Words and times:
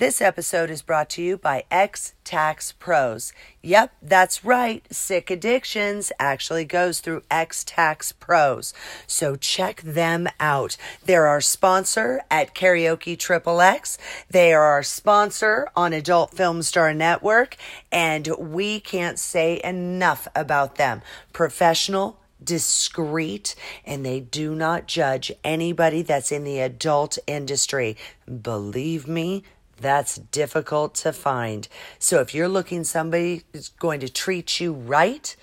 This 0.00 0.22
episode 0.22 0.70
is 0.70 0.80
brought 0.80 1.10
to 1.10 1.22
you 1.22 1.36
by 1.36 1.64
X 1.70 2.14
Tax 2.24 2.72
Pros. 2.72 3.34
Yep, 3.60 3.92
that's 4.00 4.46
right. 4.46 4.82
Sick 4.90 5.30
Addictions 5.30 6.10
actually 6.18 6.64
goes 6.64 7.00
through 7.00 7.22
X 7.30 7.64
Tax 7.64 8.10
Pros. 8.12 8.72
So 9.06 9.36
check 9.36 9.82
them 9.82 10.26
out. 10.40 10.78
They're 11.04 11.26
our 11.26 11.42
sponsor 11.42 12.22
at 12.30 12.54
Karaoke 12.54 13.18
Triple 13.18 13.60
X. 13.60 13.98
They 14.30 14.54
are 14.54 14.64
our 14.64 14.82
sponsor 14.82 15.68
on 15.76 15.92
Adult 15.92 16.32
Film 16.32 16.62
Star 16.62 16.94
Network, 16.94 17.58
and 17.92 18.26
we 18.38 18.80
can't 18.80 19.18
say 19.18 19.60
enough 19.62 20.26
about 20.34 20.76
them. 20.76 21.02
Professional, 21.34 22.18
discreet 22.42 23.54
and 23.84 24.02
they 24.06 24.18
do 24.18 24.54
not 24.54 24.86
judge 24.86 25.30
anybody 25.44 26.00
that's 26.00 26.32
in 26.32 26.42
the 26.42 26.58
adult 26.58 27.18
industry. 27.26 27.98
Believe 28.42 29.06
me, 29.06 29.44
that's 29.80 30.16
difficult 30.16 30.94
to 30.96 31.12
find. 31.12 31.68
So 31.98 32.20
if 32.20 32.34
you're 32.34 32.48
looking 32.48 32.84
somebody 32.84 33.42
who's 33.52 33.68
going 33.68 34.00
to 34.00 34.08
treat 34.08 34.60
you 34.60 34.72
right 34.72 35.34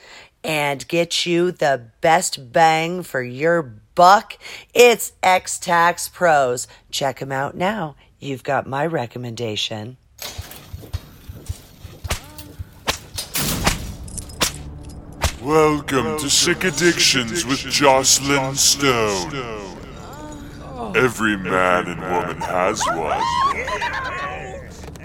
and 0.43 0.87
get 0.87 1.25
you 1.25 1.51
the 1.51 1.89
best 2.01 2.53
bang 2.53 3.03
for 3.03 3.21
your 3.21 3.61
buck, 3.95 4.37
it's 4.73 5.13
X 5.23 5.57
Tax 5.57 6.07
Pros. 6.07 6.67
Check 6.91 7.19
them 7.19 7.31
out 7.31 7.55
now. 7.55 7.95
You've 8.19 8.43
got 8.43 8.67
my 8.67 8.85
recommendation. 8.85 9.97
Welcome 15.41 16.17
to 16.19 16.29
Sick 16.29 16.63
Addictions 16.63 17.45
with 17.45 17.59
Joclyn 17.59 18.55
Stone. 18.55 19.66
Every 20.77 21.35
man 21.37 21.87
and 21.87 21.99
woman 22.01 22.37
has 22.39 22.85
one. 22.85 23.19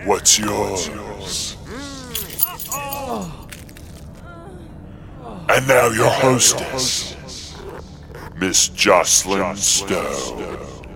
What's 0.06 0.38
yours? 0.38 0.88
And 5.48 5.66
now 5.66 5.88
your 5.88 6.10
hostess, 6.10 7.16
Miss 8.36 8.68
Joclyn 8.68 9.56
Stone. 9.56 10.86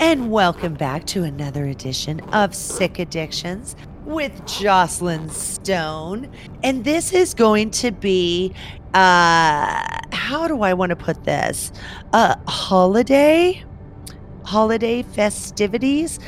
And 0.00 0.32
welcome 0.32 0.74
back 0.74 1.06
to 1.06 1.22
another 1.22 1.66
edition 1.66 2.18
of 2.32 2.56
Sick 2.56 2.98
Addictions 2.98 3.76
with 4.04 4.32
Joclyn 4.46 5.30
Stone. 5.30 6.28
And 6.64 6.82
this 6.82 7.12
is 7.12 7.34
going 7.34 7.70
to 7.72 7.92
be 7.92 8.52
uh 8.94 10.00
how 10.12 10.48
do 10.48 10.62
I 10.62 10.74
want 10.74 10.90
to 10.90 10.96
put 10.96 11.22
this? 11.22 11.70
A 12.12 12.36
holiday 12.50 13.62
holiday 14.44 15.02
festivities, 15.02 16.18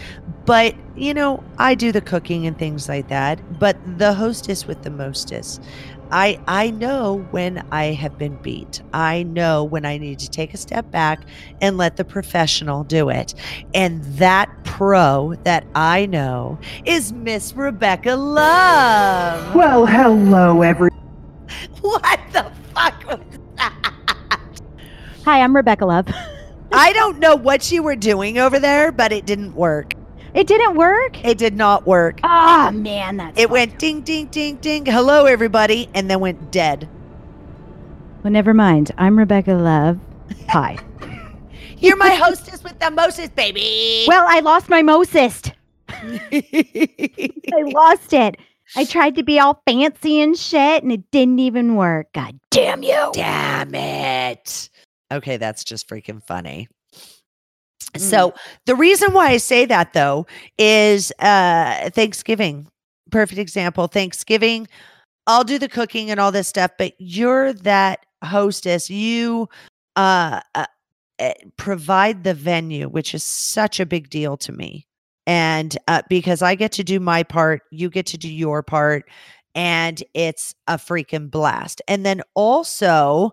but 0.45 0.75
you 0.97 1.15
know, 1.15 1.43
I 1.59 1.75
do 1.75 1.93
the 1.93 2.01
cooking 2.01 2.47
and 2.47 2.57
things 2.59 2.89
like 2.89 3.09
that, 3.09 3.59
but 3.59 3.77
the 3.99 4.15
hostess 4.15 4.67
with 4.67 4.83
the 4.83 4.91
mostest. 4.91 5.63
I 6.11 6.39
I 6.47 6.71
know 6.71 7.27
when 7.31 7.67
I 7.73 7.87
have 7.87 8.19
been 8.19 8.37
beat. 8.37 8.83
I 8.93 9.23
know 9.25 9.65
when 9.65 9.85
I 9.85 9.99
need 9.99 10.19
to 10.21 10.31
take 10.31 10.55
a 10.55 10.57
step 10.57 10.91
back 10.91 11.25
and 11.61 11.77
let 11.77 11.97
the 11.97 12.05
professional 12.05 12.85
do 12.85 13.09
it. 13.09 13.35
And 13.75 14.05
that 14.19 14.49
pro 14.65 15.35
that 15.45 15.67
I 15.75 16.07
know 16.07 16.59
is 16.85 17.13
Miss 17.13 17.55
Rebecca 17.55 18.15
Love. 18.15 19.55
Well, 19.55 19.87
hello, 19.87 20.63
everyone. 20.63 20.91
What 21.81 22.19
the 22.33 22.51
fuck 22.75 23.05
was 23.07 23.21
that? 23.57 23.93
Hi, 25.25 25.41
I'm 25.41 25.55
Rebecca 25.55 25.85
Love. 25.85 26.09
I 26.77 26.93
don't 26.93 27.19
know 27.21 27.37
what 27.37 27.71
you 27.71 27.83
were 27.83 27.97
doing 27.97 28.39
over 28.39 28.59
there, 28.59 28.91
but 28.91 29.13
it 29.13 29.27
didn't 29.27 29.55
work. 29.55 29.95
It 30.35 30.49
didn't 30.49 30.75
work? 30.75 31.25
It 31.25 31.39
did 31.39 31.55
not 31.57 31.87
work. 31.87 32.19
Ah, 32.25 32.73
man, 32.75 33.19
that's. 33.19 33.39
It 33.39 33.49
went 33.49 33.79
ding, 33.79 34.01
ding, 34.01 34.27
ding, 34.27 34.57
ding. 34.57 34.85
Hello, 34.85 35.27
everybody. 35.27 35.89
And 35.95 36.11
then 36.11 36.19
went 36.19 36.51
dead. 36.51 36.89
Well, 38.25 38.33
never 38.33 38.53
mind. 38.53 38.91
I'm 38.99 39.17
Rebecca 39.17 39.53
Love. 39.53 40.01
Hi. 40.49 40.77
You're 41.79 41.97
my 41.97 42.11
hostess 42.11 42.65
with 42.65 42.79
the 42.81 42.91
mostest, 42.91 43.37
baby. 43.37 44.07
well, 44.09 44.25
I 44.29 44.41
lost 44.41 44.69
my 44.69 44.83
mostest. 44.83 45.53
I 45.89 47.31
lost 47.53 48.13
it. 48.13 48.37
I 48.75 48.85
tried 48.85 49.15
to 49.17 49.23
be 49.23 49.39
all 49.39 49.63
fancy 49.67 50.21
and 50.21 50.37
shit, 50.37 50.83
and 50.83 50.91
it 50.91 51.09
didn't 51.13 51.39
even 51.39 51.77
work. 51.77 52.13
God 52.13 52.41
damn 52.51 52.83
you. 52.83 53.11
Damn 53.13 53.75
it. 53.75 54.71
Okay, 55.13 55.37
that's 55.37 55.65
just 55.65 55.89
freaking 55.89 56.23
funny. 56.23 56.69
So 57.97 58.35
the 58.67 58.75
reason 58.75 59.13
why 59.13 59.29
I 59.29 59.37
say 59.37 59.67
that 59.67 59.93
though 59.93 60.27
is 60.59 61.13
uh 61.21 61.91
Thanksgiving. 61.91 62.67
Perfect 63.11 63.39
example. 63.39 63.87
Thanksgiving, 63.87 64.67
I'll 65.27 65.45
do 65.45 65.59
the 65.59 65.69
cooking 65.69 66.11
and 66.11 66.19
all 66.19 66.33
this 66.33 66.49
stuff, 66.49 66.73
but 66.79 66.95
you're 66.99 67.53
that 67.53 68.01
hostess. 68.25 68.91
You 68.91 69.49
uh, 69.97 70.41
uh 70.55 70.67
eh, 71.19 71.35
provide 71.57 72.25
the 72.25 72.35
venue, 72.35 72.89
which 72.89 73.15
is 73.15 73.23
such 73.23 73.81
a 73.81 73.87
big 73.87 74.11
deal 74.11 74.37
to 74.39 74.53
me. 74.53 74.87
And 75.27 75.77
uh, 75.89 76.03
because 76.09 76.43
I 76.43 76.55
get 76.55 76.73
to 76.73 76.85
do 76.85 77.01
my 77.01 77.23
part, 77.23 77.63
you 77.71 77.89
get 77.89 78.07
to 78.07 78.19
do 78.19 78.31
your 78.31 78.63
part, 78.63 79.09
and 79.55 80.03
it's 80.13 80.55
a 80.67 80.77
freaking 80.77 81.31
blast. 81.31 81.81
And 81.89 82.05
then 82.05 82.21
also, 82.35 83.33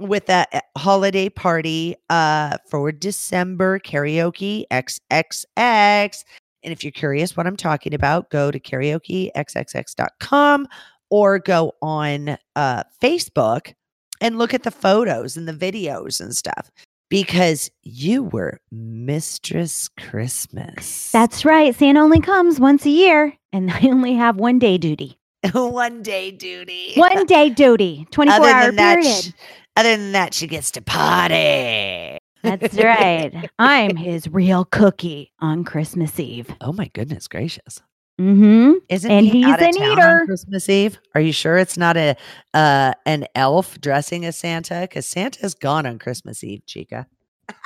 with 0.00 0.26
that 0.26 0.48
uh, 0.52 0.60
holiday 0.78 1.28
party 1.28 1.96
uh 2.10 2.56
for 2.68 2.92
December 2.92 3.78
karaoke 3.78 4.64
XXX. 4.70 6.24
And 6.64 6.72
if 6.72 6.84
you're 6.84 6.92
curious 6.92 7.36
what 7.36 7.46
I'm 7.46 7.56
talking 7.56 7.94
about, 7.94 8.30
go 8.30 8.50
to 8.50 8.60
karaokexxx.com 8.60 10.68
or 11.10 11.38
go 11.38 11.72
on 11.82 12.38
uh 12.56 12.82
Facebook 13.02 13.74
and 14.20 14.38
look 14.38 14.54
at 14.54 14.62
the 14.62 14.70
photos 14.70 15.36
and 15.36 15.48
the 15.48 15.52
videos 15.52 16.20
and 16.20 16.34
stuff 16.34 16.70
because 17.12 17.70
you 17.82 18.22
were 18.22 18.58
Mistress 18.70 19.90
Christmas. 19.98 21.10
That's 21.10 21.44
right. 21.44 21.74
Santa 21.74 22.00
only 22.00 22.20
comes 22.20 22.58
once 22.58 22.86
a 22.86 22.90
year, 22.90 23.36
and 23.52 23.70
I 23.70 23.88
only 23.88 24.14
have 24.14 24.36
one 24.36 24.58
day 24.58 24.78
duty. 24.78 25.18
one 25.52 26.02
day 26.02 26.30
duty. 26.30 26.94
One 26.96 27.26
day 27.26 27.50
duty, 27.50 28.06
24 28.12 28.40
Other 28.40 28.48
hour 28.48 28.72
that, 28.72 29.02
period. 29.02 29.24
sh- 29.24 29.30
other 29.76 29.96
than 29.96 30.12
that, 30.12 30.34
she 30.34 30.46
gets 30.46 30.70
to 30.72 30.82
party. 30.82 32.18
That's 32.42 32.74
right. 32.82 33.50
I'm 33.58 33.96
his 33.96 34.28
real 34.28 34.64
cookie 34.64 35.32
on 35.40 35.64
Christmas 35.64 36.18
Eve. 36.18 36.50
Oh 36.60 36.72
my 36.72 36.88
goodness 36.94 37.28
gracious! 37.28 37.80
Mm-hmm. 38.20 38.72
Isn't 38.88 39.10
And 39.10 39.26
he 39.26 39.42
he's 39.42 39.46
out 39.46 39.62
of 39.62 39.68
an 39.68 39.74
town 39.74 39.86
on 39.90 39.98
eater. 39.98 40.22
Christmas 40.26 40.68
Eve? 40.68 40.98
Are 41.14 41.20
you 41.20 41.32
sure 41.32 41.56
it's 41.56 41.76
not 41.78 41.96
a 41.96 42.16
uh, 42.54 42.92
an 43.06 43.26
elf 43.34 43.80
dressing 43.80 44.24
as 44.24 44.36
Santa? 44.36 44.80
Because 44.82 45.06
Santa's 45.06 45.54
gone 45.54 45.86
on 45.86 45.98
Christmas 45.98 46.44
Eve, 46.44 46.64
Chica. 46.66 47.06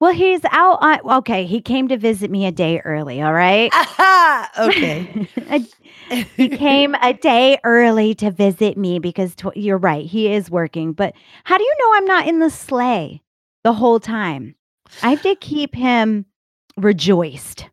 Well, 0.00 0.12
he's 0.12 0.42
out 0.50 0.78
on. 0.82 1.18
Okay, 1.18 1.46
he 1.46 1.60
came 1.60 1.88
to 1.88 1.96
visit 1.96 2.30
me 2.30 2.44
a 2.46 2.52
day 2.52 2.80
early. 2.84 3.22
All 3.22 3.32
right. 3.32 3.70
Aha! 3.72 4.50
Okay. 4.58 5.28
He 6.36 6.48
came 6.48 6.94
a 7.02 7.12
day 7.14 7.58
early 7.64 8.14
to 8.16 8.30
visit 8.30 8.78
me 8.78 9.00
because 9.00 9.34
tw- 9.34 9.56
you're 9.56 9.76
right. 9.76 10.06
He 10.06 10.32
is 10.32 10.48
working. 10.48 10.92
But 10.92 11.14
how 11.42 11.58
do 11.58 11.64
you 11.64 11.74
know 11.80 11.90
I'm 11.94 12.04
not 12.04 12.28
in 12.28 12.38
the 12.38 12.48
sleigh 12.48 13.22
the 13.64 13.72
whole 13.72 13.98
time? 13.98 14.54
I 15.02 15.10
have 15.10 15.22
to 15.22 15.34
keep 15.34 15.74
him 15.74 16.24
rejoiced. 16.76 17.66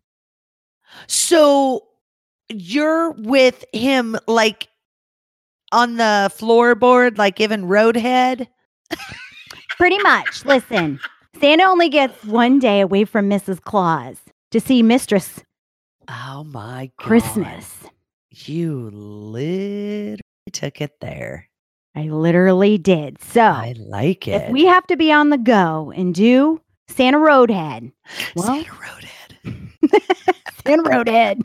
so 1.08 1.86
you're 2.50 3.12
with 3.12 3.64
him 3.72 4.18
like 4.28 4.68
on 5.72 5.98
the 5.98 6.32
floorboard, 6.36 7.20
like 7.20 7.36
giving 7.36 7.62
roadhead. 7.66 8.48
Pretty 9.78 10.00
much. 10.00 10.44
Listen, 10.46 11.00
Santa 11.40 11.64
only 11.64 11.90
gets 11.90 12.24
one 12.26 12.60
day 12.60 12.82
away 12.82 13.06
from 13.06 13.30
Mrs. 13.30 13.62
Claus 13.62 14.18
to 14.52 14.60
see 14.60 14.84
Mistress 14.84 15.42
Oh 16.08 16.44
my 16.44 16.92
god! 17.00 17.06
Christmas. 17.08 17.76
You 18.32 18.90
literally 18.92 20.20
took 20.52 20.82
it 20.82 21.00
there. 21.00 21.50
I 21.96 22.04
literally 22.04 22.78
did. 22.78 23.22
So 23.22 23.42
I 23.42 23.76
like 23.78 24.28
it. 24.28 24.42
if 24.44 24.50
we 24.50 24.66
have 24.66 24.86
to 24.88 24.98
be 24.98 25.12
on 25.12 25.30
the 25.30 25.38
go 25.38 25.94
and 25.96 26.14
do 26.14 26.60
Santa 26.88 27.20
Roadhead, 27.20 27.92
well, 28.36 28.48
Santa 28.48 28.72
Roadhead. 28.72 29.23
Santa 30.66 30.84
Roadhead. 30.84 31.42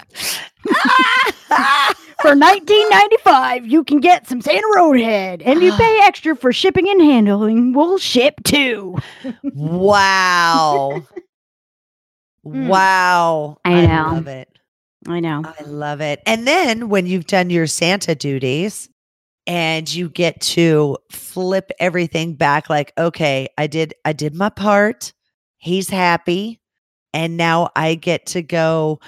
For 2.20 2.34
1995, 2.34 3.66
you 3.66 3.84
can 3.84 4.00
get 4.00 4.26
some 4.26 4.40
Santa 4.40 4.66
Roadhead, 4.76 5.40
and 5.44 5.62
you 5.62 5.72
pay 5.72 6.00
extra 6.02 6.34
for 6.34 6.52
shipping 6.52 6.88
and 6.88 7.00
handling. 7.00 7.72
We'll 7.72 7.98
ship 7.98 8.34
too. 8.44 8.96
Wow. 9.54 11.02
Mm. 12.46 12.68
wow. 12.68 13.58
I 13.64 13.84
know. 13.84 14.10
love 14.14 14.28
it. 14.28 14.48
I 15.06 15.20
know. 15.20 15.42
I 15.44 15.62
love 15.64 16.00
it. 16.00 16.22
And 16.24 16.46
then 16.46 16.88
when 16.88 17.06
you've 17.06 17.26
done 17.26 17.50
your 17.50 17.66
Santa 17.66 18.14
duties 18.14 18.88
and 19.46 19.92
you 19.92 20.08
get 20.08 20.40
to 20.42 20.96
flip 21.10 21.70
everything 21.78 22.34
back 22.34 22.70
like, 22.70 22.92
okay, 22.96 23.48
I 23.58 23.66
did 23.66 23.92
I 24.04 24.12
did 24.14 24.34
my 24.34 24.48
part. 24.48 25.12
He's 25.58 25.90
happy. 25.90 26.60
And 27.12 27.36
now 27.36 27.70
I 27.76 27.94
get 27.94 28.26
to 28.26 28.42
go 28.42 29.00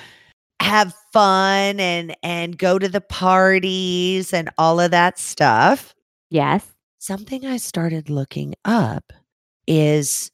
have 0.60 0.94
fun 1.12 1.80
and 1.80 2.14
and 2.22 2.56
go 2.58 2.78
to 2.78 2.88
the 2.88 3.00
parties 3.00 4.32
and 4.32 4.50
all 4.58 4.78
of 4.78 4.90
that 4.90 5.18
stuff. 5.18 5.94
Yes. 6.30 6.66
Something 6.98 7.46
I 7.46 7.56
started 7.56 8.10
looking 8.10 8.54
up 8.64 9.12
is 9.66 10.30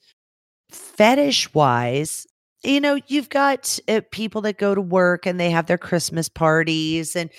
fetish 0.71 1.55
wise. 1.55 2.27
You 2.65 2.81
know, 2.81 2.99
you've 3.07 3.29
got 3.29 3.79
uh, 3.89 4.01
people 4.11 4.41
that 4.43 4.59
go 4.59 4.75
to 4.75 4.81
work 4.81 5.27
and 5.27 5.39
they 5.39 5.51
have 5.51 5.67
their 5.67 5.79
Christmas 5.79 6.29
parties 6.29 7.15
and 7.15 7.31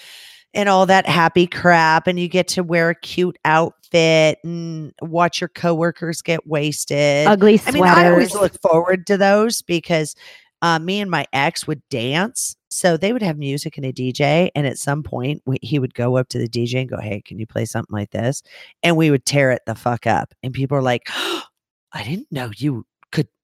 and 0.53 0.69
all 0.69 0.85
that 0.85 1.05
happy 1.05 1.45
crap 1.45 2.07
and 2.07 2.19
you 2.19 2.27
get 2.27 2.47
to 2.47 2.63
wear 2.63 2.89
a 2.89 2.95
cute 2.95 3.37
outfit 3.45 3.76
and 3.95 4.93
watch 5.01 5.41
your 5.41 5.47
coworkers 5.49 6.21
get 6.21 6.45
wasted. 6.47 7.27
Ugly 7.27 7.57
sweaters. 7.57 7.81
I 7.81 7.83
mean, 7.83 8.05
I 8.05 8.09
always 8.09 8.33
look 8.33 8.59
forward 8.61 9.07
to 9.07 9.17
those 9.17 9.61
because 9.61 10.15
uh, 10.61 10.79
me 10.79 10.99
and 10.99 11.11
my 11.11 11.25
ex 11.33 11.67
would 11.67 11.81
dance. 11.89 12.55
So 12.69 12.97
they 12.97 13.13
would 13.13 13.21
have 13.21 13.37
music 13.37 13.77
and 13.77 13.85
a 13.85 13.93
DJ. 13.93 14.49
And 14.55 14.67
at 14.67 14.77
some 14.77 15.03
point, 15.03 15.41
we, 15.45 15.57
he 15.61 15.79
would 15.79 15.93
go 15.93 16.17
up 16.17 16.29
to 16.29 16.39
the 16.39 16.49
DJ 16.49 16.81
and 16.81 16.89
go, 16.89 16.99
Hey, 16.99 17.21
can 17.21 17.39
you 17.39 17.47
play 17.47 17.65
something 17.65 17.95
like 17.95 18.11
this? 18.11 18.43
And 18.83 18.97
we 18.97 19.11
would 19.11 19.25
tear 19.25 19.51
it 19.51 19.61
the 19.65 19.75
fuck 19.75 20.05
up. 20.05 20.33
And 20.43 20.53
people 20.53 20.77
are 20.77 20.83
like, 20.83 21.07
I 21.93 22.03
didn't 22.03 22.31
know 22.31 22.51
you 22.55 22.85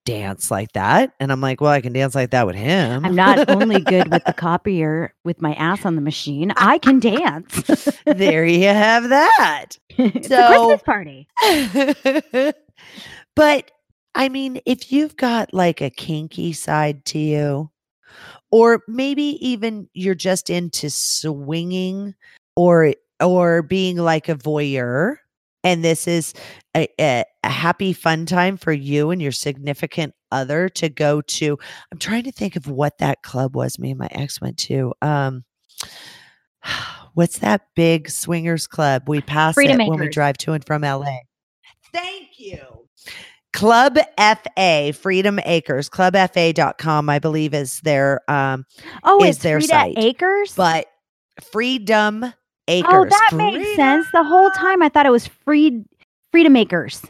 dance 0.05 0.51
like 0.51 0.71
that. 0.73 1.13
And 1.19 1.31
I'm 1.31 1.41
like, 1.41 1.61
Well, 1.61 1.71
I 1.71 1.81
can 1.81 1.93
dance 1.93 2.15
like 2.15 2.31
that 2.31 2.45
with 2.45 2.55
him. 2.55 3.05
I'm 3.05 3.15
not 3.15 3.49
only 3.49 3.79
good 3.79 4.11
with 4.11 4.23
the 4.25 4.33
copier 4.37 5.13
with 5.23 5.41
my 5.41 5.53
ass 5.53 5.85
on 5.85 5.95
the 5.95 6.01
machine, 6.01 6.51
I 6.57 6.77
can 6.77 6.99
dance. 6.99 7.87
there 8.05 8.45
you 8.45 8.67
have 8.67 9.09
that. 9.09 9.65
it's 9.89 10.27
So- 10.27 10.73
a 10.73 10.79
Christmas 10.79 10.83
party. 10.83 11.27
but 13.35 13.71
I 14.15 14.29
mean, 14.29 14.61
if 14.65 14.91
you've 14.91 15.15
got 15.15 15.53
like 15.53 15.81
a 15.81 15.89
kinky 15.89 16.53
side 16.53 17.05
to 17.05 17.19
you, 17.19 17.69
or 18.51 18.81
maybe 18.87 19.37
even 19.47 19.89
you're 19.93 20.13
just 20.15 20.49
into 20.49 20.89
swinging 20.89 22.13
or 22.55 22.93
or 23.19 23.63
being 23.63 23.97
like 23.97 24.29
a 24.29 24.35
voyeur 24.35 25.15
and 25.63 25.83
this 25.83 26.07
is 26.07 26.33
a, 26.75 26.87
a, 26.99 27.23
a 27.43 27.49
happy 27.49 27.93
fun 27.93 28.25
time 28.25 28.57
for 28.57 28.71
you 28.71 29.11
and 29.11 29.21
your 29.21 29.31
significant 29.31 30.13
other 30.31 30.69
to 30.69 30.89
go 30.89 31.21
to 31.21 31.57
i'm 31.91 31.99
trying 31.99 32.23
to 32.23 32.31
think 32.31 32.55
of 32.55 32.67
what 32.67 32.97
that 32.97 33.21
club 33.23 33.55
was 33.55 33.79
me 33.79 33.91
and 33.91 33.99
my 33.99 34.09
ex 34.11 34.41
went 34.41 34.57
to 34.57 34.93
um 35.01 35.43
what's 37.13 37.39
that 37.39 37.61
big 37.75 38.09
swingers 38.09 38.67
club 38.67 39.03
we 39.07 39.21
pass 39.21 39.55
Freedom 39.55 39.79
it 39.81 39.87
when 39.87 39.99
we 39.99 40.09
drive 40.09 40.37
to 40.37 40.53
and 40.53 40.65
from 40.65 40.81
la 40.81 41.05
thank 41.91 42.39
you 42.39 42.59
Club 43.53 43.99
FA, 44.17 44.91
Freedom 44.93 45.39
Acres, 45.45 45.87
clubfa.com, 45.87 47.07
I 47.07 47.19
believe 47.19 47.53
is 47.53 47.81
their 47.81 48.19
um 48.27 48.65
Oh, 49.03 49.23
is 49.23 49.35
it's 49.35 49.43
their 49.43 49.59
Frida 49.59 49.67
site. 49.67 49.95
Acres. 49.97 50.55
but 50.55 50.87
Freedom 51.51 52.33
Acres. 52.67 52.91
oh, 52.93 53.05
that 53.05 53.29
made 53.33 53.53
Freedom- 53.55 53.75
sense. 53.75 54.07
The 54.11 54.23
whole 54.23 54.49
time 54.51 54.81
I 54.81 54.89
thought 54.89 55.05
it 55.05 55.11
was 55.11 55.27
Freed 55.27 55.85
Freedom 56.31 56.55
Acres, 56.55 57.01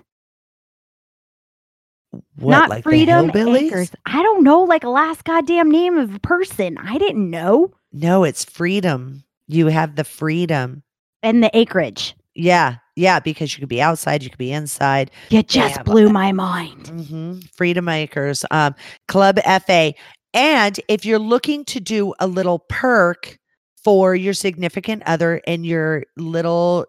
What, 2.38 2.52
not 2.52 2.70
like 2.70 2.84
Freedom 2.84 3.30
hillbillies? 3.30 3.68
Acres. 3.68 3.92
I 4.06 4.22
don't 4.24 4.44
know, 4.44 4.64
like 4.64 4.84
a 4.84 4.90
last 4.90 5.24
goddamn 5.24 5.70
name 5.72 5.98
of 5.98 6.16
a 6.16 6.20
person. 6.20 6.78
I 6.78 6.98
didn't 6.98 7.30
know. 7.30 7.72
No, 7.92 8.24
it's 8.24 8.44
freedom. 8.44 9.24
You 9.48 9.68
have 9.68 9.96
the 9.96 10.04
freedom. 10.04 10.84
And 11.22 11.44
the 11.44 11.56
acreage. 11.58 12.16
Yeah, 12.36 12.78
yeah, 12.96 13.20
because 13.20 13.54
you 13.54 13.60
could 13.60 13.70
be 13.70 13.82
outside, 13.82 14.24
you 14.24 14.30
could 14.30 14.40
be 14.40 14.52
inside. 14.52 15.12
You 15.30 15.44
just 15.44 15.76
Damn. 15.76 15.84
blew 15.86 16.10
my 16.10 16.32
mind. 16.32 16.88
hmm 16.88 17.40
Freedom 17.56 17.88
Acres, 17.88 18.44
um, 18.52 18.74
Club 19.08 19.40
FA. 19.66 19.94
And 20.34 20.80
if 20.88 21.06
you're 21.06 21.20
looking 21.20 21.64
to 21.66 21.80
do 21.80 22.14
a 22.20 22.26
little 22.26 22.60
perk 22.70 23.38
for 23.84 24.16
your 24.16 24.34
significant 24.34 25.04
other 25.06 25.42
and 25.48 25.66
your 25.66 26.04
little 26.18 26.86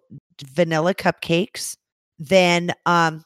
vanilla 0.53 0.95
cupcakes, 0.95 1.77
then 2.19 2.73
um, 2.87 3.25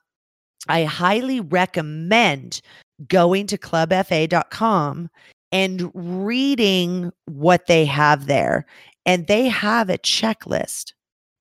I 0.69 0.85
highly 0.85 1.41
recommend 1.41 2.61
going 3.07 3.47
to 3.49 3.59
clubfa.com 3.59 5.09
and 5.53 5.91
reading 5.95 7.13
what 7.27 7.67
they 7.67 7.85
have 7.85 8.27
there. 8.27 8.67
And 9.07 9.27
they 9.27 9.49
have 9.49 9.89
a 9.89 9.99
checklist 9.99 10.93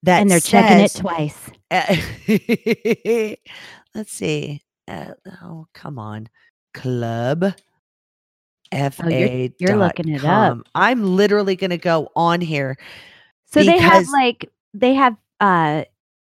that 0.04 0.22
and 0.22 0.32
they're 0.32 0.40
checking 0.40 0.80
it 0.80 0.96
twice. 0.96 1.50
uh, 1.72 1.96
let's 3.96 4.14
see. 4.14 4.64
Uh, 4.88 5.12
oh, 5.44 5.68
come 5.74 6.00
on. 6.00 6.30
Club 6.74 7.54
F 8.72 9.00
Oh, 9.04 9.08
you're- 9.10 9.52
you're 9.60 9.78
looking 9.78 10.10
it 10.10 10.24
up. 10.26 10.68
I'm 10.76 11.04
literally 11.16 11.56
going 11.56 11.70
to 11.72 11.78
go 11.78 12.10
on 12.16 12.42
here. 12.42 12.78
So 13.46 13.64
they 13.64 13.78
have 13.80 14.08
like 14.10 14.50
they 14.74 14.94
have 14.94 15.16
uh 15.40 15.84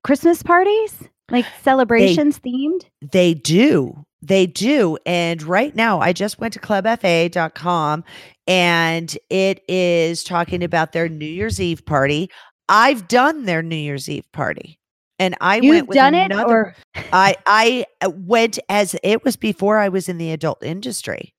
Christmas 0.04 0.44
parties, 0.44 1.04
like 1.32 1.46
celebrations 1.64 2.40
themed. 2.40 2.86
They 3.02 3.34
do. 3.34 4.06
They 4.22 4.48
do. 4.48 4.98
And 5.06 5.42
right 5.44 5.76
now, 5.76 6.00
I 6.00 6.12
just 6.14 6.40
went 6.40 6.54
to 6.56 6.60
clubfa.com 6.60 8.04
and 8.48 9.18
it 9.30 9.64
is 9.68 10.24
talking 10.24 10.64
about 10.64 10.92
their 10.94 11.08
New 11.10 11.26
Year's 11.26 11.62
Eve 11.62 11.86
party. 11.86 12.30
I've 12.68 13.08
done 13.08 13.46
their 13.46 13.62
New 13.62 13.76
Year's 13.76 14.10
Eve 14.10 14.30
party. 14.32 14.80
And 15.20 15.36
I 15.40 15.56
went 15.62 15.64
You've 15.64 15.88
with 15.90 15.96
done 15.96 16.16
it, 16.16 16.32
another 16.32 16.54
or 16.54 16.76
I 17.14 17.36
I 17.46 17.86
uh, 18.02 18.10
went 18.10 18.60
as 18.68 18.96
it 19.04 19.24
was 19.24 19.38
before 19.38 19.78
I 19.78 19.88
was 19.90 20.10
in 20.10 20.18
the 20.18 20.32
adult 20.32 20.62
industry. 20.64 21.34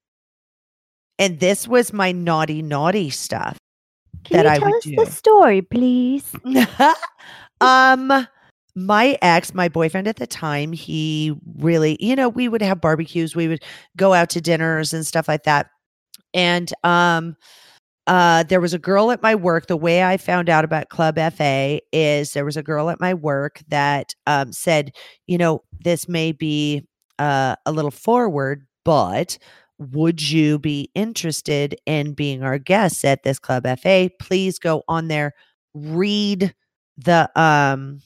And 1.19 1.41
this 1.41 1.67
was 1.69 1.93
my 1.93 2.13
naughty 2.13 2.63
naughty 2.63 3.11
stuff. 3.11 3.59
can 4.25 4.37
that 4.37 4.47
you 4.47 4.51
I 4.51 4.59
tell 4.59 4.69
would 4.69 4.77
us 4.77 4.85
do. 4.85 4.97
the 4.97 5.07
story, 5.07 5.63
please? 5.63 6.35
um 7.61 8.27
my 8.79 9.19
ex, 9.23 9.55
my 9.55 9.69
boyfriend 9.69 10.07
at 10.07 10.17
the 10.17 10.27
time, 10.27 10.73
he 10.73 11.35
really, 11.59 11.97
you 12.01 12.15
know, 12.15 12.29
we 12.29 12.49
would 12.49 12.61
have 12.63 12.81
barbecues, 12.81 13.35
we 13.35 13.49
would 13.49 13.63
go 13.97 14.13
out 14.13 14.29
to 14.31 14.41
dinners 14.41 14.93
and 14.93 15.07
stuff 15.07 15.29
like 15.29 15.45
that. 15.45 15.69
And 16.35 16.73
um 16.85 17.37
uh 18.07 18.45
there 18.45 18.61
was 18.61 18.75
a 18.75 18.79
girl 18.79 19.11
at 19.11 19.23
my 19.23 19.35
work. 19.35 19.67
The 19.67 19.77
way 19.77 20.05
I 20.05 20.17
found 20.19 20.49
out 20.51 20.65
about 20.65 20.91
Club 20.91 21.19
FA 21.19 21.81
is 21.93 22.33
there 22.33 22.45
was 22.45 22.57
a 22.57 22.63
girl 22.63 22.91
at 22.91 23.01
my 23.01 23.15
work 23.15 23.63
that 23.69 24.15
um 24.27 24.53
said, 24.53 24.93
you 25.27 25.39
know, 25.39 25.63
this 25.81 26.09
may 26.09 26.33
be 26.33 26.87
uh 27.19 27.57
a 27.65 27.73
little 27.73 27.91
forward, 27.91 28.67
but 28.85 29.39
would 29.79 30.31
you 30.31 30.59
be 30.59 30.91
interested 30.95 31.77
in 31.87 32.15
being 32.15 32.43
our 32.43 32.59
guests 32.59 33.05
at 33.05 33.23
this 33.23 33.39
Club 33.39 33.67
FA? 33.81 34.11
Please 34.21 34.59
go 34.59 34.83
on 34.89 35.09
there, 35.09 35.33
read 35.75 36.55
the 36.99 37.31
um 37.39 38.01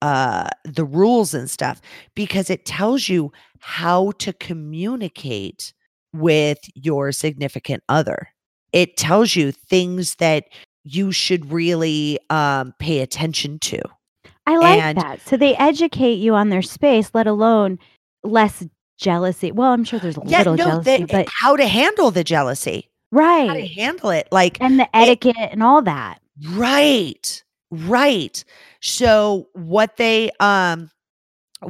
uh 0.00 0.48
the 0.64 0.84
rules 0.84 1.34
and 1.34 1.50
stuff 1.50 1.82
because 2.14 2.48
it 2.48 2.64
tells 2.64 3.08
you 3.08 3.30
how 3.60 4.10
to 4.12 4.32
communicate 4.32 5.74
with 6.14 6.56
your 6.74 7.12
significant 7.12 7.82
other 7.90 8.28
it 8.72 8.96
tells 8.96 9.36
you 9.36 9.52
things 9.52 10.14
that 10.14 10.44
you 10.84 11.12
should 11.12 11.52
really 11.52 12.18
um 12.30 12.72
pay 12.78 13.00
attention 13.00 13.58
to 13.58 13.82
I 14.46 14.56
like 14.56 14.80
And- 14.82 14.98
that. 14.98 15.20
So 15.20 15.36
they 15.36 15.54
educate 15.56 16.14
you 16.14 16.34
on 16.34 16.48
their 16.48 16.62
space, 16.62 17.10
let 17.14 17.26
alone 17.26 17.78
less 18.24 18.66
jealousy. 19.00 19.50
Well, 19.52 19.72
I'm 19.72 19.84
sure 19.84 19.98
there's 19.98 20.16
a 20.16 20.20
little 20.20 20.56
jealousy, 20.56 21.04
they- 21.04 21.04
but 21.06 21.28
how 21.40 21.56
to 21.56 21.66
handle 21.66 22.10
the 22.10 22.24
jealousy 22.24 22.88
Right. 23.12 23.48
how 23.48 23.54
to 23.54 23.66
handle 23.66 24.10
it 24.10 24.28
like 24.30 24.58
And 24.60 24.78
the 24.78 24.94
etiquette 24.96 25.36
and 25.50 25.62
all 25.62 25.82
that. 25.82 26.20
Right. 26.50 27.42
Right. 27.72 28.44
So 28.80 29.48
what 29.54 29.96
they 29.96 30.30
um 30.40 30.90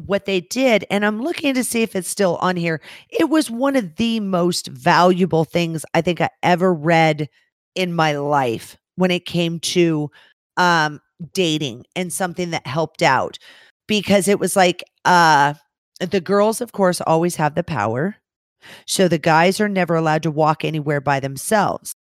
what 0.07 0.25
they 0.25 0.41
did 0.41 0.85
and 0.91 1.05
I'm 1.05 1.21
looking 1.21 1.55
to 1.55 1.65
see 1.65 1.83
if 1.83 1.97
it's 1.97 2.09
still 2.09 2.37
on 2.37 2.57
here. 2.57 2.81
It 3.09 3.29
was 3.29 3.51
one 3.51 3.75
of 3.77 3.97
the 3.97 4.21
most 4.21 4.69
valuable 4.69 5.45
things 5.45 5.85
I 5.95 6.01
think 6.03 6.21
I 6.21 6.31
ever 6.43 6.73
read 6.73 7.29
in 7.75 7.95
my 7.95 8.13
life 8.19 8.77
when 8.97 9.11
it 9.11 9.25
came 9.27 9.59
to 9.61 10.11
um 10.57 11.01
dating 11.33 11.85
and 11.97 12.13
something 12.13 12.51
that 12.51 12.67
helped 12.67 13.03
out 13.03 13.39
because 13.89 14.29
it 14.29 14.39
was 14.39 14.57
like 14.57 14.85
uh 15.05 15.55
the 16.01 16.21
girls 16.21 16.61
of 16.61 16.73
course 16.73 17.01
always 17.03 17.37
have 17.37 17.55
the 17.55 17.63
power. 17.63 18.17
So 18.87 19.09
the 19.09 19.19
guys 19.19 19.61
are 19.61 19.69
never 19.69 19.95
allowed 19.97 20.23
to 20.25 20.31
walk 20.31 20.65
anywhere 20.65 21.01
by 21.01 21.21
themselves. 21.21 21.95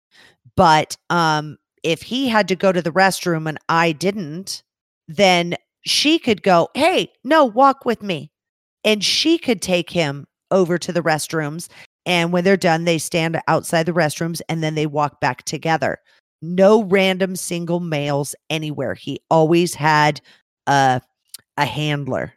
But 0.55 0.97
um 1.09 1.57
if 1.83 2.01
he 2.01 2.27
had 2.27 2.47
to 2.49 2.55
go 2.55 2.71
to 2.71 2.81
the 2.81 2.91
restroom 2.91 3.47
and 3.47 3.57
I 3.69 3.93
didn't, 3.93 4.63
then 5.07 5.55
she 5.81 6.19
could 6.19 6.43
go, 6.43 6.69
Hey, 6.75 7.11
no, 7.23 7.45
walk 7.45 7.85
with 7.85 8.03
me. 8.03 8.31
And 8.83 9.03
she 9.03 9.37
could 9.37 9.61
take 9.61 9.89
him 9.89 10.27
over 10.51 10.77
to 10.77 10.91
the 10.91 11.01
restrooms. 11.01 11.69
And 12.05 12.31
when 12.31 12.43
they're 12.43 12.57
done, 12.57 12.85
they 12.85 12.97
stand 12.97 13.39
outside 13.47 13.85
the 13.85 13.91
restrooms 13.91 14.41
and 14.49 14.63
then 14.63 14.75
they 14.75 14.87
walk 14.87 15.19
back 15.21 15.43
together. 15.43 15.99
No 16.41 16.83
random 16.83 17.35
single 17.35 17.79
males 17.79 18.33
anywhere. 18.49 18.95
He 18.95 19.19
always 19.29 19.75
had 19.75 20.21
a, 20.67 21.01
a 21.57 21.65
handler. 21.65 22.33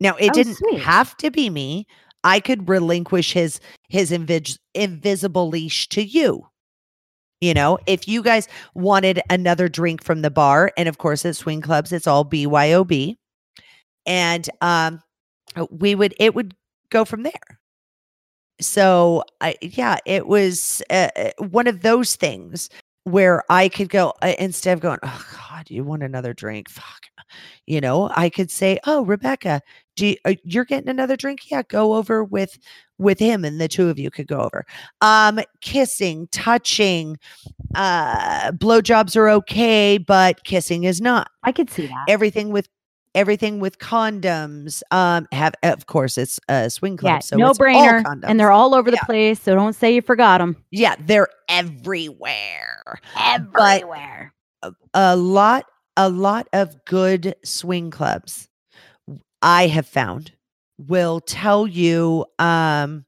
Now, 0.00 0.16
it 0.16 0.32
Oh, 0.32 0.34
didn't 0.34 0.58
sweet. 0.58 0.82
have 0.82 1.16
to 1.18 1.30
be 1.30 1.50
me. 1.50 1.86
I 2.24 2.40
could 2.40 2.68
relinquish 2.68 3.32
his 3.32 3.60
his 3.88 4.10
invis- 4.10 4.58
invisible 4.74 5.48
leash 5.48 5.88
to 5.90 6.02
you 6.02 6.46
You 7.40 7.54
know, 7.54 7.78
if 7.86 8.08
you 8.08 8.22
guys 8.22 8.48
wanted 8.74 9.20
another 9.30 9.68
drink 9.68 10.02
from 10.02 10.22
the 10.22 10.30
bar, 10.30 10.72
and 10.76 10.88
of 10.88 10.98
course 10.98 11.24
at 11.26 11.36
swing 11.36 11.60
clubs, 11.60 11.92
it's 11.92 12.06
all 12.06 12.24
BYOB. 12.24 13.16
And 14.06 14.48
um 14.60 15.00
we 15.70 15.94
would 15.94 16.14
it 16.18 16.34
would 16.34 16.54
go 16.90 17.04
from 17.04 17.22
there. 17.22 17.58
So 18.60 19.22
I 19.40 19.56
yeah, 19.60 19.98
it 20.06 20.26
was 20.26 20.82
uh, 20.90 21.08
uh, 21.16 21.30
one 21.48 21.66
of 21.66 21.82
those 21.82 22.16
things 22.16 22.70
where 23.06 23.44
I 23.48 23.68
could 23.68 23.88
go 23.88 24.14
uh, 24.20 24.34
instead 24.36 24.72
of 24.72 24.80
going, 24.80 24.98
oh 25.04 25.26
God, 25.48 25.70
you 25.70 25.84
want 25.84 26.02
another 26.02 26.34
drink? 26.34 26.68
Fuck, 26.68 27.06
you 27.64 27.80
know, 27.80 28.10
I 28.16 28.28
could 28.28 28.50
say, 28.50 28.80
oh 28.84 29.04
Rebecca, 29.04 29.62
do 29.94 30.08
you, 30.08 30.16
uh, 30.24 30.34
you're 30.42 30.64
getting 30.64 30.88
another 30.88 31.16
drink? 31.16 31.48
Yeah, 31.48 31.62
go 31.62 31.94
over 31.94 32.24
with 32.24 32.58
with 32.98 33.20
him, 33.20 33.44
and 33.44 33.60
the 33.60 33.68
two 33.68 33.88
of 33.88 33.98
you 33.98 34.10
could 34.10 34.26
go 34.26 34.40
over. 34.40 34.64
Um, 35.02 35.38
kissing, 35.60 36.26
touching, 36.32 37.16
uh, 37.76 38.50
blowjobs 38.52 39.14
are 39.14 39.28
okay, 39.28 39.98
but 39.98 40.42
kissing 40.42 40.82
is 40.84 41.00
not. 41.00 41.30
I 41.44 41.52
could 41.52 41.70
see 41.70 41.86
that. 41.86 42.06
Everything 42.08 42.50
with 42.50 42.68
everything 43.16 43.58
with 43.58 43.78
condoms. 43.80 44.82
Um, 44.92 45.26
have 45.32 45.54
of 45.64 45.86
course 45.86 46.16
it's 46.18 46.38
a 46.48 46.70
swing 46.70 46.96
club, 46.96 47.14
yeah, 47.14 47.18
so 47.18 47.36
no 47.36 47.50
it's 47.50 47.58
all 47.58 47.64
brainer, 47.66 48.04
condoms. 48.04 48.24
and 48.28 48.38
they're 48.38 48.52
all 48.52 48.74
over 48.74 48.90
the 48.90 48.96
Yeah. 49.00 49.04
place. 49.06 49.40
So 49.40 49.54
don't 49.56 49.74
say 49.74 49.92
you 49.94 50.02
forgot 50.02 50.38
them. 50.38 50.56
yeah, 50.70 50.94
they're 51.00 51.28
everywhere. 51.48 53.00
Everywhere. 53.18 54.32
a 54.94 55.16
lot 55.16 55.66
a 55.96 56.08
lot 56.08 56.46
of 56.52 56.84
good 56.84 57.34
swing 57.44 57.90
clubs 57.90 58.48
i 59.42 59.66
have 59.66 59.86
found 59.86 60.32
will 60.78 61.20
tell 61.20 61.66
you 61.66 62.24
um 62.38 63.04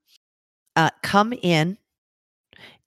uh, 0.76 0.90
come 1.02 1.32
in 1.42 1.76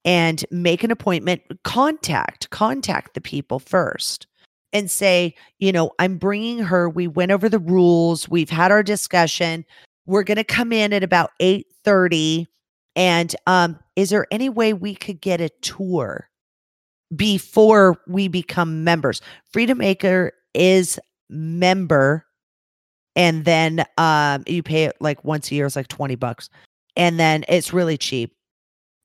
and 0.05 0.45
make 0.51 0.83
an 0.83 0.89
appointment 0.91 1.41
contact 1.63 2.49
contact 2.49 3.13
the 3.13 3.21
people 3.21 3.59
first 3.59 4.25
and 4.73 4.89
say 4.89 5.33
you 5.59 5.71
know 5.71 5.91
i'm 5.99 6.17
bringing 6.17 6.59
her 6.59 6.89
we 6.89 7.07
went 7.07 7.31
over 7.31 7.49
the 7.49 7.59
rules 7.59 8.29
we've 8.29 8.49
had 8.49 8.71
our 8.71 8.83
discussion 8.83 9.65
we're 10.05 10.23
going 10.23 10.37
to 10.37 10.43
come 10.43 10.71
in 10.71 10.93
at 10.93 11.03
about 11.03 11.31
8:30 11.41 12.47
and 12.95 13.35
um 13.47 13.79
is 13.95 14.09
there 14.09 14.27
any 14.31 14.49
way 14.49 14.73
we 14.73 14.95
could 14.95 15.21
get 15.21 15.41
a 15.41 15.49
tour 15.61 16.29
before 17.15 17.97
we 18.07 18.27
become 18.27 18.83
members. 18.83 19.21
Freedom 19.51 19.81
Acre 19.81 20.31
is 20.53 20.99
member 21.29 22.25
and 23.15 23.45
then 23.45 23.85
um 23.97 24.43
you 24.47 24.63
pay 24.63 24.85
it 24.85 24.95
like 24.99 25.23
once 25.23 25.51
a 25.51 25.55
year 25.55 25.65
it's 25.65 25.75
like 25.75 25.87
20 25.87 26.15
bucks. 26.15 26.49
And 26.95 27.19
then 27.19 27.45
it's 27.47 27.73
really 27.73 27.97
cheap. 27.97 28.35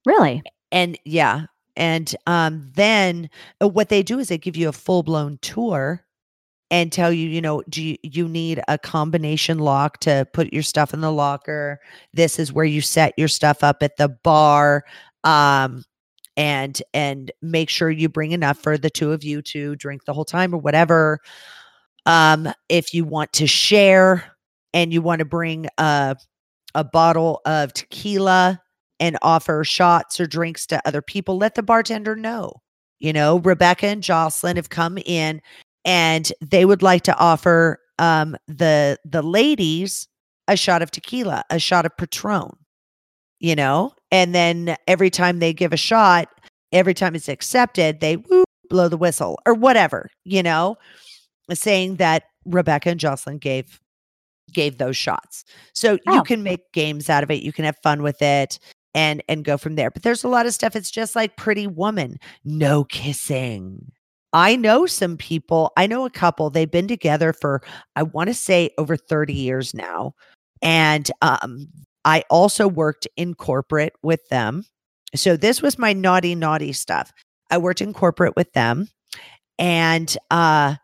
Really? 0.04 0.42
And 0.72 0.98
yeah, 1.04 1.46
and 1.76 2.14
um 2.26 2.70
then 2.74 3.28
uh, 3.62 3.68
what 3.68 3.88
they 3.88 4.02
do 4.02 4.18
is 4.18 4.28
they 4.28 4.38
give 4.38 4.56
you 4.56 4.68
a 4.68 4.72
full-blown 4.72 5.38
tour 5.42 6.02
and 6.70 6.90
tell 6.90 7.12
you, 7.12 7.28
you 7.28 7.40
know, 7.40 7.62
do 7.68 7.82
you, 7.82 7.96
you 8.02 8.28
need 8.28 8.60
a 8.68 8.76
combination 8.76 9.58
lock 9.60 10.00
to 10.00 10.26
put 10.32 10.52
your 10.52 10.64
stuff 10.64 10.92
in 10.92 11.00
the 11.00 11.12
locker? 11.12 11.78
This 12.12 12.40
is 12.40 12.52
where 12.52 12.64
you 12.64 12.80
set 12.80 13.14
your 13.16 13.28
stuff 13.28 13.62
up 13.62 13.82
at 13.82 13.96
the 13.96 14.08
bar. 14.08 14.84
Um 15.24 15.84
and 16.36 16.82
and 16.92 17.30
make 17.42 17.70
sure 17.70 17.90
you 17.90 18.08
bring 18.08 18.32
enough 18.32 18.58
for 18.58 18.76
the 18.76 18.90
two 18.90 19.12
of 19.12 19.24
you 19.24 19.42
to 19.42 19.76
drink 19.76 20.04
the 20.04 20.12
whole 20.12 20.24
time 20.24 20.54
or 20.54 20.58
whatever 20.58 21.20
um 22.06 22.48
if 22.68 22.92
you 22.94 23.04
want 23.04 23.32
to 23.32 23.46
share 23.46 24.24
and 24.74 24.92
you 24.92 25.00
want 25.02 25.18
to 25.20 25.24
bring 25.24 25.66
a 25.78 26.16
a 26.74 26.84
bottle 26.84 27.40
of 27.46 27.72
tequila 27.72 28.60
and 29.00 29.18
offer 29.22 29.64
shots 29.64 30.18
or 30.20 30.26
drinks 30.26 30.66
to 30.66 30.80
other 30.86 31.02
people 31.02 31.36
let 31.36 31.54
the 31.54 31.62
bartender 31.62 32.16
know. 32.16 32.62
You 32.98 33.12
know 33.12 33.40
rebecca 33.40 33.86
and 33.86 34.02
joclyn 34.02 34.56
have 34.56 34.70
come 34.70 34.98
in 35.04 35.42
and 35.84 36.32
they 36.40 36.64
would 36.64 36.82
like 36.82 37.02
to 37.02 37.16
offer 37.18 37.78
um 37.98 38.36
the 38.48 38.98
the 39.04 39.22
ladies 39.22 40.08
a 40.48 40.56
shot 40.56 40.82
of 40.82 40.90
tequila 40.90 41.44
a 41.50 41.58
shot 41.58 41.84
of 41.86 41.96
patron 41.96 42.52
you 43.38 43.54
know? 43.54 43.92
And 44.10 44.34
then 44.34 44.76
every 44.86 45.10
time 45.10 45.40
they 45.40 45.52
give 45.52 45.72
a 45.72 45.76
shot 45.76 46.28
every 46.72 46.94
time 46.94 47.14
it's 47.14 47.28
accepted 47.28 48.00
they 48.00 48.16
whoop, 48.16 48.46
blow 48.70 48.88
the 48.88 48.96
whistle 48.96 49.38
or 49.46 49.54
whatever 49.54 50.08
you 50.24 50.42
know? 50.42 50.76
Saying 51.52 51.96
that 51.96 52.24
rebecca 52.46 52.90
and 52.90 53.00
joclyn 53.00 53.40
gave 53.40 53.78
gave 54.52 54.78
those 54.78 54.96
shots. 54.96 55.44
So 55.74 55.98
you 56.06 56.22
can 56.22 56.42
make 56.42 56.60
games 56.72 57.10
out 57.10 57.22
of 57.22 57.30
it 57.30 57.42
you 57.42 57.52
can 57.52 57.66
have 57.66 57.76
fun 57.82 58.02
with 58.02 58.22
it 58.22 58.58
and 58.96 59.22
and 59.28 59.44
go 59.44 59.56
from 59.56 59.76
there 59.76 59.92
but 59.92 60.02
there's 60.02 60.24
a 60.24 60.28
lot 60.28 60.46
of 60.46 60.52
stuff 60.52 60.74
it's 60.74 60.90
just 60.90 61.14
like 61.14 61.36
pretty 61.36 61.68
woman 61.68 62.18
no 62.44 62.82
kissing 62.82 63.92
i 64.32 64.56
know 64.56 64.86
some 64.86 65.16
people 65.16 65.72
i 65.76 65.86
know 65.86 66.04
a 66.04 66.10
couple 66.10 66.50
they've 66.50 66.70
been 66.72 66.88
together 66.88 67.32
for 67.32 67.62
i 67.94 68.02
want 68.02 68.28
to 68.28 68.34
say 68.34 68.70
over 68.78 68.96
30 68.96 69.32
years 69.32 69.72
now 69.72 70.12
and 70.62 71.10
um 71.22 71.68
I 72.06 72.22
also 72.30 72.68
worked 72.68 73.08
in 73.16 73.34
corporate 73.34 73.92
with 74.02 74.26
them. 74.28 74.64
So 75.16 75.36
this 75.36 75.60
was 75.60 75.76
my 75.76 75.92
naughty, 75.92 76.36
naughty 76.36 76.72
stuff. 76.72 77.12
I 77.50 77.58
worked 77.58 77.80
in 77.80 77.92
corporate 77.92 78.36
with 78.36 78.52
them. 78.52 78.88
And 79.58 80.16
uh 80.30 80.76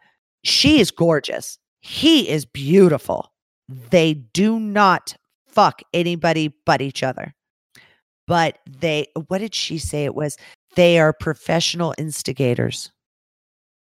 she 0.44 0.80
is 0.80 0.90
gorgeous. 0.90 1.58
He 1.80 2.28
is 2.28 2.44
beautiful. 2.44 3.32
They 3.68 4.14
do 4.14 4.58
not 4.58 5.14
fuck 5.46 5.82
anybody 5.94 6.52
but 6.66 6.82
each 6.82 7.04
other. 7.04 7.34
But 8.26 8.58
they 8.68 9.06
what 9.28 9.38
did 9.38 9.54
she 9.54 9.78
say 9.78 10.04
it 10.04 10.14
was? 10.14 10.36
They 10.76 10.98
are 10.98 11.12
professional 11.12 11.94
instigators. 11.98 12.90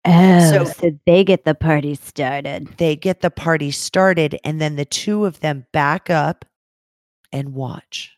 Oh, 0.07 0.51
So- 0.51 0.65
so, 0.65 0.99
they 1.07 1.23
get 1.25 1.45
the 1.45 1.55
party 1.55 1.95
started. 1.95 2.69
They 2.79 2.97
get 2.97 3.21
the 3.21 3.31
party 3.31 3.71
started 3.71 4.39
and 4.45 4.61
then 4.61 4.77
the 4.77 4.87
two 4.87 5.27
of 5.27 5.41
them 5.41 5.67
back 5.73 6.09
up 6.09 6.45
and 7.33 7.53
watch. 7.55 8.17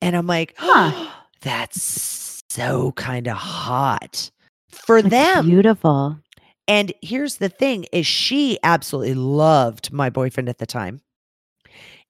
And 0.00 0.16
I'm 0.16 0.26
like, 0.26 0.54
Huh. 0.56 1.10
that's 1.40 2.42
so 2.50 2.92
kind 2.92 3.26
of 3.26 3.36
hot 3.36 4.30
for 4.68 5.02
That's 5.02 5.10
them. 5.10 5.46
beautiful. 5.48 6.18
And 6.68 6.92
here's 7.02 7.36
the 7.36 7.48
thing 7.48 7.84
is 7.92 8.06
she 8.06 8.58
absolutely 8.62 9.14
loved 9.14 9.92
my 9.92 10.08
boyfriend 10.08 10.48
at 10.48 10.58
the 10.58 10.66
time. 10.66 11.00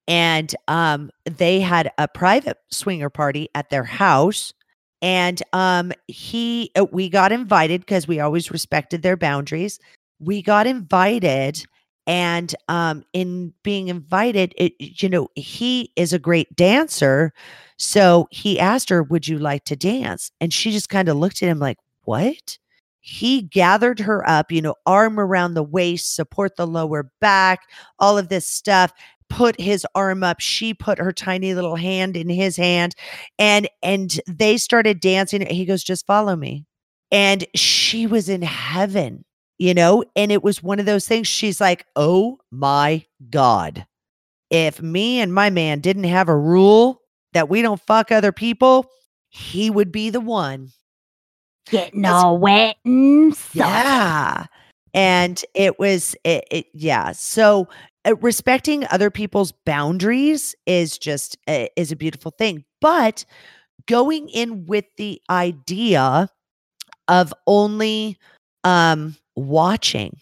And 0.07 0.53
um 0.67 1.09
they 1.25 1.59
had 1.61 1.91
a 1.97 2.07
private 2.07 2.57
swinger 2.69 3.09
party 3.09 3.49
at 3.55 3.69
their 3.69 3.83
house 3.83 4.53
and 5.01 5.41
um 5.53 5.91
he 6.07 6.71
uh, 6.77 6.85
we 6.91 7.09
got 7.09 7.31
invited 7.31 7.81
because 7.81 8.07
we 8.07 8.19
always 8.19 8.51
respected 8.51 9.01
their 9.01 9.17
boundaries. 9.17 9.79
We 10.19 10.41
got 10.41 10.67
invited 10.67 11.65
and 12.07 12.53
um 12.67 13.03
in 13.13 13.53
being 13.63 13.87
invited 13.87 14.53
it 14.57 14.73
you 14.79 15.09
know 15.09 15.27
he 15.35 15.91
is 15.95 16.13
a 16.13 16.19
great 16.19 16.55
dancer 16.55 17.33
so 17.77 18.27
he 18.31 18.59
asked 18.59 18.89
her 18.89 19.01
would 19.03 19.27
you 19.27 19.39
like 19.39 19.63
to 19.65 19.75
dance 19.75 20.31
and 20.39 20.53
she 20.53 20.71
just 20.71 20.89
kind 20.89 21.09
of 21.09 21.17
looked 21.17 21.41
at 21.41 21.49
him 21.49 21.59
like 21.59 21.77
what 22.03 22.57
he 23.07 23.43
gathered 23.43 23.99
her 23.99 24.27
up, 24.27 24.51
you 24.51 24.63
know, 24.63 24.73
arm 24.87 25.19
around 25.19 25.53
the 25.53 25.61
waist, 25.61 26.15
support 26.15 26.55
the 26.55 26.65
lower 26.65 27.11
back, 27.21 27.59
all 27.99 28.17
of 28.17 28.29
this 28.29 28.47
stuff, 28.47 28.91
put 29.29 29.59
his 29.59 29.85
arm 29.95 30.23
up. 30.23 30.39
She 30.39 30.73
put 30.73 30.99
her 30.99 31.11
tiny 31.11 31.53
little 31.53 31.75
hand 31.75 32.15
in 32.17 32.29
his 32.29 32.57
hand 32.57 32.95
and 33.39 33.67
and 33.83 34.19
they 34.27 34.57
started 34.57 34.99
dancing. 34.99 35.45
He 35.45 35.65
goes, 35.65 35.83
"Just 35.83 36.05
follow 36.05 36.35
me." 36.35 36.65
And 37.11 37.45
she 37.55 38.07
was 38.07 38.29
in 38.29 38.41
heaven, 38.41 39.25
you 39.57 39.73
know, 39.73 40.03
and 40.15 40.31
it 40.31 40.43
was 40.43 40.61
one 40.63 40.79
of 40.79 40.85
those 40.85 41.07
things 41.07 41.27
she's 41.27 41.61
like, 41.61 41.85
"Oh 41.95 42.39
my 42.51 43.05
god. 43.29 43.85
If 44.49 44.81
me 44.81 45.19
and 45.21 45.33
my 45.33 45.49
man 45.49 45.79
didn't 45.79 46.03
have 46.05 46.29
a 46.29 46.37
rule 46.37 47.01
that 47.33 47.49
we 47.49 47.61
don't 47.61 47.81
fuck 47.81 48.11
other 48.11 48.31
people, 48.31 48.89
he 49.29 49.69
would 49.69 49.91
be 49.91 50.09
the 50.09 50.21
one." 50.21 50.71
Getting 51.71 52.03
That's- 52.03 52.23
all 52.23 52.37
wet 52.37 52.75
and 52.85 53.35
soft. 53.35 53.55
Yeah. 53.55 54.45
And 54.95 55.43
it 55.53 55.77
was, 55.77 56.15
it, 56.23 56.45
it 56.49 56.65
yeah. 56.73 57.11
So 57.11 57.67
uh, 58.05 58.15
respecting 58.15 58.85
other 58.89 59.11
people's 59.11 59.51
boundaries 59.51 60.55
is 60.65 60.97
just, 60.97 61.37
uh, 61.47 61.67
is 61.75 61.91
a 61.91 61.95
beautiful 61.95 62.31
thing. 62.31 62.65
But 62.81 63.25
going 63.87 64.29
in 64.29 64.65
with 64.65 64.85
the 64.97 65.21
idea 65.29 66.29
of 67.07 67.31
only 67.45 68.17
um 68.63 69.15
watching, 69.35 70.17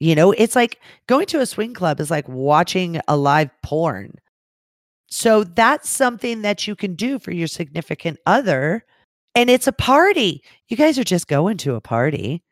you 0.00 0.14
know, 0.14 0.32
it's 0.32 0.56
like 0.56 0.80
going 1.06 1.26
to 1.26 1.40
a 1.40 1.46
swing 1.46 1.74
club 1.74 2.00
is 2.00 2.10
like 2.10 2.28
watching 2.28 3.00
a 3.08 3.16
live 3.16 3.50
porn. 3.62 4.14
So 5.08 5.44
that's 5.44 5.90
something 5.90 6.42
that 6.42 6.66
you 6.66 6.74
can 6.74 6.94
do 6.94 7.18
for 7.18 7.32
your 7.32 7.48
significant 7.48 8.18
other. 8.26 8.84
And 9.34 9.50
it's 9.50 9.66
a 9.66 9.72
party. 9.72 10.42
You 10.68 10.76
guys 10.76 10.98
are 10.98 11.04
just 11.04 11.28
going 11.28 11.56
to 11.58 11.74
a 11.74 11.80
party. 11.80 12.42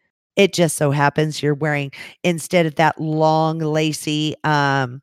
It 0.40 0.54
just 0.54 0.76
so 0.78 0.90
happens 0.90 1.42
you're 1.42 1.52
wearing 1.52 1.92
instead 2.24 2.64
of 2.64 2.76
that 2.76 2.98
long 2.98 3.58
lacy 3.58 4.34
um 4.42 5.02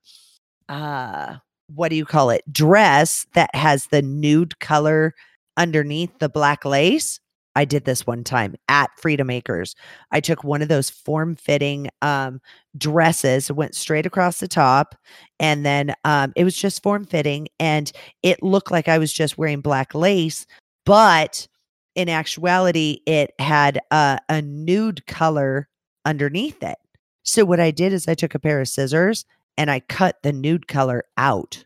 uh 0.67 1.35
what 1.75 1.89
do 1.89 1.95
you 1.95 2.05
call 2.05 2.31
it? 2.31 2.41
dress 2.51 3.27
that 3.35 3.53
has 3.53 3.87
the 3.87 4.01
nude 4.01 4.59
color 4.59 5.13
underneath 5.57 6.17
the 6.17 6.29
black 6.29 6.65
lace. 6.65 7.19
I 7.55 7.65
did 7.65 7.85
this 7.85 8.07
one 8.07 8.23
time 8.23 8.55
at 8.67 8.89
Freedom 8.97 9.29
Acres. 9.29 9.75
I 10.11 10.21
took 10.21 10.43
one 10.43 10.63
of 10.63 10.69
those 10.69 10.89
form 10.89 11.35
fitting 11.35 11.89
um, 12.01 12.39
dresses, 12.77 13.51
went 13.51 13.75
straight 13.75 14.05
across 14.07 14.39
the 14.39 14.47
top, 14.47 14.95
and 15.39 15.65
then 15.65 15.93
um, 16.03 16.33
it 16.35 16.45
was 16.45 16.55
just 16.55 16.81
form 16.81 17.05
fitting. 17.05 17.47
And 17.59 17.91
it 18.23 18.41
looked 18.41 18.71
like 18.71 18.87
I 18.87 18.97
was 18.97 19.13
just 19.13 19.37
wearing 19.37 19.61
black 19.61 19.93
lace, 19.93 20.47
but 20.85 21.47
in 21.97 22.07
actuality, 22.09 22.99
it 23.07 23.33
had 23.39 23.79
a, 23.91 24.19
a 24.29 24.41
nude 24.41 25.05
color 25.07 25.67
underneath 26.05 26.61
it. 26.63 26.77
So 27.23 27.43
what 27.43 27.59
I 27.59 27.71
did 27.71 27.91
is 27.91 28.07
I 28.07 28.13
took 28.13 28.35
a 28.35 28.39
pair 28.39 28.61
of 28.61 28.67
scissors 28.69 29.25
and 29.57 29.69
I 29.71 29.81
cut 29.81 30.17
the 30.21 30.31
nude 30.31 30.67
color 30.67 31.03
out. 31.17 31.65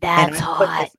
That's 0.00 0.38
hot. 0.38 0.90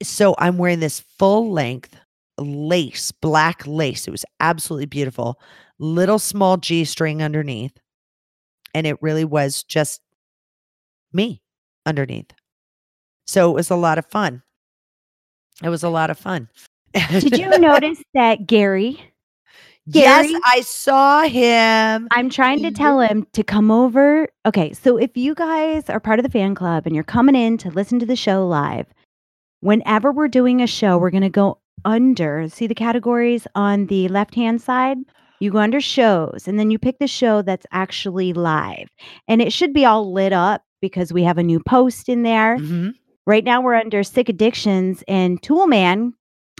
this- 0.00 0.08
so 0.08 0.34
I'm 0.38 0.56
wearing 0.58 0.80
this 0.80 1.00
full 1.18 1.50
length 1.50 1.96
lace, 2.38 3.10
black 3.12 3.66
lace. 3.66 4.06
It 4.06 4.10
was 4.12 4.24
absolutely 4.38 4.86
beautiful. 4.86 5.40
Little 5.78 6.18
small 6.18 6.56
G 6.58 6.84
string 6.84 7.22
underneath. 7.22 7.72
And 8.74 8.86
it 8.86 9.02
really 9.02 9.24
was 9.24 9.62
just 9.62 10.00
me 11.12 11.42
underneath. 11.84 12.30
So 13.26 13.50
it 13.50 13.54
was 13.54 13.70
a 13.70 13.76
lot 13.76 13.98
of 13.98 14.06
fun. 14.06 14.42
It 15.62 15.68
was 15.68 15.82
a 15.82 15.88
lot 15.90 16.10
of 16.10 16.18
fun. 16.18 16.48
Did 16.94 17.38
you 17.38 17.48
notice 17.58 18.02
that 18.14 18.46
Gary? 18.46 19.00
yes, 19.86 20.32
I 20.46 20.60
saw 20.60 21.22
him. 21.22 22.06
I'm 22.10 22.30
trying 22.30 22.62
to 22.62 22.70
tell 22.70 23.00
him 23.00 23.26
to 23.32 23.42
come 23.42 23.70
over. 23.70 24.28
Okay, 24.46 24.72
so 24.72 24.96
if 24.96 25.16
you 25.16 25.34
guys 25.34 25.88
are 25.90 26.00
part 26.00 26.18
of 26.18 26.22
the 26.24 26.30
fan 26.30 26.54
club 26.54 26.86
and 26.86 26.94
you're 26.94 27.02
coming 27.04 27.34
in 27.34 27.58
to 27.58 27.70
listen 27.70 27.98
to 27.98 28.06
the 28.06 28.16
show 28.16 28.46
live, 28.46 28.86
whenever 29.60 30.12
we're 30.12 30.28
doing 30.28 30.60
a 30.60 30.66
show, 30.66 30.96
we're 30.98 31.10
going 31.10 31.22
to 31.22 31.28
go 31.28 31.58
under, 31.84 32.48
see 32.48 32.66
the 32.66 32.74
categories 32.74 33.46
on 33.54 33.86
the 33.86 34.06
left 34.08 34.34
hand 34.34 34.60
side? 34.60 34.98
You 35.40 35.50
go 35.50 35.58
under 35.58 35.80
shows 35.80 36.46
and 36.46 36.58
then 36.58 36.70
you 36.70 36.78
pick 36.78 36.98
the 36.98 37.06
show 37.08 37.40
that's 37.42 37.66
actually 37.72 38.32
live. 38.34 38.88
And 39.26 39.40
it 39.40 39.52
should 39.52 39.72
be 39.72 39.86
all 39.86 40.12
lit 40.12 40.32
up 40.34 40.62
because 40.82 41.12
we 41.12 41.22
have 41.24 41.38
a 41.38 41.42
new 41.42 41.60
post 41.60 42.08
in 42.10 42.22
there. 42.22 42.58
Mhm. 42.58 42.92
Right 43.26 43.42
now 43.44 43.60
we're 43.62 43.74
under 43.74 44.02
sick 44.02 44.28
addictions 44.28 45.02
and 45.08 45.40
Toolman. 45.40 46.12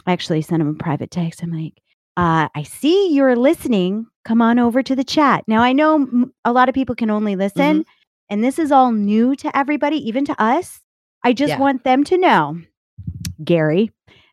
I 0.05 0.13
actually 0.13 0.41
sent 0.41 0.61
him 0.61 0.67
a 0.69 0.73
private 0.73 1.11
text. 1.11 1.43
I'm 1.43 1.51
like, 1.51 1.81
uh, 2.17 2.49
I 2.55 2.63
see 2.63 3.13
you're 3.13 3.35
listening. 3.35 4.07
Come 4.25 4.41
on 4.41 4.59
over 4.59 4.83
to 4.83 4.95
the 4.95 5.03
chat. 5.03 5.43
Now 5.47 5.61
I 5.61 5.73
know 5.73 5.95
m- 5.95 6.33
a 6.45 6.51
lot 6.51 6.69
of 6.69 6.75
people 6.75 6.95
can 6.95 7.09
only 7.09 7.35
listen, 7.35 7.85
and 8.29 8.43
this 8.43 8.59
is 8.59 8.71
all 8.71 8.91
new 8.91 9.35
to 9.37 9.55
everybody, 9.57 9.97
even 10.07 10.25
to 10.25 10.41
us. 10.41 10.79
I 11.23 11.33
just 11.33 11.49
Yeah. 11.51 11.59
want 11.59 11.83
them 11.83 12.03
to 12.05 12.17
know, 12.17 12.57
Gary, 13.43 13.91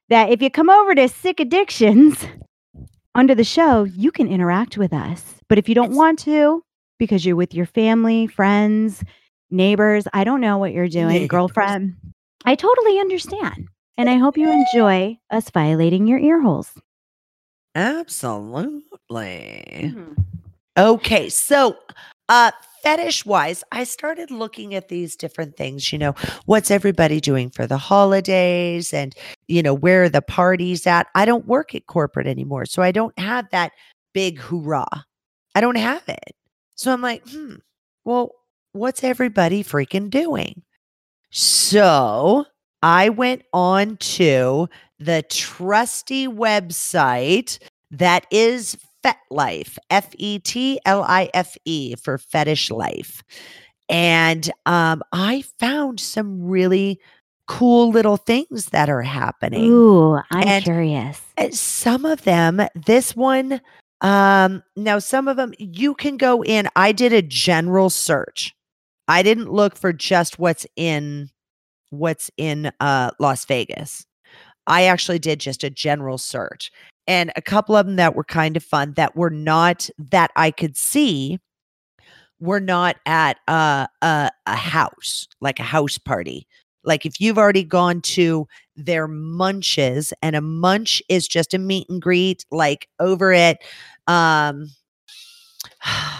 that 0.08 0.30
if 0.30 0.42
you 0.42 0.50
come 0.50 0.70
over 0.70 0.94
to 0.94 1.08
Sick 1.08 1.38
Addictions 1.40 2.24
under 3.14 3.34
the 3.34 3.44
show, 3.44 3.84
you 3.84 4.10
can 4.10 4.28
interact 4.28 4.76
with 4.78 4.92
us. 4.92 5.36
But 5.48 5.58
if 5.58 5.68
you 5.68 5.74
don't 5.74 5.94
want 5.94 6.18
to, 6.20 6.62
because 6.98 7.24
you're 7.24 7.36
with 7.36 7.54
your 7.54 7.66
family, 7.66 8.26
friends, 8.26 9.02
neighbors, 9.50 10.06
I 10.12 10.24
don't 10.24 10.40
know 10.40 10.58
what 10.58 10.72
you're 10.72 10.88
doing, 10.88 11.08
Neighbors. 11.08 11.28
girlfriend, 11.30 11.96
I 12.44 12.54
totally 12.54 12.98
understand. 12.98 13.67
And 13.98 14.08
I 14.08 14.16
hope 14.16 14.38
you 14.38 14.50
enjoy 14.50 15.18
us 15.30 15.50
violating 15.50 16.06
your 16.06 16.20
ear 16.20 16.40
holes. 16.40 16.72
Absolutely. 17.74 18.82
Okay, 20.78 21.28
so 21.28 21.76
uh 22.28 22.52
fetish 22.84 23.26
wise, 23.26 23.64
I 23.72 23.82
started 23.82 24.30
looking 24.30 24.76
at 24.76 24.88
these 24.88 25.16
different 25.16 25.56
things, 25.56 25.92
you 25.92 25.98
know, 25.98 26.14
what's 26.46 26.70
everybody 26.70 27.20
doing 27.20 27.50
for 27.50 27.66
the 27.66 27.76
holidays 27.76 28.94
and 28.94 29.14
you 29.48 29.62
know, 29.62 29.74
where 29.74 30.04
are 30.04 30.08
the 30.08 30.22
parties 30.22 30.86
at? 30.86 31.08
I 31.16 31.24
don't 31.24 31.46
work 31.46 31.74
at 31.74 31.86
corporate 31.86 32.28
anymore, 32.28 32.66
so 32.66 32.82
I 32.82 32.92
don't 32.92 33.18
have 33.18 33.50
that 33.50 33.72
big 34.14 34.38
hoorah. 34.38 34.86
I 35.56 35.60
don't 35.60 35.76
have 35.76 36.08
it. 36.08 36.36
So 36.76 36.92
I'm 36.92 37.02
like, 37.02 37.28
hmm, 37.28 37.56
well, 38.04 38.30
what's 38.72 39.02
everybody 39.02 39.64
freaking 39.64 40.08
doing? 40.08 40.62
So 41.30 42.46
I 42.82 43.08
went 43.08 43.42
on 43.52 43.96
to 43.98 44.68
the 44.98 45.22
trusty 45.28 46.26
website 46.26 47.58
that 47.90 48.26
is 48.30 48.76
FetLife, 49.04 49.78
F 49.90 50.08
E 50.18 50.38
T 50.40 50.80
L 50.84 51.02
I 51.04 51.30
F 51.34 51.56
E 51.64 51.94
for 51.96 52.18
fetish 52.18 52.70
life. 52.70 53.22
And 53.88 54.50
um, 54.66 55.02
I 55.12 55.42
found 55.58 55.98
some 56.00 56.42
really 56.42 57.00
cool 57.46 57.90
little 57.90 58.18
things 58.18 58.66
that 58.66 58.90
are 58.90 59.00
happening. 59.02 59.64
Ooh, 59.70 60.16
I'm 60.30 60.46
And- 60.48 60.64
curious. 60.64 61.20
Uh, 61.38 61.48
Some 61.50 62.04
of 62.04 62.22
them, 62.24 62.60
this 62.74 63.16
one, 63.16 63.60
um, 64.02 64.62
now 64.76 64.98
some 64.98 65.26
of 65.28 65.36
them 65.38 65.54
you 65.58 65.94
can 65.94 66.18
go 66.18 66.44
in. 66.44 66.68
I 66.76 66.92
did 66.92 67.12
a 67.12 67.22
general 67.22 67.88
search. 67.88 68.54
I 69.08 69.22
didn't 69.22 69.50
look 69.50 69.76
for 69.76 69.92
just 69.94 70.38
what's 70.38 70.66
in 70.76 71.30
what's 71.90 72.30
in 72.36 72.72
uh 72.80 73.10
Las 73.18 73.44
Vegas. 73.44 74.06
I 74.66 74.84
actually 74.84 75.18
did 75.18 75.40
just 75.40 75.64
a 75.64 75.70
general 75.70 76.18
search. 76.18 76.70
And 77.06 77.32
a 77.36 77.42
couple 77.42 77.74
of 77.76 77.86
them 77.86 77.96
that 77.96 78.14
were 78.14 78.24
kind 78.24 78.56
of 78.56 78.62
fun 78.64 78.92
that 78.96 79.16
were 79.16 79.30
not 79.30 79.88
that 79.98 80.30
I 80.36 80.50
could 80.50 80.76
see 80.76 81.38
were 82.40 82.60
not 82.60 82.96
at 83.06 83.38
uh, 83.48 83.86
a 84.02 84.30
a 84.46 84.56
house, 84.56 85.26
like 85.40 85.58
a 85.58 85.64
house 85.64 85.98
party. 85.98 86.46
Like 86.84 87.04
if 87.04 87.20
you've 87.20 87.38
already 87.38 87.64
gone 87.64 88.00
to 88.02 88.46
their 88.76 89.08
munches 89.08 90.12
and 90.22 90.36
a 90.36 90.40
munch 90.40 91.02
is 91.08 91.26
just 91.28 91.52
a 91.54 91.58
meet 91.58 91.88
and 91.90 92.00
greet 92.00 92.44
like 92.50 92.88
over 93.00 93.32
at 93.32 93.58
um 94.06 94.68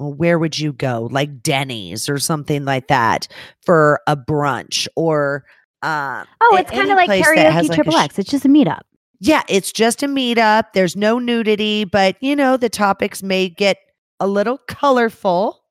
where 0.00 0.38
would 0.38 0.58
you 0.58 0.72
go 0.72 1.08
like 1.12 1.42
denny's 1.42 2.08
or 2.08 2.18
something 2.18 2.64
like 2.64 2.88
that 2.88 3.28
for 3.64 4.00
a 4.06 4.16
brunch 4.16 4.88
or 4.96 5.44
um 5.82 6.26
Oh, 6.40 6.56
it's 6.56 6.70
kind 6.70 6.90
of 6.90 6.96
like 6.96 7.10
karaoke 7.22 7.68
like, 7.68 7.74
triple 7.76 7.92
sh- 7.92 8.18
It's 8.18 8.30
just 8.30 8.44
a 8.44 8.48
meetup. 8.48 8.80
yeah 9.20 9.42
it's 9.48 9.70
just 9.72 10.02
a 10.02 10.06
meetup 10.08 10.64
there's 10.74 10.96
no 10.96 11.18
nudity 11.18 11.84
but 11.84 12.16
you 12.20 12.34
know 12.34 12.56
the 12.56 12.68
topics 12.70 13.22
may 13.22 13.48
get 13.48 13.76
a 14.20 14.26
little 14.26 14.58
colorful 14.68 15.62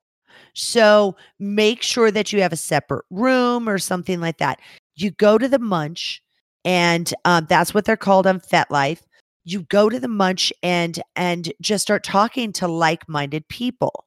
so 0.54 1.16
make 1.38 1.82
sure 1.82 2.10
that 2.10 2.32
you 2.32 2.40
have 2.42 2.52
a 2.52 2.56
separate 2.56 3.04
room 3.10 3.68
or 3.68 3.78
something 3.78 4.20
like 4.20 4.38
that 4.38 4.58
you 4.96 5.10
go 5.12 5.38
to 5.38 5.48
the 5.48 5.58
munch 5.58 6.22
and 6.64 7.12
um, 7.24 7.46
that's 7.48 7.72
what 7.72 7.86
they're 7.86 7.96
called 7.96 8.26
on 8.26 8.38
FetLife. 8.38 9.00
You 9.44 9.62
go 9.62 9.88
to 9.88 9.98
the 9.98 10.08
munch 10.08 10.52
and 10.62 11.00
and 11.16 11.50
just 11.62 11.80
start 11.80 12.04
talking 12.04 12.52
to 12.52 12.68
like-minded 12.68 13.48
people. 13.48 14.04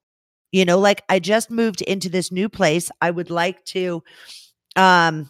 You 0.54 0.64
know, 0.66 0.80
like 0.80 1.04
I 1.10 1.20
just 1.20 1.52
moved 1.52 1.82
into 1.82 2.08
this 2.10 2.32
new 2.32 2.48
place. 2.48 2.90
I 3.02 3.12
would 3.12 3.30
like 3.30 3.66
to 3.66 4.04
um 4.78 5.30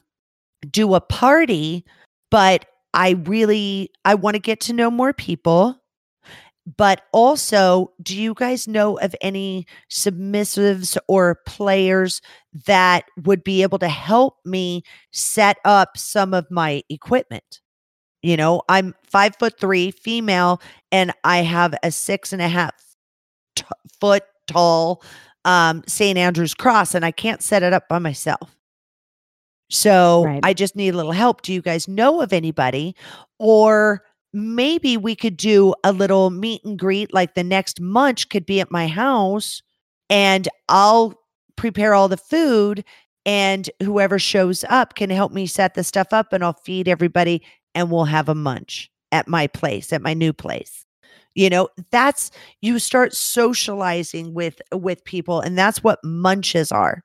do 0.70 0.96
a 0.96 1.02
party, 1.02 1.86
but 2.32 2.66
I 2.94 3.12
really 3.26 3.90
I 4.06 4.16
want 4.16 4.36
to 4.36 4.40
get 4.40 4.60
to 4.62 4.74
know 4.74 4.92
more 4.92 5.14
people. 5.14 5.80
But 6.78 7.02
also, 7.12 7.92
do 8.02 8.18
you 8.18 8.34
guys 8.34 8.68
know 8.70 8.98
of 9.00 9.16
any 9.22 9.68
submissives 9.92 10.98
or 11.10 11.40
players 11.46 12.22
that 12.68 13.06
would 13.24 13.44
be 13.44 13.64
able 13.64 13.80
to 13.80 13.90
help 13.90 14.38
me 14.46 14.84
set 15.12 15.58
up 15.66 15.98
some 15.98 16.34
of 16.34 16.50
my 16.52 16.84
equipment? 16.90 17.60
You 18.22 18.38
know, 18.38 18.62
I'm 18.70 18.96
five 19.06 19.36
foot 19.38 19.60
three, 19.60 19.92
female, 19.92 20.62
and 20.92 21.14
I 21.26 21.40
have 21.40 21.76
a 21.84 21.92
six 21.92 22.32
and 22.34 22.42
a 22.42 22.48
half 22.48 22.74
t- 23.56 23.66
foot 24.00 24.24
tall 24.48 25.04
um, 25.46 25.84
St. 25.88 26.18
Andrew's 26.18 26.54
cross, 26.54 26.96
and 26.96 27.04
I 27.04 27.12
can't 27.12 27.42
set 27.42 27.64
it 27.64 27.74
up 27.74 27.90
by 27.90 28.00
myself. 28.00 28.56
So 29.70 30.24
Right. 30.26 30.40
I 30.44 30.54
just 30.54 30.76
need 30.76 30.94
a 30.94 30.98
little 30.98 31.12
help. 31.12 31.42
Do 31.42 31.54
you 31.54 31.62
guys 31.62 31.88
know 31.88 32.22
of 32.22 32.32
anybody? 32.32 32.96
Or 33.40 34.04
maybe 34.34 34.98
we 34.98 35.16
could 35.16 35.38
do 35.38 35.74
a 35.84 35.92
little 35.92 36.30
meet 36.30 36.64
and 36.64 36.78
greet, 36.78 37.14
like 37.14 37.36
the 37.36 37.44
next 37.44 37.82
munch 37.82 38.30
could 38.30 38.46
be 38.46 38.60
at 38.62 38.72
my 38.72 38.88
house, 38.88 39.62
and 40.10 40.48
I'll 40.70 41.20
prepare 41.56 41.94
all 41.94 42.08
the 42.08 42.18
food, 42.18 42.84
and 43.26 43.70
whoever 43.82 44.20
shows 44.20 44.64
up 44.70 44.96
can 44.96 45.10
help 45.10 45.32
me 45.32 45.46
set 45.46 45.76
the 45.76 45.84
stuff 45.84 46.08
up, 46.12 46.34
and 46.34 46.44
I'll 46.44 46.54
feed 46.54 46.88
everybody, 46.88 47.42
and 47.76 47.92
we'll 47.92 48.06
have 48.06 48.30
a 48.30 48.36
munch 48.36 48.90
at 49.12 49.28
my 49.28 49.48
place, 49.48 49.94
at 49.94 50.02
my 50.02 50.14
new 50.14 50.34
place. 50.34 50.86
You 51.36 51.50
know, 51.50 51.70
that's 51.92 52.32
you 52.62 52.80
start 52.80 53.14
socializing 53.14 54.34
with 54.34 54.62
with 54.72 55.04
people, 55.06 55.42
and 55.42 55.58
that's 55.58 55.84
what 55.84 56.00
munches 56.04 56.72
are 56.72 57.02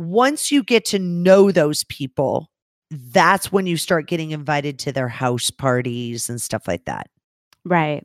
once 0.00 0.50
you 0.50 0.62
get 0.62 0.84
to 0.86 0.98
know 0.98 1.52
those 1.52 1.84
people, 1.84 2.50
that's 2.90 3.52
when 3.52 3.66
you 3.66 3.76
start 3.76 4.08
getting 4.08 4.30
invited 4.30 4.78
to 4.78 4.92
their 4.92 5.08
house 5.08 5.50
parties 5.50 6.30
and 6.30 6.40
stuff 6.40 6.66
like 6.66 6.86
that. 6.86 7.08
Right. 7.64 8.04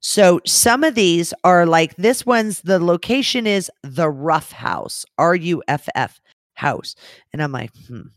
So 0.00 0.40
some 0.44 0.82
of 0.82 0.94
these 0.94 1.32
are 1.44 1.64
like 1.64 1.94
this 1.96 2.26
one's 2.26 2.60
the 2.62 2.80
location 2.80 3.46
is 3.46 3.70
the 3.82 4.10
Rough 4.10 4.50
House, 4.52 5.06
R 5.18 5.36
U 5.36 5.62
F 5.68 5.88
F 5.94 6.20
house. 6.54 6.96
And 7.32 7.40
I'm 7.42 7.52
like, 7.52 7.70
hmm, 7.86 8.08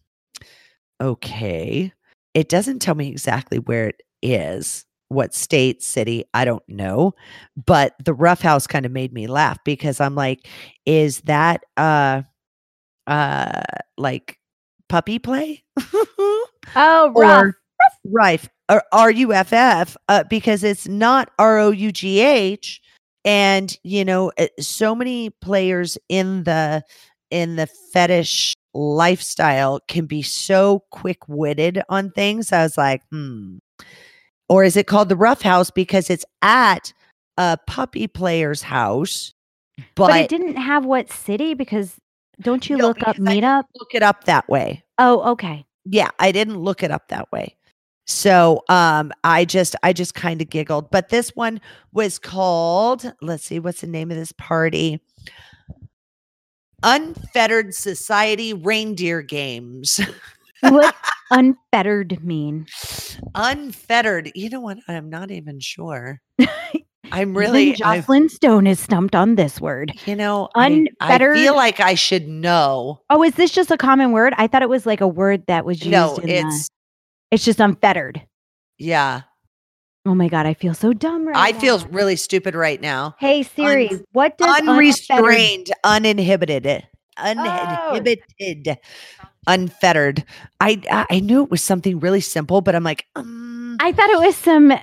okay. 0.99 1.93
It 2.33 2.49
doesn't 2.49 2.79
tell 2.79 2.95
me 2.95 3.09
exactly 3.09 3.59
where 3.59 3.89
it 3.89 4.01
is. 4.21 4.85
What 5.10 5.34
state, 5.36 5.84
city, 5.84 6.24
I 6.34 6.45
don't 6.45 6.63
know. 6.69 7.13
But 7.65 7.93
the 8.04 8.13
rough 8.13 8.41
house 8.41 8.67
kind 8.67 8.86
of 8.86 8.91
made 8.91 9.13
me 9.13 9.28
laugh 9.28 9.58
because 9.65 10.00
I'm 10.00 10.15
like, 10.15 10.48
is 10.86 11.22
that 11.22 11.63
uh 11.78 12.22
uh 13.08 13.62
like 13.98 14.39
puppy 14.88 15.19
play? 15.19 15.63
Oh, 16.76 17.12
Or- 17.15 17.56
rough. 18.13 18.50
Or 18.69 18.84
R 18.91 19.10
U 19.12 19.34
F 19.34 19.52
F, 19.54 19.98
uh, 20.10 20.24
because 20.30 20.63
it's 20.63 20.88
not 20.88 21.32
R 21.39 21.58
O 21.58 21.72
U 21.72 21.91
G 21.91 22.19
H. 22.22 22.82
And, 23.26 23.76
you 23.84 24.06
know, 24.06 24.32
uh, 24.38 24.48
so 24.60 24.93
many 24.95 25.30
players 25.32 25.98
in 26.10 26.43
the 26.43 26.84
in 27.32 27.56
the 27.56 27.67
fetish 27.93 28.54
lifestyle 28.74 29.80
can 29.88 30.06
be 30.06 30.22
so 30.22 30.84
quick-witted 30.91 31.82
on 31.89 32.12
things. 32.12 32.52
I 32.52 32.63
was 32.63 32.78
like, 32.78 33.02
hmm. 33.12 33.59
Or 34.49 34.63
is 34.63 34.75
it 34.75 34.88
called 34.88 35.09
the 35.09 35.15
rough 35.15 35.41
house 35.41 35.69
because 35.71 36.09
it's 36.09 36.25
at 36.41 36.91
a 37.38 37.57
puppy 37.67 38.07
player's 38.07 38.62
house? 38.63 39.33
But, 39.95 40.07
But, 40.07 40.21
it 40.21 40.29
didn't 40.29 40.57
have 40.57 40.85
what 40.85 41.09
city 41.12 41.53
because 41.53 41.95
don't 42.41 42.69
you 42.69 42.77
No, 42.77 42.88
look 42.88 43.01
up 43.03 43.15
I- 43.15 43.19
meetup? 43.19 43.63
look 43.75 43.93
it 43.93 44.03
up 44.03 44.25
that 44.25 44.49
way. 44.49 44.83
Oh, 44.97 45.31
okay. 45.31 45.65
yeah 45.85 46.09
i 46.19 46.29
didn't 46.31 46.57
look 46.57 46.83
it 46.83 46.91
up 46.91 47.07
that 47.07 47.31
way 47.31 47.55
so 48.05 48.62
um 48.67 49.13
i 49.23 49.45
just 49.45 49.77
i 49.81 49.93
just 49.93 50.13
kind 50.13 50.41
of 50.41 50.49
giggled 50.49 50.91
but 50.91 51.07
this 51.07 51.29
one 51.38 51.62
was 51.93 52.19
called 52.19 53.09
let's 53.21 53.45
see 53.45 53.59
what's 53.59 53.79
the 53.79 53.88
name 53.88 54.12
of 54.12 54.17
this 54.17 54.33
party 54.33 54.99
unfettered 56.83 57.73
society 57.73 58.53
reindeer 58.53 59.21
games 59.21 59.99
What 60.62 60.95
unfettered 61.32 62.24
mean? 62.24 62.65
unfettered 63.36 64.32
you 64.36 64.50
know 64.50 64.62
what 64.62 64.78
i'm 64.88 65.10
not 65.10 65.30
even 65.32 65.60
sure 65.60 66.19
i'm 66.39 66.48
Even 67.13 67.34
really 67.34 67.72
I, 67.84 68.00
Joclyn 68.02 68.30
Stone 68.30 68.65
is 68.65 68.80
stumped 68.80 69.13
on 69.15 69.36
this 69.36 69.60
word. 69.62 69.91
you 70.06 70.15
know 70.15 70.50
I, 70.56 70.88
I 71.02 71.17
feel 71.17 71.56
like 71.56 71.80
i 71.80 71.93
should 71.95 72.28
know 72.28 73.02
Oh, 73.10 73.24
is 73.24 73.34
this 73.36 73.52
just 73.52 73.72
a 73.72 73.78
common 73.78 74.12
word? 74.12 74.34
I 74.38 74.48
thought 74.48 74.62
it 74.62 74.69
was 74.69 74.86
like 74.86 75.02
a 75.02 75.08
word 75.08 75.43
that 75.48 75.65
was 75.65 75.80
used. 75.80 75.91
no 75.91 76.15
in 76.17 76.28
the- 76.28 76.36
it's 76.48 76.69
it's 77.32 77.45
just 77.45 77.60
unfettered. 77.60 78.22
yeah 78.78 79.22
Oh 80.06 80.15
my 80.15 80.30
god, 80.30 80.45
I 80.45 80.54
feel 80.54 80.74
so 80.74 80.93
dumb 80.93 81.28
right 81.28 81.34
now. 81.36 81.41
i 81.41 81.52
now. 81.52 81.60
feel 81.60 81.80
really 81.91 82.15
stupid 82.15 82.56
right 82.56 82.80
now 82.82 83.15
Hey 83.19 83.43
Siri, 83.43 83.89
what 84.13 84.38
does 84.38 84.48
unfettered- 84.48 84.69
unrestrained, 84.69 85.72
uninhibited, 85.84 86.88
Oh. 87.22 88.00
Unfettered. 89.49 90.23
I 90.59 90.81
I 91.09 91.19
knew 91.19 91.43
it 91.43 91.51
was 91.51 91.63
something 91.63 91.99
really 91.99 92.21
simple, 92.21 92.62
but 92.62 92.75
I'm 92.75 92.83
like, 92.83 93.05
um, 93.15 93.77
I 93.79 93.91
thought 93.91 94.09
it 94.09 94.19
was 94.19 94.35
some 94.35 94.73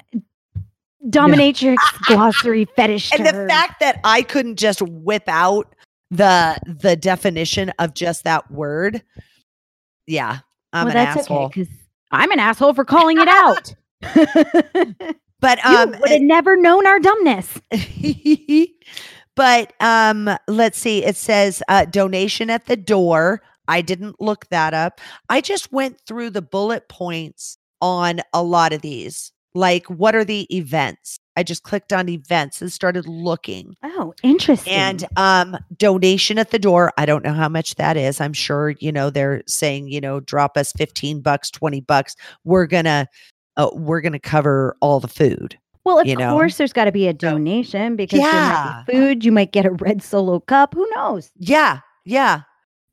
dominatrix 1.08 1.76
glossary 2.06 2.66
fetish. 2.76 3.12
and 3.12 3.26
the 3.26 3.46
fact 3.48 3.80
that 3.80 4.00
I 4.04 4.22
couldn't 4.22 4.56
just 4.56 4.82
whip 4.82 5.24
out 5.28 5.74
the 6.10 6.58
the 6.66 6.96
definition 6.96 7.70
of 7.78 7.94
just 7.94 8.24
that 8.24 8.50
word, 8.50 9.02
yeah, 10.06 10.40
I'm 10.72 10.86
well, 10.86 10.96
an 10.96 11.04
that's 11.04 11.20
asshole. 11.20 11.46
okay 11.46 11.66
I'm 12.12 12.30
an 12.30 12.40
asshole 12.40 12.74
for 12.74 12.84
calling 12.84 13.18
it 13.20 13.28
out. 13.28 13.74
But 15.40 15.62
you 15.64 15.70
um, 15.70 15.90
would 16.00 16.10
have 16.10 16.22
never 16.22 16.56
known 16.56 16.86
our 16.86 16.98
dumbness. 16.98 17.60
but 19.36 19.72
um 19.80 20.30
let's 20.48 20.78
see 20.78 21.04
it 21.04 21.14
says 21.14 21.62
uh 21.68 21.84
donation 21.84 22.48
at 22.48 22.66
the 22.66 22.76
door 22.76 23.42
i 23.68 23.80
didn't 23.80 24.20
look 24.20 24.46
that 24.48 24.74
up 24.74 25.00
i 25.28 25.40
just 25.40 25.72
went 25.72 26.00
through 26.06 26.30
the 26.30 26.42
bullet 26.42 26.88
points 26.88 27.58
on 27.80 28.20
a 28.32 28.42
lot 28.42 28.72
of 28.72 28.82
these 28.82 29.32
like 29.54 29.86
what 29.86 30.14
are 30.14 30.24
the 30.24 30.46
events 30.54 31.18
i 31.36 31.42
just 31.42 31.62
clicked 31.62 31.92
on 31.92 32.08
events 32.08 32.60
and 32.60 32.72
started 32.72 33.06
looking 33.06 33.74
Oh, 33.82 34.14
interesting. 34.22 34.72
and 34.72 35.06
um 35.16 35.56
donation 35.76 36.38
at 36.38 36.50
the 36.50 36.58
door 36.58 36.92
i 36.98 37.06
don't 37.06 37.24
know 37.24 37.32
how 37.32 37.48
much 37.48 37.74
that 37.76 37.96
is 37.96 38.20
i'm 38.20 38.32
sure 38.32 38.70
you 38.80 38.92
know 38.92 39.10
they're 39.10 39.42
saying 39.46 39.88
you 39.88 40.00
know 40.00 40.20
drop 40.20 40.56
us 40.56 40.72
15 40.72 41.20
bucks 41.20 41.50
20 41.50 41.80
bucks 41.82 42.16
we're 42.44 42.66
gonna 42.66 43.06
uh, 43.56 43.70
we're 43.72 44.00
gonna 44.02 44.18
cover 44.18 44.76
all 44.80 45.00
the 45.00 45.08
food 45.08 45.58
well, 45.84 46.00
of 46.00 46.06
you 46.08 46.16
know? 46.16 46.30
course, 46.30 46.56
there's 46.56 46.72
got 46.72 46.86
to 46.86 46.90
be 46.92 47.06
a 47.06 47.12
donation 47.12 47.94
because 47.94 48.18
there 48.20 48.28
Yeah. 48.32 48.82
might 48.86 48.86
be 48.86 48.92
food. 48.92 49.24
You 49.24 49.30
might 49.30 49.52
get 49.52 49.64
a 49.64 49.70
red 49.70 50.02
solo 50.02 50.40
cup. 50.40 50.74
Who 50.74 50.84
knows? 50.96 51.30
Yeah, 51.38 51.78
yeah. 52.04 52.40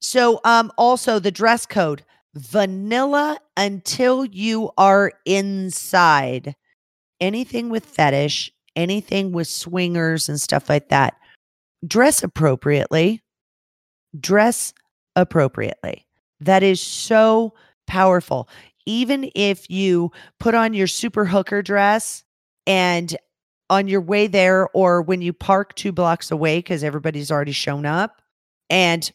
So 0.03 0.41
um 0.43 0.69
also 0.77 1.17
the 1.17 1.31
dress 1.31 1.65
code 1.65 2.03
vanilla 2.35 3.39
until 3.55 4.25
you 4.25 4.69
are 4.77 5.13
inside. 5.25 6.55
Anything 7.21 7.69
with 7.69 7.85
fetish, 7.85 8.51
anything 8.75 9.31
with 9.31 9.47
swingers 9.47 10.27
and 10.27 10.41
stuff 10.41 10.67
like 10.67 10.89
that. 10.89 11.15
Dress 11.87 12.21
appropriately. 12.21 13.21
Dress 14.19 14.73
appropriately. 15.15 16.05
That 16.41 16.63
is 16.63 16.81
so 16.81 17.53
powerful. 17.87 18.49
Even 18.85 19.31
if 19.35 19.69
you 19.69 20.11
put 20.37 20.53
on 20.53 20.73
your 20.73 20.87
super 20.87 21.23
hooker 21.23 21.61
dress 21.61 22.25
and 22.67 23.15
on 23.69 23.87
your 23.87 24.01
way 24.01 24.27
there 24.27 24.67
or 24.73 25.01
when 25.01 25.21
you 25.21 25.31
park 25.31 25.75
two 25.75 25.93
blocks 25.93 26.29
away 26.29 26.57
because 26.59 26.83
everybody's 26.83 27.31
already 27.31 27.53
shown 27.53 27.85
up 27.85 28.21
and 28.69 29.11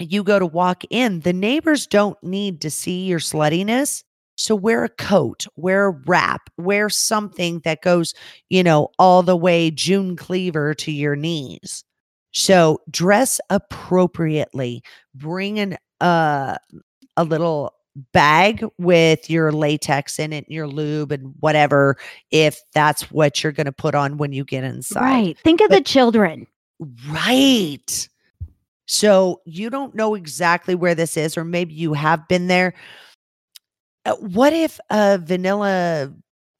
you 0.00 0.22
go 0.22 0.38
to 0.38 0.46
walk 0.46 0.84
in, 0.90 1.20
the 1.20 1.32
neighbors 1.32 1.86
don't 1.86 2.20
need 2.22 2.60
to 2.62 2.70
see 2.70 3.04
your 3.04 3.18
sluttiness. 3.18 4.02
So 4.36 4.54
wear 4.54 4.84
a 4.84 4.88
coat, 4.88 5.46
wear 5.56 5.86
a 5.86 5.90
wrap, 6.06 6.48
wear 6.56 6.88
something 6.88 7.60
that 7.64 7.82
goes, 7.82 8.14
you 8.48 8.62
know, 8.62 8.88
all 8.98 9.22
the 9.22 9.36
way 9.36 9.70
June 9.70 10.16
cleaver 10.16 10.72
to 10.74 10.90
your 10.90 11.14
knees. 11.14 11.84
So 12.32 12.80
dress 12.90 13.38
appropriately. 13.50 14.82
Bring 15.14 15.58
an 15.58 15.76
uh 16.00 16.56
a 17.16 17.24
little 17.24 17.74
bag 18.12 18.64
with 18.78 19.28
your 19.28 19.52
latex 19.52 20.18
in 20.18 20.32
it, 20.32 20.48
your 20.48 20.66
lube 20.66 21.12
and 21.12 21.34
whatever, 21.40 21.96
if 22.30 22.60
that's 22.72 23.10
what 23.10 23.42
you're 23.42 23.52
going 23.52 23.66
to 23.66 23.72
put 23.72 23.94
on 23.94 24.16
when 24.16 24.32
you 24.32 24.44
get 24.44 24.64
inside. 24.64 25.02
Right. 25.02 25.38
Think 25.40 25.60
of 25.60 25.70
the 25.70 25.82
children. 25.82 26.46
Right. 27.10 28.08
So 28.92 29.40
you 29.44 29.70
don't 29.70 29.94
know 29.94 30.16
exactly 30.16 30.74
where 30.74 30.96
this 30.96 31.16
is, 31.16 31.38
or 31.38 31.44
maybe 31.44 31.72
you 31.74 31.92
have 31.92 32.26
been 32.26 32.48
there. 32.48 32.74
Uh, 34.04 34.16
What 34.16 34.52
if 34.52 34.80
a 34.90 35.16
vanilla 35.16 36.12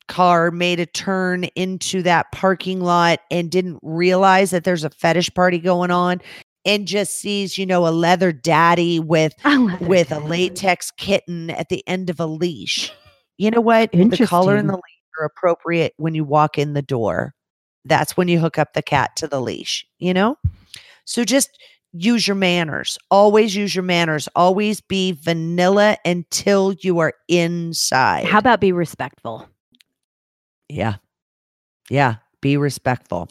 car 0.07 0.53
made 0.53 0.79
a 0.79 0.87
turn 0.87 1.43
into 1.57 2.03
that 2.03 2.31
parking 2.31 2.83
lot 2.83 3.19
and 3.33 3.51
didn't 3.51 3.81
realize 3.83 4.53
that 4.53 4.63
there's 4.63 4.85
a 4.85 4.91
fetish 4.91 5.35
party 5.35 5.59
going 5.59 5.91
on 5.91 6.21
and 6.65 6.87
just 6.87 7.19
sees, 7.19 7.59
you 7.59 7.67
know, 7.67 7.85
a 7.85 7.91
leather 7.91 8.31
daddy 8.31 9.01
with 9.01 9.35
love 9.45 9.81
with 9.81 10.13
a 10.13 10.21
latex 10.21 10.93
kitten 10.93 11.51
at 11.51 11.69
the 11.69 11.83
end 11.89 12.11
of 12.11 12.21
a 12.21 12.27
leash. 12.27 12.93
You 13.39 13.51
know 13.51 13.61
what? 13.61 13.91
The 13.91 14.25
color 14.29 14.55
and 14.55 14.69
the 14.69 14.75
leash 14.75 15.21
are 15.21 15.25
appropriate 15.25 15.95
when 15.97 16.15
you 16.15 16.23
walk 16.23 16.59
in 16.59 16.75
the 16.75 16.83
door. 16.83 17.35
That's 17.85 18.17
when 18.17 18.29
you 18.29 18.39
hook 18.39 18.57
up 18.57 18.75
the 18.75 18.83
cat 18.83 19.17
to 19.17 19.27
the 19.27 19.41
leash, 19.41 19.85
you 19.99 20.15
know? 20.15 20.37
So 21.07 21.25
just 21.25 21.51
use 21.93 22.27
your 22.29 22.35
manners. 22.37 22.99
Always 23.11 23.55
use 23.57 23.75
your 23.75 23.83
manners. 23.85 24.29
Always 24.37 24.81
be 24.81 25.13
vanilla 25.13 25.97
until 26.05 26.73
you 26.81 26.99
are 27.01 27.15
inside. 27.29 28.25
How 28.27 28.39
about 28.39 28.61
be 28.61 28.73
respectful? 28.73 29.49
yeah. 30.69 30.97
Yeah. 31.89 32.17
Be 32.41 32.57
respectful. 32.57 33.29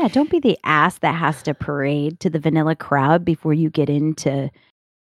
Yeah, 0.00 0.08
don't 0.08 0.28
be 0.30 0.40
the 0.40 0.58
ass 0.64 0.98
that 0.98 1.14
has 1.14 1.42
to 1.44 1.54
parade 1.54 2.18
to 2.20 2.30
the 2.30 2.40
vanilla 2.40 2.74
crowd 2.74 3.24
before 3.24 3.54
you 3.54 3.70
get 3.70 3.88
into 3.88 4.50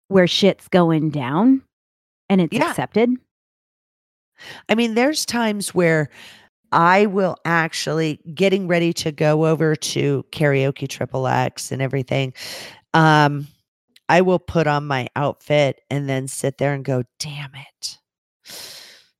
where 0.08 0.26
shit's 0.28 0.68
going 0.68 1.10
down 1.10 1.62
and 2.28 2.40
it's 2.40 2.56
Yeah. 2.56 2.70
accepted. 2.70 3.10
I 4.68 4.74
mean, 4.74 4.94
there's 4.94 5.26
times 5.26 5.74
where 5.74 6.08
I 6.74 7.06
will 7.06 7.36
actually 7.44 8.18
getting 8.34 8.66
ready 8.66 8.92
to 8.94 9.12
go 9.12 9.46
over 9.46 9.76
to 9.76 10.26
karaoke 10.32 10.88
triple 10.88 11.28
X 11.28 11.70
and 11.70 11.80
everything. 11.80 12.34
Um, 12.92 13.46
I 14.08 14.20
will 14.20 14.40
put 14.40 14.66
on 14.66 14.84
my 14.84 15.06
outfit 15.14 15.80
and 15.88 16.08
then 16.08 16.26
sit 16.26 16.58
there 16.58 16.74
and 16.74 16.84
go, 16.84 17.04
damn 17.20 17.52
it. 17.54 17.98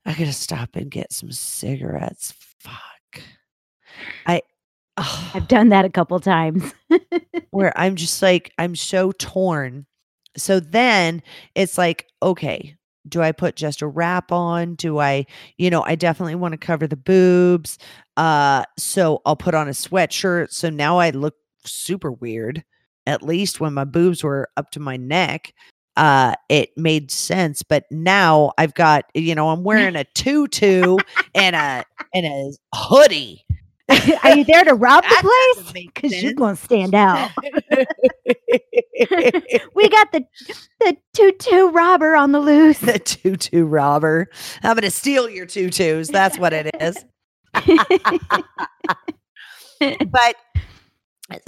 I 0.05 0.13
gotta 0.13 0.33
stop 0.33 0.75
and 0.75 0.91
get 0.91 1.13
some 1.13 1.31
cigarettes. 1.31 2.35
Fuck. 2.59 3.23
I 4.27 4.43
ugh, 4.97 5.31
I've 5.35 5.49
done 5.49 5.69
that 5.69 5.85
a 5.85 5.91
couple 5.91 6.19
times. 6.19 6.75
where 7.53 7.73
I'm 7.79 7.95
just 7.95 8.21
like, 8.21 8.53
I'm 8.59 8.75
so 8.75 9.13
torn. 9.13 9.87
So 10.37 10.59
then 10.59 11.23
it's 11.55 11.79
like, 11.79 12.09
okay, 12.21 12.77
do 13.09 13.23
I 13.23 13.33
put 13.33 13.57
just 13.57 13.83
a 13.83 13.87
wrap 13.87 14.33
on? 14.33 14.75
Do 14.77 14.99
I, 14.99 15.27
you 15.59 15.71
know, 15.71 15.83
I 15.85 15.95
definitely 15.95 16.35
want 16.37 16.53
to 16.53 16.59
cover 16.59 16.87
the 16.87 16.97
boobs. 16.97 17.79
Uh, 18.17 18.65
so 18.79 19.21
I'll 19.27 19.37
put 19.37 19.55
on 19.55 19.69
a 19.69 19.73
sweatshirt. 19.73 20.53
So 20.53 20.71
now 20.71 20.99
I 20.99 21.11
look 21.11 21.35
super 21.65 22.13
weird, 22.13 22.65
at 23.07 23.23
least 23.23 23.61
when 23.61 23.75
my 23.75 23.85
boobs 23.85 24.23
were 24.25 24.49
up 24.57 24.71
to 24.73 24.81
my 24.81 24.97
neck. 24.97 25.53
uh 25.97 26.35
it 26.49 26.71
made 26.77 27.09
sense 27.13 27.63
but 27.63 27.85
now 27.91 28.51
i've 28.59 28.75
got 28.75 29.05
you 29.15 29.33
know 29.35 29.51
i'm 29.51 29.63
wearing 29.63 29.95
a 29.95 30.03
tutu 30.15 30.97
and 31.37 31.55
a 31.55 31.85
and 32.13 32.27
a 32.27 32.51
hoodie 32.75 33.45
Are 34.23 34.37
you 34.37 34.45
there 34.45 34.65
to 34.65 34.75
rob 34.75 35.05
the 35.05 35.55
place? 35.57 35.73
Because 35.73 36.23
you're 36.23 36.33
going 36.33 36.57
to 36.57 36.63
stand 36.63 36.95
out. 36.95 37.31
we 39.75 39.89
got 39.89 40.13
the 40.13 40.25
the 40.81 40.97
tutu 41.15 41.69
robber 41.71 42.15
on 42.17 42.33
the 42.33 42.41
loose. 42.41 42.79
the 42.79 42.99
tutu 42.99 43.65
robber 43.65 44.29
i'm 44.63 44.75
gonna 44.77 44.91
steal 44.91 45.29
your 45.29 45.47
tutus 45.47 46.09
that's 46.09 46.39
what 46.39 46.53
it 46.53 46.71
is 46.81 47.05
but 50.11 50.37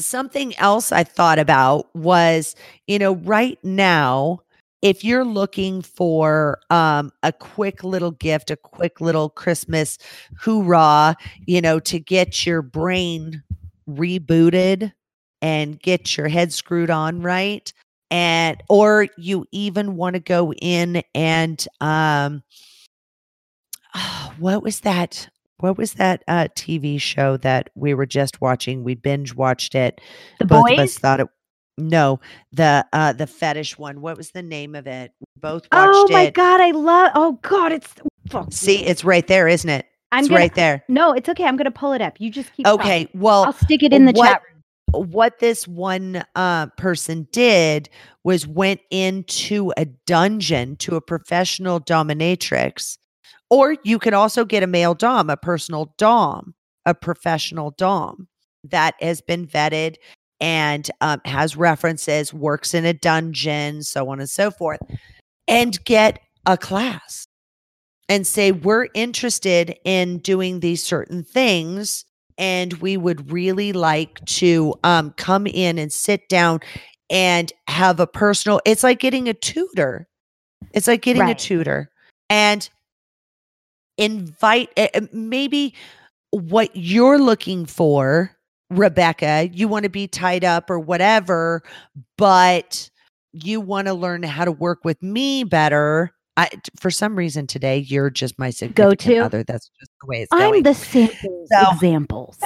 something 0.00 0.56
else 0.58 0.92
I 0.92 1.04
thought 1.04 1.38
about 1.38 1.94
was, 1.94 2.54
you 2.86 2.98
know, 2.98 3.16
right 3.16 3.58
now, 3.62 4.40
if 4.82 5.02
you're 5.04 5.24
looking 5.24 5.82
for 5.82 6.60
um, 6.70 7.10
a 7.22 7.32
quick 7.32 7.82
little 7.82 8.12
gift, 8.12 8.50
a 8.50 8.56
quick 8.56 9.00
little 9.00 9.30
Christmas 9.30 9.98
hoorah, 10.38 11.16
you 11.46 11.60
know, 11.60 11.80
to 11.80 11.98
get 11.98 12.46
your 12.46 12.62
brain 12.62 13.42
rebooted 13.88 14.92
and 15.42 15.80
get 15.80 16.16
your 16.16 16.28
head 16.28 16.52
screwed 16.52 16.90
on 16.90 17.20
right, 17.22 17.72
and 18.10 18.62
or 18.68 19.08
you 19.16 19.46
even 19.52 19.96
want 19.96 20.14
to 20.14 20.20
go 20.20 20.52
in 20.54 21.02
and 21.14 21.66
um, 21.80 22.42
what 24.38 24.62
was 24.62 24.80
that? 24.80 25.28
What 25.58 25.78
was 25.78 25.94
that 25.94 26.22
uh, 26.28 26.48
TV 26.54 27.00
show 27.00 27.38
that 27.38 27.70
we 27.74 27.94
were 27.94 28.04
just 28.04 28.42
watching? 28.42 28.84
We 28.84 28.94
binge 28.94 29.34
watched 29.34 29.74
it. 29.74 30.02
The 30.38 30.44
Both 30.44 30.70
of 30.70 30.78
us 30.78 30.94
boys. 30.94 30.98
thought 30.98 31.20
it. 31.20 31.28
No, 31.78 32.20
the 32.52 32.86
uh 32.92 33.12
the 33.12 33.26
fetish 33.26 33.78
one. 33.78 34.00
What 34.00 34.16
was 34.16 34.30
the 34.30 34.42
name 34.42 34.74
of 34.74 34.86
it? 34.86 35.12
We 35.20 35.26
both 35.40 35.66
watched 35.70 35.88
it. 35.88 35.92
Oh 35.94 36.08
my 36.10 36.22
it. 36.22 36.34
god, 36.34 36.60
I 36.60 36.70
love. 36.70 37.12
Oh 37.14 37.38
god, 37.42 37.72
it's 37.72 37.94
fuck. 38.30 38.52
See, 38.52 38.84
it's 38.84 39.04
right 39.04 39.26
there, 39.26 39.46
isn't 39.46 39.68
it? 39.68 39.86
I'm 40.12 40.20
it's 40.20 40.28
gonna, 40.28 40.40
right 40.40 40.54
there. 40.54 40.84
No, 40.88 41.12
it's 41.12 41.28
okay. 41.28 41.44
I'm 41.44 41.56
gonna 41.56 41.70
pull 41.70 41.92
it 41.92 42.00
up. 42.00 42.14
You 42.18 42.30
just 42.30 42.52
keep. 42.54 42.64
talking. 42.64 42.80
Okay. 42.80 43.08
Well, 43.14 43.44
I'll 43.44 43.52
stick 43.52 43.82
it 43.82 43.92
in 43.92 44.06
the 44.06 44.12
what- 44.12 44.26
chat 44.26 44.42
room. 44.94 45.10
what 45.10 45.38
this 45.38 45.68
one 45.68 46.24
uh, 46.34 46.66
person 46.78 47.28
did 47.30 47.90
was 48.24 48.46
went 48.46 48.80
into 48.90 49.72
a 49.76 49.84
dungeon 49.84 50.76
to 50.76 50.96
a 50.96 51.00
professional 51.02 51.78
dominatrix, 51.80 52.96
or 53.50 53.76
you 53.84 53.98
could 53.98 54.14
also 54.14 54.44
get 54.46 54.62
a 54.62 54.66
male 54.66 54.94
dom, 54.94 55.28
a 55.28 55.36
personal 55.36 55.94
dom, 55.98 56.54
a 56.86 56.94
professional 56.94 57.72
dom 57.72 58.28
that 58.64 58.94
has 59.00 59.20
been 59.20 59.46
vetted 59.46 59.96
and 60.40 60.90
um, 61.00 61.20
has 61.24 61.56
references, 61.56 62.32
works 62.32 62.74
in 62.74 62.84
a 62.84 62.92
dungeon, 62.92 63.82
so 63.82 64.08
on 64.08 64.20
and 64.20 64.30
so 64.30 64.50
forth, 64.50 64.80
and 65.48 65.82
get 65.84 66.20
a 66.44 66.56
class 66.56 67.26
and 68.08 68.26
say, 68.26 68.52
We're 68.52 68.88
interested 68.94 69.76
in 69.84 70.18
doing 70.18 70.60
these 70.60 70.82
certain 70.82 71.24
things 71.24 72.04
and 72.38 72.74
we 72.74 72.96
would 72.96 73.32
really 73.32 73.72
like 73.72 74.24
to 74.26 74.74
um, 74.84 75.12
come 75.16 75.46
in 75.46 75.78
and 75.78 75.92
sit 75.92 76.28
down 76.28 76.60
and 77.08 77.52
have 77.68 78.00
a 78.00 78.06
personal 78.06 78.60
it's 78.64 78.82
like 78.82 78.98
getting 78.98 79.28
a 79.28 79.34
tutor. 79.34 80.08
It's 80.72 80.88
like 80.88 81.02
getting 81.02 81.22
a 81.22 81.34
tutor 81.34 81.90
and 82.28 82.68
invite 83.96 84.70
uh, 84.76 84.88
uh, 84.94 85.00
maybe 85.12 85.74
what 86.30 86.74
you're 86.74 87.18
looking 87.18 87.64
for 87.64 88.35
rebecca 88.70 89.48
you 89.52 89.68
want 89.68 89.84
to 89.84 89.88
be 89.88 90.08
tied 90.08 90.44
up 90.44 90.68
or 90.70 90.78
whatever 90.78 91.62
but 92.18 92.90
you 93.32 93.60
want 93.60 93.86
to 93.86 93.94
learn 93.94 94.22
how 94.22 94.44
to 94.44 94.52
work 94.52 94.84
with 94.84 95.00
me 95.02 95.44
better 95.44 96.12
I, 96.38 96.50
for 96.78 96.90
some 96.90 97.16
reason 97.16 97.46
today 97.46 97.78
you're 97.78 98.10
just 98.10 98.38
my 98.38 98.50
significant 98.50 99.00
Go-to? 99.00 99.18
other 99.24 99.42
that's 99.44 99.70
just 99.80 99.90
the 100.02 100.06
way 100.06 100.22
it's 100.22 100.30
going 100.32 100.56
I'm 100.56 100.62
the 100.62 100.74
sample 100.74 101.46
So- 101.50 101.70
examples. 101.72 102.38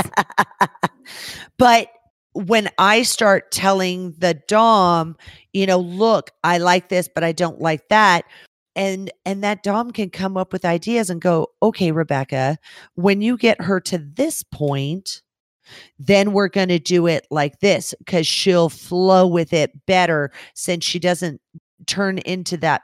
but 1.58 1.88
when 2.32 2.68
I 2.78 3.02
start 3.02 3.50
telling 3.50 4.12
the 4.18 4.34
Dom, 4.46 5.16
you 5.52 5.66
know, 5.66 5.78
look, 5.78 6.30
I 6.44 6.58
like 6.58 6.88
this, 6.88 7.08
but 7.12 7.24
I 7.24 7.32
don't 7.32 7.60
like 7.60 7.88
that. 7.88 8.24
And 8.76 9.10
and 9.24 9.42
that 9.42 9.64
Dom 9.64 9.90
can 9.90 10.10
come 10.10 10.36
up 10.36 10.52
with 10.52 10.64
ideas 10.64 11.10
and 11.10 11.20
go, 11.20 11.48
okay, 11.60 11.90
Rebecca, 11.90 12.56
when 12.94 13.20
you 13.20 13.36
get 13.36 13.60
her 13.60 13.80
to 13.80 13.98
this 13.98 14.44
point, 14.44 15.22
then 15.98 16.32
we're 16.32 16.48
going 16.48 16.68
to 16.68 16.78
do 16.78 17.06
it 17.06 17.26
like 17.30 17.60
this 17.60 17.94
because 17.98 18.26
she'll 18.26 18.68
flow 18.68 19.26
with 19.26 19.52
it 19.52 19.72
better 19.86 20.30
since 20.54 20.84
she 20.84 20.98
doesn't 20.98 21.40
turn 21.86 22.18
into 22.18 22.56
that 22.58 22.82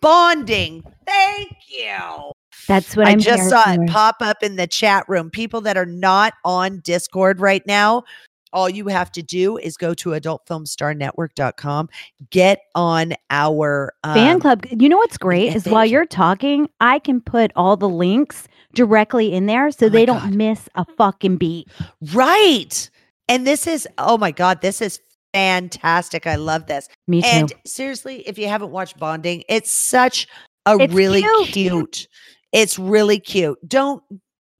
bonding. 0.00 0.82
Thank 1.06 1.56
you. 1.68 2.32
That's 2.68 2.96
what 2.96 3.08
I 3.08 3.12
I'm 3.12 3.18
just 3.18 3.48
saw 3.48 3.72
it 3.72 3.88
pop 3.88 4.16
up 4.20 4.42
in 4.42 4.56
the 4.56 4.66
chat 4.66 5.04
room. 5.08 5.30
People 5.30 5.60
that 5.62 5.76
are 5.76 5.86
not 5.86 6.34
on 6.44 6.80
Discord 6.80 7.40
right 7.40 7.66
now, 7.66 8.04
all 8.52 8.68
you 8.68 8.86
have 8.88 9.10
to 9.12 9.22
do 9.22 9.56
is 9.58 9.76
go 9.76 9.94
to 9.94 10.10
adultfilmstarnetwork.com, 10.10 11.88
get 12.30 12.60
on 12.74 13.14
our 13.30 13.92
fan 14.04 14.34
um, 14.36 14.40
club. 14.40 14.66
You 14.70 14.88
know 14.88 14.96
what's 14.98 15.18
great 15.18 15.54
is 15.54 15.66
while 15.66 15.84
you. 15.84 15.92
you're 15.92 16.06
talking, 16.06 16.68
I 16.80 16.98
can 16.98 17.20
put 17.20 17.50
all 17.56 17.76
the 17.76 17.88
links 17.88 18.48
directly 18.74 19.32
in 19.32 19.46
there 19.46 19.70
so 19.70 19.86
Oh 19.86 19.88
they 19.88 20.06
don't 20.06 20.18
God. 20.20 20.34
miss 20.34 20.68
a 20.74 20.84
fucking 20.96 21.36
beat. 21.36 21.68
Right. 22.12 22.88
And 23.28 23.46
this 23.46 23.66
is, 23.66 23.86
oh 23.98 24.18
my 24.18 24.30
God, 24.30 24.60
this 24.62 24.80
is 24.82 25.00
fantastic. 25.32 26.26
I 26.26 26.36
love 26.36 26.66
this. 26.66 26.88
Me 27.06 27.22
too. 27.22 27.28
And 27.28 27.52
seriously, 27.66 28.20
if 28.28 28.38
you 28.38 28.48
haven't 28.48 28.70
watched 28.70 28.98
Bonding, 28.98 29.44
it's 29.48 29.72
such 29.72 30.26
a 30.66 30.76
It's 30.78 30.92
really 30.92 31.22
cute. 31.22 31.48
cute. 31.48 32.08
It's 32.52 32.78
really 32.78 33.18
cute. 33.18 33.58
Don't 33.66 34.02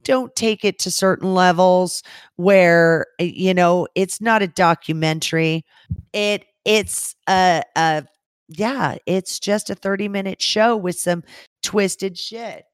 don't 0.05 0.35
take 0.37 0.65
it 0.65 0.79
to 0.81 0.91
certain 0.91 1.35
levels 1.35 2.03
where 2.37 3.07
uh, 3.21 3.25
you 3.25 3.55
know 3.55 3.87
it's 3.95 4.21
not 4.21 4.43
a 4.43 4.49
documentary. 4.49 5.65
It 6.13 6.45
it's 6.65 7.15
a 7.29 7.63
a 7.77 8.05
yeah, 8.49 8.97
it's 9.07 9.39
just 9.41 9.71
a 9.71 9.75
30 9.75 10.09
minute 10.09 10.43
show 10.43 10.77
with 10.77 10.99
some 10.99 11.23
twisted 11.63 12.19
shit. 12.19 12.65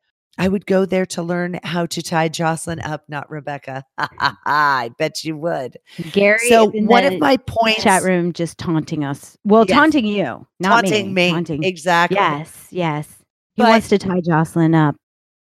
I 0.41 0.47
would 0.47 0.67
go 0.67 0.85
there 0.85 1.07
to 1.07 1.23
learn 1.23 1.59
how 1.65 1.87
to 1.87 2.01
tie 2.01 2.29
Joclyn 2.29 2.85
up, 2.87 3.03
not 3.09 3.29
Rebecca. 3.29 3.83
I 4.47 4.91
bet 4.97 5.25
you 5.25 5.37
would. 5.37 5.77
Gary 6.13 6.49
So 6.49 6.69
one 6.71 7.05
of 7.05 7.19
my 7.19 7.37
points 7.39 7.83
chat 7.83 8.05
room 8.05 8.33
just 8.33 8.57
taunting 8.57 9.05
us. 9.05 9.37
Well, 9.45 9.65
Yes. 9.67 9.77
taunting 9.77 10.07
you, 10.07 10.47
not 10.61 10.83
taunting 10.85 11.13
me, 11.13 11.31
Taunting. 11.33 11.65
exactly. 11.65 12.17
Yes, 12.17 12.69
yes. 12.71 13.09
He 13.55 13.63
But- 13.63 13.69
wants 13.71 13.89
to 13.89 13.99
tie 13.99 14.21
Joclyn 14.21 14.77
up. 14.77 14.95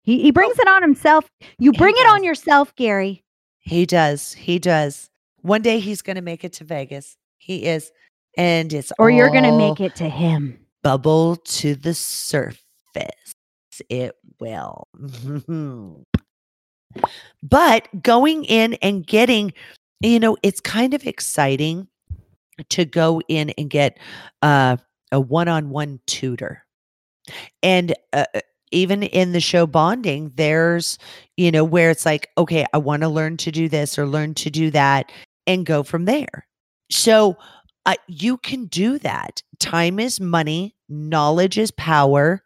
He 0.08 0.22
he 0.22 0.30
brings 0.30 0.58
it 0.58 0.66
on 0.66 0.80
himself. 0.80 1.30
You 1.58 1.70
bring 1.70 1.94
it 1.94 2.06
on 2.06 2.24
yourself, 2.24 2.74
Gary. 2.76 3.22
He 3.58 3.84
does. 3.84 4.32
He 4.32 4.58
does. 4.58 5.10
One 5.42 5.60
day 5.60 5.80
he's 5.80 6.00
going 6.00 6.16
to 6.16 6.22
make 6.22 6.44
it 6.44 6.54
to 6.54 6.64
Vegas. 6.64 7.18
He 7.36 7.66
is. 7.66 7.92
And 8.34 8.72
it's 8.72 8.90
Or 8.98 9.10
you're 9.10 9.28
gonna 9.28 9.54
make 9.58 9.80
it 9.80 9.94
to 9.96 10.08
him. 10.08 10.58
bubble 10.82 11.36
to 11.36 11.74
the 11.74 11.92
surface. 11.92 12.62
It 13.90 14.14
will. 14.40 14.88
but 17.42 17.88
going 18.02 18.44
in 18.44 18.74
and 18.80 19.06
getting, 19.06 19.52
you 20.00 20.20
know, 20.20 20.38
it's 20.42 20.62
kind 20.62 20.94
of 20.94 21.06
exciting 21.06 21.86
to 22.70 22.86
go 22.86 23.20
in 23.28 23.50
and 23.58 23.68
get 23.68 23.98
uh, 24.40 24.78
a 25.12 25.20
one 25.20 25.48
on 25.48 25.68
one 25.68 26.00
tutor. 26.06 26.64
And 27.62 27.94
uh, 28.14 28.24
uh, 28.34 28.40
even 28.70 29.02
in 29.02 29.32
the 29.32 29.40
show 29.40 29.66
bonding, 29.66 30.32
there's, 30.34 30.98
you 31.36 31.50
know, 31.50 31.64
where 31.64 31.90
it's 31.90 32.06
like, 32.06 32.28
okay, 32.36 32.66
I 32.72 32.78
want 32.78 33.02
to 33.02 33.08
learn 33.08 33.36
to 33.38 33.50
do 33.50 33.68
this 33.68 33.98
or 33.98 34.06
learn 34.06 34.34
to 34.34 34.50
do 34.50 34.70
that 34.70 35.10
and 35.46 35.66
go 35.66 35.82
from 35.82 36.04
there. 36.04 36.46
So 36.90 37.36
uh, 37.86 37.94
you 38.06 38.36
can 38.38 38.66
do 38.66 38.98
that. 38.98 39.42
Time 39.58 39.98
is 39.98 40.20
money, 40.20 40.74
knowledge 40.88 41.58
is 41.58 41.70
power, 41.70 42.42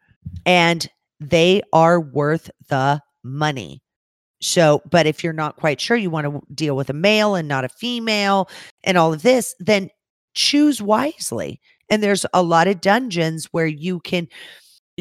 and 0.46 0.88
they 1.20 1.62
are 1.72 2.00
worth 2.00 2.50
the 2.68 3.00
money. 3.22 3.82
So, 4.40 4.82
but 4.90 5.06
if 5.06 5.22
you're 5.22 5.32
not 5.32 5.56
quite 5.56 5.80
sure, 5.80 5.96
you 5.96 6.10
want 6.10 6.26
to 6.26 6.42
deal 6.54 6.76
with 6.76 6.90
a 6.90 6.94
male 6.94 7.36
and 7.36 7.46
not 7.46 7.64
a 7.64 7.68
female 7.68 8.48
and 8.82 8.98
all 8.98 9.12
of 9.12 9.22
this, 9.22 9.54
then 9.60 9.88
choose 10.34 10.82
wisely. 10.82 11.60
And 11.88 12.02
there's 12.02 12.26
a 12.32 12.42
lot 12.42 12.68
of 12.68 12.80
dungeons 12.80 13.46
where 13.52 13.66
you 13.66 14.00
can 14.00 14.28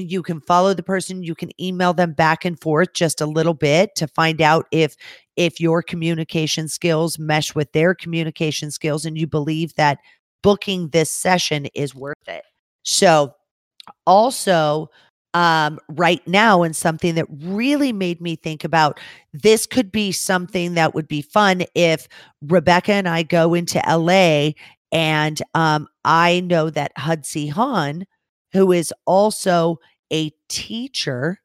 you 0.01 0.23
can 0.23 0.41
follow 0.41 0.73
the 0.73 0.83
person 0.83 1.23
you 1.23 1.35
can 1.35 1.49
email 1.61 1.93
them 1.93 2.13
back 2.13 2.45
and 2.45 2.59
forth 2.59 2.93
just 2.93 3.21
a 3.21 3.25
little 3.25 3.53
bit 3.53 3.95
to 3.95 4.07
find 4.07 4.41
out 4.41 4.65
if 4.71 4.95
if 5.35 5.59
your 5.59 5.81
communication 5.81 6.67
skills 6.67 7.17
mesh 7.17 7.55
with 7.55 7.71
their 7.71 7.95
communication 7.95 8.71
skills 8.71 9.05
and 9.05 9.17
you 9.17 9.27
believe 9.27 9.73
that 9.75 9.99
booking 10.43 10.89
this 10.89 11.11
session 11.11 11.67
is 11.73 11.95
worth 11.95 12.27
it. 12.27 12.43
So 12.83 13.33
also 14.05 14.89
um 15.33 15.79
right 15.89 16.25
now 16.27 16.61
and 16.61 16.75
something 16.75 17.15
that 17.15 17.25
really 17.39 17.93
made 17.93 18.19
me 18.19 18.35
think 18.35 18.63
about 18.65 18.99
this 19.33 19.65
could 19.65 19.91
be 19.91 20.11
something 20.11 20.73
that 20.73 20.93
would 20.93 21.07
be 21.07 21.21
fun 21.21 21.63
if 21.73 22.07
rebecca 22.41 22.91
and 22.91 23.07
i 23.07 23.23
go 23.23 23.53
into 23.53 23.81
la 23.87 24.51
and 24.91 25.41
um 25.53 25.87
i 26.03 26.41
know 26.41 26.69
that 26.69 26.91
Hudsy 26.97 27.49
Hawn, 27.49 28.05
who 28.51 28.73
is 28.73 28.93
also 29.05 29.79
a 30.11 30.31
teacher 30.49 31.39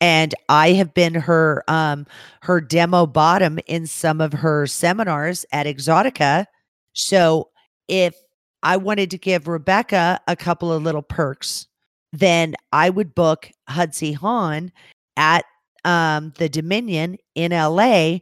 and 0.00 0.34
I 0.48 0.72
have 0.72 0.92
been 0.94 1.14
her 1.14 1.64
um 1.68 2.06
her 2.42 2.60
demo 2.60 3.06
bottom 3.06 3.58
in 3.66 3.86
some 3.86 4.20
of 4.20 4.32
her 4.32 4.66
seminars 4.66 5.46
at 5.52 5.66
Exxxotica. 5.66 6.46
So 6.92 7.50
if 7.88 8.14
I 8.62 8.76
wanted 8.76 9.10
to 9.12 9.18
give 9.18 9.48
Rebecca 9.48 10.20
a 10.26 10.36
couple 10.36 10.72
of 10.72 10.82
little 10.82 11.02
perks, 11.02 11.66
then 12.12 12.54
I 12.72 12.90
would 12.90 13.14
book 13.14 13.50
Hudsy 13.68 14.14
Hawn 14.14 14.72
at 15.16 15.44
um, 15.84 16.32
the 16.38 16.48
Dominion 16.48 17.16
in 17.34 17.52
LA 17.52 18.18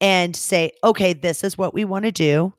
and 0.00 0.34
say, 0.34 0.72
okay, 0.84 1.12
this 1.12 1.44
is 1.44 1.56
what 1.56 1.74
we 1.74 1.84
want 1.84 2.04
to 2.04 2.12
do. 2.12 2.52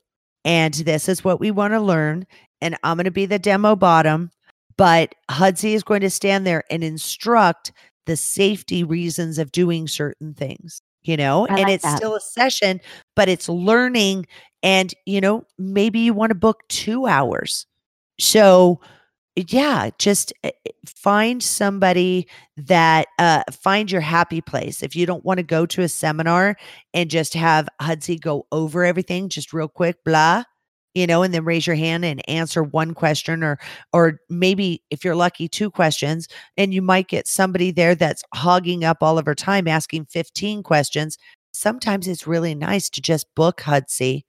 And 0.44 0.74
this 0.74 1.08
is 1.08 1.22
what 1.22 1.38
we 1.38 1.50
want 1.50 1.74
to 1.74 1.80
learn. 1.80 2.26
And 2.60 2.76
I'm 2.82 2.96
going 2.96 3.04
to 3.04 3.10
be 3.10 3.26
the 3.26 3.38
demo 3.38 3.76
bottom. 3.76 4.30
But 4.76 5.14
Hudsy 5.30 5.74
is 5.74 5.82
going 5.82 6.00
to 6.02 6.10
stand 6.10 6.46
there 6.46 6.64
and 6.70 6.82
instruct 6.84 7.72
the 8.06 8.16
safety 8.16 8.82
reasons 8.84 9.38
of 9.38 9.52
doing 9.52 9.86
certain 9.86 10.34
things, 10.34 10.82
you 11.02 11.16
know, 11.16 11.46
I 11.46 11.50
and 11.50 11.64
like 11.64 11.74
it's 11.74 11.84
that. 11.84 11.96
still 11.96 12.16
a 12.16 12.20
session, 12.20 12.80
but 13.14 13.28
it's 13.28 13.48
learning. 13.48 14.26
And, 14.62 14.92
you 15.06 15.20
know, 15.20 15.44
maybe 15.58 16.00
you 16.00 16.14
want 16.14 16.30
to 16.30 16.34
book 16.34 16.62
two 16.68 17.06
hours. 17.06 17.66
So, 18.18 18.80
yeah, 19.34 19.90
just 19.98 20.32
uh, 20.44 20.48
uh, 20.48 20.70
find 20.86 21.42
somebody 21.42 22.28
that 22.56 23.06
uh 23.18 23.42
find 23.50 23.90
your 23.90 24.02
happy 24.02 24.40
place. 24.40 24.82
If 24.82 24.94
you 24.94 25.06
don't 25.06 25.24
want 25.24 25.38
to 25.38 25.42
go 25.42 25.64
to 25.66 25.82
a 25.82 25.88
seminar 25.88 26.56
and 26.92 27.08
just 27.08 27.34
have 27.34 27.68
Hudsy 27.80 28.20
go 28.20 28.46
over 28.52 28.84
everything 28.84 29.28
just 29.28 29.52
real 29.52 29.68
quick, 29.68 30.04
blah, 30.04 30.44
you 30.94 31.06
know, 31.06 31.22
and 31.22 31.32
then 31.32 31.44
raise 31.44 31.66
your 31.66 31.76
hand 31.76 32.04
and 32.04 32.28
answer 32.28 32.62
one 32.62 32.94
question 32.94 33.42
or 33.42 33.58
or 33.92 34.20
maybe 34.28 34.82
if 34.90 35.04
you're 35.04 35.16
lucky 35.16 35.48
two 35.48 35.70
questions 35.70 36.28
and 36.56 36.74
you 36.74 36.82
might 36.82 37.08
get 37.08 37.26
somebody 37.26 37.70
there 37.70 37.94
that's 37.94 38.22
hogging 38.34 38.84
up 38.84 38.98
all 39.00 39.18
of 39.18 39.26
her 39.26 39.34
time 39.34 39.66
asking 39.66 40.06
15 40.06 40.62
questions. 40.62 41.18
Sometimes 41.52 42.08
it's 42.08 42.26
really 42.26 42.54
nice 42.54 42.88
to 42.90 43.00
just 43.00 43.32
book 43.34 43.60
Hudsy 43.60 44.22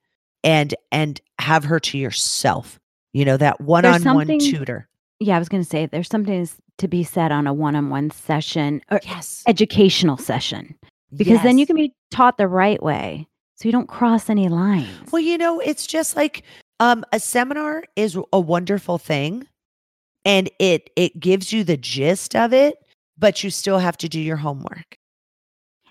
and 0.43 0.73
and 0.91 1.21
have 1.39 1.63
her 1.65 1.79
to 1.79 1.97
yourself. 1.97 2.79
You 3.13 3.25
know, 3.25 3.37
that 3.37 3.61
one-on-one 3.61 4.39
tutor. 4.39 4.87
Yeah, 5.19 5.35
I 5.35 5.39
was 5.39 5.47
going 5.47 5.63
to 5.63 5.69
say 5.69 5.85
there's 5.85 6.09
something 6.09 6.49
to 6.79 6.87
be 6.87 7.03
said 7.03 7.31
on 7.31 7.45
a 7.47 7.53
one-on-one 7.53 8.11
session 8.11 8.81
or 8.89 8.99
Yes. 9.05 9.43
educational 9.47 10.17
session 10.17 10.75
because 11.15 11.41
then 11.43 11.57
you 11.57 11.67
can 11.67 11.75
be 11.75 11.93
taught 12.11 12.37
the 12.37 12.47
right 12.47 12.81
way, 12.81 13.27
so 13.63 13.69
you 13.69 13.71
don't 13.71 13.87
cross 13.87 14.29
any 14.29 14.49
lines. 14.49 15.09
Well, 15.11 15.21
you 15.21 15.37
know, 15.37 15.61
it's 15.61 15.87
just 15.87 16.15
like 16.17 16.43
um 16.81 17.05
a 17.13 17.19
seminar 17.19 17.85
is 17.95 18.17
a 18.33 18.39
wonderful 18.39 18.97
thing 18.97 19.47
and 20.25 20.49
it 20.59 20.89
it 20.97 21.17
gives 21.19 21.53
you 21.53 21.63
the 21.63 21.77
gist 21.77 22.35
of 22.35 22.51
it, 22.53 22.75
but 23.17 23.43
you 23.43 23.49
still 23.49 23.79
have 23.79 23.95
to 23.97 24.09
do 24.09 24.19
your 24.19 24.35
homework. 24.37 24.97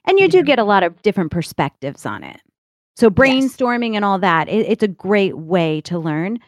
and 0.05 0.19
you 0.19 0.29
do 0.29 0.43
get 0.43 0.59
a 0.59 0.65
lot 0.65 0.83
of 0.83 1.01
different 1.03 1.31
perspectives 1.31 2.05
on 2.05 2.23
it. 2.25 2.41
So 2.97 3.09
brainstorming 3.09 3.95
and 3.95 4.05
all 4.05 4.19
that, 4.19 4.49
it, 4.49 4.67
it's 4.69 4.83
a 4.83 4.89
great 4.89 5.39
way 5.39 5.81
to 5.83 5.99
learn. 5.99 6.39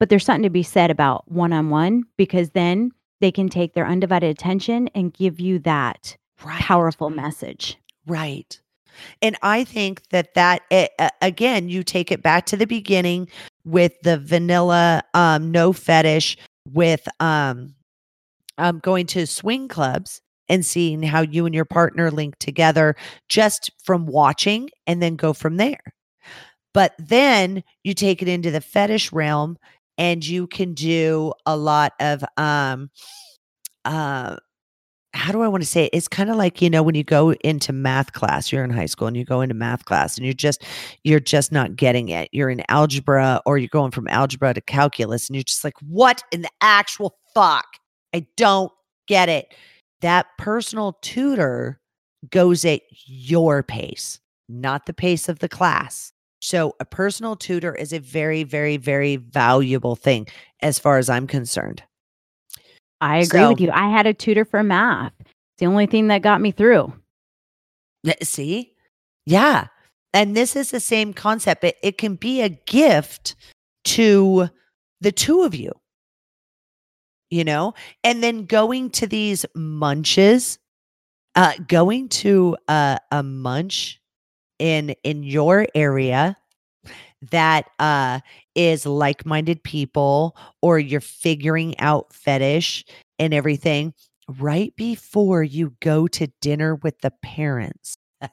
But 0.00 0.10
there's 0.10 0.24
something 0.26 0.42
to 0.42 0.50
be 0.50 0.62
said 0.64 0.90
about 0.90 1.30
one-on-one 1.30 2.02
because 2.18 2.50
then 2.50 2.90
they 3.20 3.30
can 3.32 3.48
take 3.48 3.72
their 3.72 3.86
undivided 3.86 4.28
attention 4.28 4.88
and 4.94 5.14
give 5.14 5.40
you 5.40 5.60
that 5.60 6.16
Right. 6.44 6.60
powerful 6.60 7.08
message. 7.08 7.78
Right. 8.06 8.60
And 9.22 9.36
I 9.42 9.64
think 9.64 10.02
that 10.10 10.34
that 10.34 10.62
eh, 10.70 10.88
uh, 10.98 11.10
again, 11.22 11.68
you 11.68 11.82
take 11.82 12.12
it 12.12 12.22
back 12.22 12.46
to 12.46 12.56
the 12.56 12.66
beginning 12.66 13.28
with 13.64 13.92
the 14.02 14.18
vanilla 14.18 15.02
um 15.14 15.50
no 15.50 15.72
fetish 15.72 16.36
with 16.72 17.08
um 17.20 17.74
um 18.58 18.78
going 18.80 19.06
to 19.06 19.26
swing 19.26 19.68
clubs 19.68 20.20
and 20.48 20.64
seeing 20.64 21.02
how 21.02 21.22
you 21.22 21.46
and 21.46 21.54
your 21.54 21.64
partner 21.64 22.10
link 22.10 22.38
together 22.38 22.94
just 23.28 23.70
from 23.82 24.06
watching 24.06 24.68
and 24.86 25.02
then 25.02 25.16
go 25.16 25.32
from 25.32 25.56
there. 25.56 25.80
But 26.74 26.94
then 26.98 27.62
you 27.84 27.94
take 27.94 28.20
it 28.20 28.28
into 28.28 28.50
the 28.50 28.60
fetish 28.60 29.12
realm 29.12 29.56
and 29.96 30.26
you 30.26 30.46
can 30.46 30.74
do 30.74 31.32
a 31.46 31.56
lot 31.56 31.92
of 32.00 32.24
um 32.36 32.90
uh 33.84 34.36
how 35.14 35.30
do 35.32 35.42
I 35.42 35.48
want 35.48 35.62
to 35.62 35.68
say 35.68 35.84
it? 35.84 35.90
It's 35.92 36.08
kind 36.08 36.28
of 36.28 36.36
like, 36.36 36.60
you 36.60 36.68
know, 36.68 36.82
when 36.82 36.96
you 36.96 37.04
go 37.04 37.32
into 37.32 37.72
math 37.72 38.12
class, 38.12 38.50
you're 38.50 38.64
in 38.64 38.70
high 38.70 38.86
school 38.86 39.06
and 39.06 39.16
you 39.16 39.24
go 39.24 39.40
into 39.40 39.54
math 39.54 39.84
class 39.84 40.16
and 40.16 40.24
you're 40.26 40.34
just 40.34 40.64
you're 41.04 41.20
just 41.20 41.52
not 41.52 41.76
getting 41.76 42.08
it. 42.08 42.28
You're 42.32 42.50
in 42.50 42.62
algebra 42.68 43.40
or 43.46 43.56
you're 43.56 43.68
going 43.68 43.92
from 43.92 44.08
algebra 44.08 44.52
to 44.54 44.60
calculus 44.60 45.28
and 45.28 45.36
you're 45.36 45.44
just 45.44 45.62
like, 45.64 45.74
"What 45.80 46.22
in 46.32 46.42
the 46.42 46.50
actual 46.60 47.16
fuck? 47.32 47.66
I 48.12 48.26
don't 48.36 48.72
get 49.06 49.28
it." 49.28 49.54
That 50.00 50.26
personal 50.36 50.98
tutor 51.00 51.80
goes 52.30 52.64
at 52.64 52.82
your 53.06 53.62
pace, 53.62 54.20
not 54.48 54.86
the 54.86 54.94
pace 54.94 55.28
of 55.28 55.38
the 55.38 55.48
class. 55.48 56.12
So, 56.40 56.74
a 56.80 56.84
personal 56.84 57.36
tutor 57.36 57.74
is 57.74 57.92
a 57.92 58.00
very 58.00 58.42
very 58.42 58.76
very 58.76 59.16
valuable 59.16 59.94
thing 59.96 60.26
as 60.60 60.78
far 60.78 60.98
as 60.98 61.08
I'm 61.08 61.26
concerned. 61.28 61.84
I 63.04 63.18
agree 63.18 63.46
with 63.46 63.60
you. 63.60 63.70
I 63.70 63.90
had 63.90 64.06
a 64.06 64.14
tutor 64.14 64.44
for 64.44 64.62
math. 64.62 65.12
It's 65.20 65.58
the 65.58 65.66
only 65.66 65.86
thing 65.86 66.08
that 66.08 66.22
got 66.22 66.40
me 66.40 66.52
through. 66.52 66.92
See? 68.22 68.72
Yeah. 69.26 69.66
And 70.14 70.36
this 70.36 70.56
is 70.56 70.70
the 70.70 70.80
same 70.80 71.12
concept. 71.12 71.64
It, 71.64 71.76
it 71.82 71.98
can 71.98 72.14
be 72.14 72.40
a 72.40 72.48
gift 72.48 73.36
to 73.84 74.48
the 75.00 75.12
two 75.12 75.42
of 75.42 75.54
you, 75.54 75.72
you 77.30 77.44
know? 77.44 77.74
And 78.02 78.22
then 78.22 78.46
going 78.46 78.90
to 78.90 79.06
these 79.06 79.44
munches, 79.54 80.58
uh, 81.34 81.52
going 81.68 82.08
to 82.08 82.56
a, 82.68 82.98
a 83.10 83.22
munch 83.22 84.00
in 84.58 84.94
in 85.02 85.24
your 85.24 85.66
area 85.74 86.36
that 87.30 87.66
uh 87.78 88.20
is 88.54 88.86
like-minded 88.86 89.62
people 89.62 90.36
or 90.62 90.78
you're 90.78 91.00
figuring 91.00 91.78
out 91.78 92.12
fetish 92.12 92.84
and 93.18 93.34
everything 93.34 93.92
right 94.38 94.74
before 94.76 95.42
you 95.42 95.74
go 95.80 96.06
to 96.08 96.26
dinner 96.40 96.76
with 96.76 96.98
the 97.00 97.12
parents. 97.22 97.96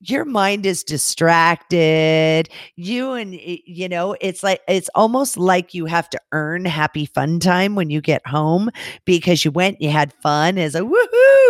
Your 0.00 0.24
mind 0.24 0.66
is 0.66 0.84
distracted. 0.84 2.48
You 2.76 3.12
and 3.12 3.34
you 3.34 3.88
know, 3.88 4.16
it's 4.20 4.42
like 4.42 4.60
it's 4.68 4.90
almost 4.94 5.36
like 5.38 5.72
you 5.74 5.86
have 5.86 6.10
to 6.10 6.20
earn 6.32 6.64
happy 6.64 7.06
fun 7.06 7.40
time 7.40 7.74
when 7.74 7.90
you 7.90 8.00
get 8.00 8.26
home 8.26 8.70
because 9.04 9.44
you 9.44 9.50
went, 9.50 9.80
you 9.80 9.90
had 9.90 10.12
fun. 10.22 10.58
It's 10.58 10.74
like 10.74 10.84
woohoo! 10.84 11.45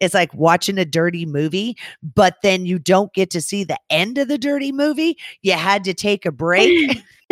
It's 0.00 0.14
like 0.14 0.32
watching 0.34 0.78
a 0.78 0.84
dirty 0.84 1.26
movie, 1.26 1.76
but 2.02 2.36
then 2.42 2.66
you 2.66 2.78
don't 2.78 3.12
get 3.12 3.30
to 3.30 3.40
see 3.40 3.64
the 3.64 3.78
end 3.90 4.18
of 4.18 4.28
the 4.28 4.38
dirty 4.38 4.72
movie. 4.72 5.16
You 5.42 5.52
had 5.52 5.84
to 5.84 5.94
take 5.94 6.26
a 6.26 6.32
break. 6.32 7.02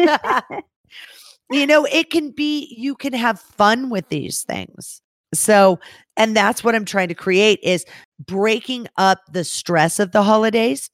you 1.51 1.67
know, 1.67 1.85
it 1.85 2.11
can 2.11 2.31
be, 2.31 2.75
you 2.77 2.95
can 2.95 3.13
have 3.13 3.41
fun 3.41 3.91
with 3.91 4.09
these 4.09 4.43
things. 4.43 5.03
So, 5.35 5.79
and 6.17 6.37
that's 6.37 6.65
what 6.65 6.75
I'm 6.75 6.85
trying 6.85 7.09
to 7.09 7.15
create 7.15 7.61
is 7.63 7.85
breaking 8.27 8.89
up 8.97 9.21
the 9.31 9.45
stress 9.45 10.01
of 10.01 10.13
the 10.13 10.23
holidays, 10.23 10.91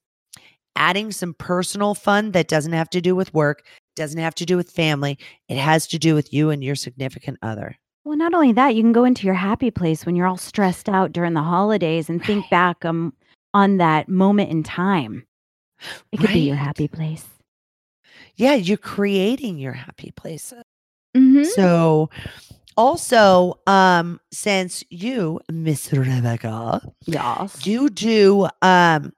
adding 0.77 1.11
some 1.11 1.35
personal 1.35 1.95
fun 1.95 2.33
that 2.33 2.49
doesn't 2.49 2.73
have 2.73 2.91
to 2.91 3.01
do 3.01 3.17
with 3.17 3.33
work, 3.33 3.65
doesn't 3.95 4.21
have 4.21 4.35
to 4.37 4.47
do 4.47 4.57
with 4.57 4.71
family. 4.71 5.19
It 5.49 5.57
has 5.57 5.87
to 5.89 5.99
do 5.99 6.15
with 6.15 6.33
you 6.33 6.51
and 6.51 6.63
your 6.63 6.75
significant 6.75 7.39
other. 7.43 7.77
Well, 8.07 8.17
not 8.17 8.35
only 8.35 8.53
that, 8.53 8.77
you 8.77 8.83
can 8.83 8.93
go 8.93 9.03
into 9.03 9.27
your 9.27 9.35
happy 9.35 9.73
place 9.73 10.07
when 10.07 10.15
you're 10.15 10.29
all 10.29 10.37
stressed 10.37 10.89
out 10.89 11.11
during 11.11 11.35
the 11.35 11.43
holidays 11.43 12.09
and 12.09 12.25
think 12.25 12.45
Right. 12.45 12.51
back 12.53 12.85
um, 12.85 13.13
on 13.53 13.79
that 13.79 14.09
moment 14.09 14.49
in 14.49 14.63
time. 14.63 15.27
It 16.13 16.21
could 16.21 16.31
be 16.33 16.39
your 16.47 16.55
happy 16.55 16.87
place. 16.87 17.27
Yeah, 18.37 18.55
you're 18.55 18.77
creating 18.79 19.59
your 19.59 19.73
happy 19.73 20.13
place. 20.13 20.53
Mm-hmm. 21.17 21.43
So, 21.45 22.09
also, 22.77 23.59
um, 23.67 24.21
since 24.33 24.85
you, 24.89 25.41
Miss 25.51 25.93
Rebecca, 25.93 26.81
Yes. 27.07 27.67
you 27.67 27.91
do 27.91 28.45
um 28.63 29.13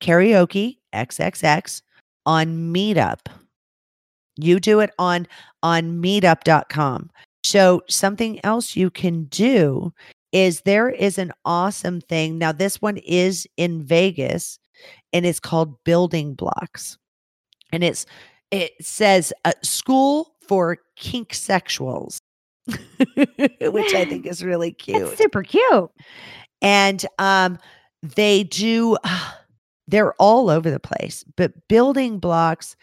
karaoke 0.00 0.78
XXX 0.94 1.82
on 2.24 2.72
Meetup. 2.72 3.26
You 4.38 4.60
do 4.60 4.80
it 4.80 4.92
on 4.98 5.26
on 5.62 6.02
meetup.com. 6.02 7.10
So 7.44 7.82
something 7.88 8.44
else 8.44 8.76
you 8.76 8.90
can 8.90 9.24
do 9.24 9.92
is 10.32 10.62
there 10.62 10.88
is 10.88 11.18
an 11.18 11.32
awesome 11.44 12.00
thing. 12.00 12.38
Now 12.38 12.52
this 12.52 12.80
one 12.80 12.96
is 12.98 13.46
in 13.56 13.82
Vegas 13.84 14.58
and 15.12 15.26
it's 15.26 15.40
called 15.40 15.82
Building 15.84 16.34
Blocks. 16.34 16.96
And 17.72 17.82
it's 17.84 18.06
it 18.50 18.72
says 18.80 19.32
uh, 19.44 19.52
school 19.62 20.34
for 20.46 20.78
kink 20.96 21.30
sexuals. 21.30 22.18
Which 22.66 23.94
I 23.94 24.04
think 24.04 24.26
is 24.26 24.44
really 24.44 24.72
cute 24.72 25.02
It's 25.02 25.18
super 25.18 25.42
cute. 25.42 25.90
and 26.60 27.04
um 27.18 27.58
they 28.02 28.44
do 28.44 28.96
they're 29.88 30.14
all 30.14 30.48
over 30.48 30.70
the 30.70 30.78
place 30.78 31.24
but 31.36 31.52
building 31.68 32.18
blocks 32.20 32.76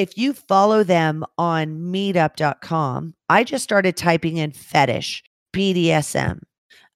if 0.00 0.16
you 0.16 0.32
follow 0.32 0.82
them 0.82 1.26
on 1.36 1.78
meetup.com, 1.78 3.14
I 3.28 3.44
just 3.44 3.62
started 3.62 3.98
typing 3.98 4.38
in 4.38 4.50
fetish, 4.50 5.22
BDSM. 5.52 6.40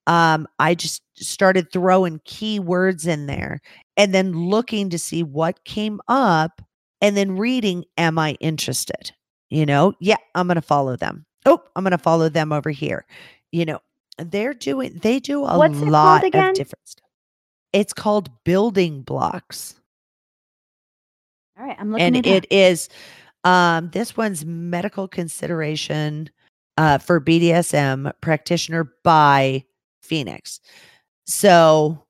Um, 0.07 0.49
I 0.59 0.75
just 0.75 1.03
started 1.15 1.71
throwing 1.71 2.21
keywords 2.21 3.07
in 3.07 3.27
there 3.27 3.61
and 3.99 4.15
then 4.15 4.33
looking 4.33 4.89
to 4.89 4.99
see 4.99 5.23
what 5.23 5.65
came 5.65 6.01
up 6.09 6.63
and 7.03 7.15
then 7.15 7.37
reading, 7.37 7.85
Am 7.99 8.19
I 8.19 8.39
interested? 8.41 9.13
You 9.51 9.67
know, 9.67 9.93
yeah, 10.01 10.17
I'm 10.35 10.47
going 10.47 10.55
to 10.55 10.63
follow 10.63 10.97
them. 10.97 11.27
Oh, 11.45 11.63
I'm 11.77 11.85
going 11.85 11.93
to 11.93 11.99
follow 11.99 12.31
them 12.31 12.53
over 12.53 12.71
here. 12.71 13.05
You 13.53 13.67
know, 13.67 13.81
they're 14.17 14.55
doing, 14.55 14.99
they 15.03 15.21
do 15.21 15.45
a 15.45 15.59
What's 15.59 15.79
lot 15.79 16.25
of 16.25 16.33
different 16.33 16.89
stuff. 16.89 17.05
It's 17.75 17.93
called 17.93 18.31
building 18.45 19.03
blocks 19.03 19.75
All 21.59 21.65
right, 21.65 21.77
I'm 21.79 21.93
looking 21.93 22.07
and 22.07 22.17
it, 22.17 22.27
it 22.27 22.47
is 22.51 22.89
um 23.45 23.91
this 23.93 24.17
one's 24.17 24.45
medical 24.45 25.07
consideration 25.07 26.31
uh 26.77 26.99
for 26.99 27.21
BDSM 27.21 28.13
practitioner 28.21 28.93
by 29.03 29.65
Phoenix. 30.03 30.61
So 31.27 32.05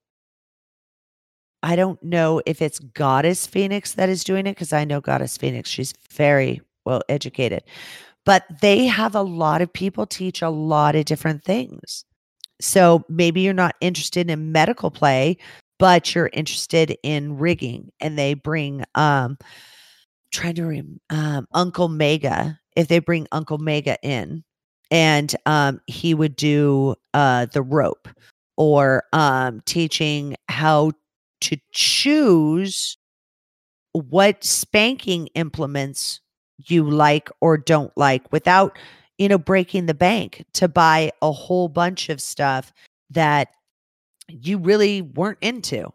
I 1.63 1.77
don't 1.77 2.03
know 2.03 2.43
if 2.45 2.61
it's 2.61 2.79
Goddess 2.79 3.47
Phoenix 3.47 3.93
that 3.93 4.09
is 4.09 4.23
doing 4.23 4.47
it 4.47 4.53
because 4.53 4.73
I 4.73 4.85
know 4.85 5.01
Goddess 5.01 5.37
Phoenix. 5.39 5.71
She's 5.71 5.95
very 6.11 6.61
well 6.85 7.01
educated. 7.09 7.63
But 8.27 8.45
they 8.61 8.87
have 8.87 9.15
a 9.15 9.23
lot 9.23 9.63
of 9.63 9.73
people 9.73 10.07
teach 10.07 10.43
a 10.43 10.51
lot 10.51 10.95
of 10.95 11.05
different 11.05 11.45
things. 11.45 12.05
So 12.61 13.05
maybe 13.09 13.41
you're 13.41 13.55
not 13.55 13.77
interested 13.81 14.31
in 14.31 14.53
medical 14.53 14.91
play, 14.91 15.39
but 15.79 16.15
you're 16.15 16.31
interested 16.33 16.97
in 17.03 17.37
rigging 17.39 17.91
and 18.01 18.19
they 18.19 18.35
bring 18.35 18.85
um 18.95 19.37
trying 20.33 20.55
to 20.55 20.65
rem- 20.65 21.01
um 21.11 21.47
Uncle 21.53 21.89
Mega 21.89 22.59
if 22.77 22.89
they 22.89 22.99
bring 22.99 23.27
Uncle 23.33 23.59
Mega 23.59 23.97
in 24.03 24.43
and 24.91 25.35
um 25.47 25.81
he 25.87 26.15
would 26.15 26.37
do 26.37 26.95
uh 27.15 27.47
the 27.47 27.63
rope 27.63 28.09
or 28.57 29.05
um 29.13 29.61
teaching 29.65 30.37
how 30.49 30.93
to 31.41 31.57
choose 31.73 32.97
what 33.93 34.43
spanking 34.43 35.29
implements 35.35 36.21
you 36.67 36.89
like 36.89 37.31
or 37.41 37.57
don't 37.57 37.93
like 37.97 38.31
without 38.33 38.77
you 39.19 39.29
know 39.29 39.39
breaking 39.39 39.87
the 39.87 39.95
bank 39.95 40.45
to 40.53 40.69
buy 40.69 41.11
a 41.23 41.31
whole 41.31 41.69
bunch 41.69 42.09
of 42.09 42.21
stuff 42.21 42.73
that 43.11 43.49
you 44.29 44.59
really 44.59 45.03
weren't 45.03 45.39
into 45.41 45.93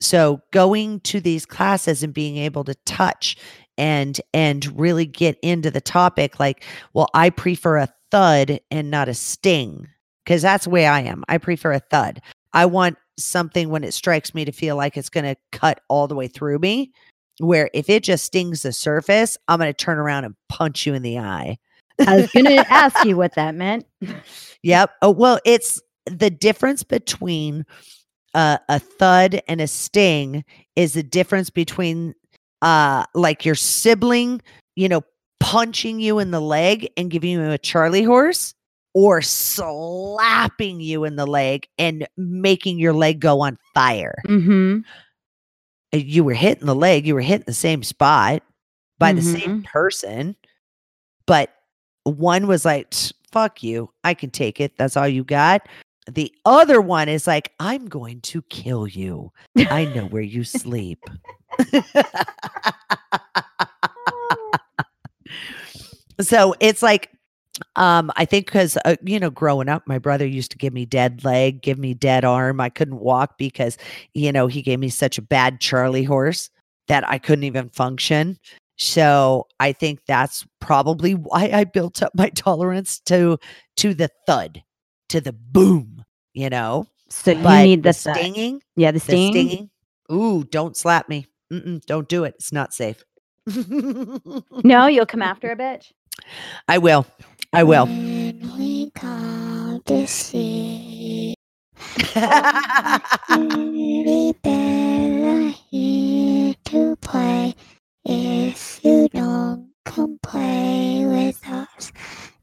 so 0.00 0.40
going 0.52 1.00
to 1.00 1.20
these 1.20 1.44
classes 1.44 2.02
and 2.02 2.14
being 2.14 2.36
able 2.36 2.64
to 2.64 2.74
touch 2.86 3.36
and 3.76 4.20
and 4.32 4.78
really 4.78 5.06
get 5.06 5.38
into 5.42 5.70
the 5.70 5.80
topic 5.80 6.38
like 6.38 6.64
well 6.94 7.08
i 7.14 7.30
prefer 7.30 7.78
a 7.78 7.88
thud 8.10 8.60
and 8.70 8.90
not 8.90 9.08
a 9.08 9.14
sting 9.14 9.86
because 10.24 10.42
that's 10.42 10.64
the 10.64 10.70
way 10.70 10.86
i 10.86 11.00
am 11.00 11.24
i 11.28 11.38
prefer 11.38 11.72
a 11.72 11.80
thud 11.80 12.20
i 12.52 12.64
want 12.64 12.96
something 13.18 13.68
when 13.68 13.82
it 13.82 13.92
strikes 13.92 14.34
me 14.34 14.44
to 14.44 14.52
feel 14.52 14.76
like 14.76 14.96
it's 14.96 15.08
going 15.08 15.24
to 15.24 15.36
cut 15.50 15.80
all 15.88 16.06
the 16.06 16.14
way 16.14 16.28
through 16.28 16.58
me 16.58 16.92
where 17.40 17.68
if 17.74 17.90
it 17.90 18.04
just 18.04 18.24
stings 18.24 18.62
the 18.62 18.72
surface 18.72 19.36
i'm 19.48 19.58
going 19.58 19.68
to 19.68 19.84
turn 19.84 19.98
around 19.98 20.24
and 20.24 20.36
punch 20.48 20.86
you 20.86 20.94
in 20.94 21.02
the 21.02 21.18
eye 21.18 21.58
I 22.06 22.16
was 22.16 22.30
going 22.30 22.46
to 22.46 22.72
ask 22.72 23.04
you 23.04 23.16
what 23.16 23.34
that 23.34 23.54
meant. 23.56 23.86
Yep. 24.62 24.92
Oh, 25.02 25.10
well, 25.10 25.40
it's 25.44 25.80
the 26.08 26.30
difference 26.30 26.82
between 26.82 27.64
uh, 28.34 28.58
a 28.68 28.78
thud 28.78 29.40
and 29.48 29.60
a 29.60 29.66
sting 29.66 30.44
is 30.76 30.92
the 30.92 31.02
difference 31.02 31.50
between 31.50 32.14
uh 32.62 33.04
like 33.14 33.44
your 33.44 33.54
sibling, 33.54 34.40
you 34.76 34.88
know, 34.88 35.02
punching 35.40 36.00
you 36.00 36.18
in 36.18 36.30
the 36.30 36.40
leg 36.40 36.90
and 36.96 37.10
giving 37.10 37.30
you 37.30 37.50
a 37.50 37.58
charley 37.58 38.02
horse 38.02 38.54
or 38.94 39.22
slapping 39.22 40.80
you 40.80 41.04
in 41.04 41.16
the 41.16 41.26
leg 41.26 41.68
and 41.78 42.06
making 42.16 42.78
your 42.78 42.92
leg 42.92 43.20
go 43.20 43.40
on 43.40 43.56
fire. 43.74 44.16
Mm-hmm. 44.26 44.80
Uh, 45.94 45.98
You 45.98 46.24
were 46.24 46.34
hitting 46.34 46.66
the 46.66 46.74
leg, 46.74 47.06
you 47.06 47.14
were 47.14 47.20
hitting 47.20 47.44
the 47.46 47.54
same 47.54 47.82
spot 47.82 48.42
by 48.98 49.12
the 49.12 49.22
same 49.22 49.62
person, 49.62 50.34
but 51.26 51.54
one 52.02 52.48
was 52.48 52.64
like, 52.64 52.92
fuck 53.30 53.62
you, 53.62 53.90
I 54.02 54.14
can 54.14 54.30
take 54.30 54.60
it. 54.60 54.76
That's 54.76 54.96
all 54.96 55.06
you 55.06 55.22
got. 55.22 55.68
The 56.08 56.32
other 56.44 56.80
one 56.80 57.08
is 57.08 57.26
like, 57.26 57.52
I'm 57.60 57.86
going 57.86 58.20
to 58.22 58.42
kill 58.42 58.86
you. 58.88 59.32
I 59.56 59.84
know 59.86 60.06
where 60.06 60.22
you 60.22 60.44
sleep. 60.44 61.04
so 66.20 66.54
it's 66.60 66.82
like, 66.82 67.10
um, 67.76 68.10
I 68.16 68.24
think 68.24 68.46
because 68.46 68.78
uh, 68.84 68.96
you 69.02 69.18
know, 69.18 69.30
growing 69.30 69.68
up, 69.68 69.82
my 69.86 69.98
brother 69.98 70.26
used 70.26 70.50
to 70.52 70.58
give 70.58 70.72
me 70.72 70.86
dead 70.86 71.24
leg, 71.24 71.60
give 71.62 71.78
me 71.78 71.94
dead 71.94 72.24
arm. 72.24 72.60
I 72.60 72.68
couldn't 72.68 73.00
walk 73.00 73.36
because 73.36 73.76
you 74.14 74.30
know 74.32 74.46
he 74.46 74.62
gave 74.62 74.78
me 74.78 74.88
such 74.88 75.18
a 75.18 75.22
bad 75.22 75.60
Charlie 75.60 76.04
horse 76.04 76.50
that 76.86 77.08
I 77.08 77.18
couldn't 77.18 77.44
even 77.44 77.68
function. 77.70 78.38
So 78.76 79.48
I 79.58 79.72
think 79.72 80.00
that's 80.06 80.46
probably 80.60 81.14
why 81.14 81.50
I 81.52 81.64
built 81.64 82.02
up 82.02 82.12
my 82.14 82.28
tolerance 82.34 83.00
to 83.06 83.38
to 83.78 83.94
the 83.94 84.08
thud, 84.26 84.62
to 85.10 85.20
the 85.20 85.32
boom. 85.32 86.04
You 86.34 86.50
know, 86.50 86.88
So 87.10 87.32
you 87.32 87.58
need 87.58 87.82
the, 87.82 87.92
the 87.92 87.94
thud. 87.94 88.18
stinging, 88.18 88.62
Yeah, 88.76 88.92
the 88.92 89.00
the 89.06 89.18
stinging. 89.18 89.70
Ooh, 90.12 90.44
don't 90.44 90.76
slap 90.76 91.08
me. 91.08 91.26
Mm-mm, 91.52 91.84
don't 91.86 92.08
do 92.08 92.24
it. 92.24 92.34
It's 92.36 92.52
not 92.52 92.74
safe. 92.74 93.04
No, 94.64 94.86
you'll 94.88 95.06
come 95.06 95.22
after 95.22 95.50
a 95.52 95.56
bitch. 95.56 95.92
I 96.68 96.78
will. 96.78 97.06
I 97.52 97.64
will. 97.64 97.86
When 97.86 98.58
we 98.58 98.90
come 98.92 99.82
to 99.86 100.06
see 100.06 101.34
Really 103.30 104.34
better 104.42 105.50
here 105.70 106.54
to 106.66 106.96
play. 106.96 107.54
If 108.04 108.84
you 108.84 109.08
don't 109.10 109.70
come 109.84 110.18
play 110.22 111.04
with 111.06 111.42
us, 111.48 111.92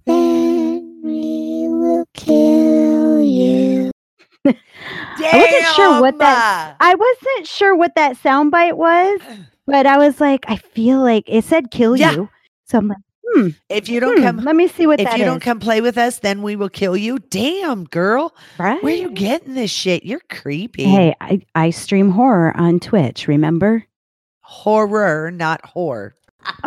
then 0.05 0.84
we 1.05 1.67
will 1.69 2.05
kill 2.13 3.21
you. 3.21 3.91
I 4.45 4.51
wasn't 5.37 5.65
sure 5.75 6.01
what 6.01 6.19
that- 6.19 6.75
I 6.79 6.95
wasn't 6.95 7.47
sure 7.47 7.75
what 7.75 7.95
that 7.95 8.17
soundbite 8.17 8.73
was, 8.75 9.21
but 9.67 9.85
I 9.85 9.97
was 9.97 10.19
like, 10.19 10.45
I 10.47 10.57
feel 10.57 10.99
like 11.01 11.23
it 11.27 11.43
said 11.45 11.71
kill 11.71 11.95
Yeah. 11.97 12.11
you. 12.13 12.29
So 12.65 12.79
I'm 12.79 12.87
like, 12.87 12.97
hmm, 13.33 13.49
If 13.69 13.87
you 13.89 13.99
don't 13.99 14.17
hmm, 14.17 14.23
come, 14.23 14.37
let 14.37 14.55
me 14.55 14.67
see 14.67 14.87
what 14.87 14.97
that 14.97 15.03
is. 15.03 15.07
if 15.07 15.11
that 15.13 15.19
you 15.19 15.25
don't 15.25 15.39
come 15.41 15.59
play 15.59 15.81
with 15.81 15.97
us, 15.97 16.19
then 16.19 16.41
we 16.41 16.55
will 16.55 16.69
kill 16.69 16.97
you. 16.97 17.19
Damn, 17.19 17.83
girl, 17.85 18.35
right? 18.57 18.81
where 18.83 18.95
you 18.95 19.11
getting 19.11 19.53
this 19.53 19.71
shit? 19.71 20.03
You're 20.03 20.21
creepy. 20.29 20.83
Hey, 20.85 21.15
I, 21.21 21.41
I 21.53 21.69
stream 21.69 22.09
horror 22.11 22.55
on 22.57 22.79
Twitch, 22.79 23.27
remember? 23.27 23.85
horror, 24.47 25.31
not 25.31 25.61
whore. 25.75 26.11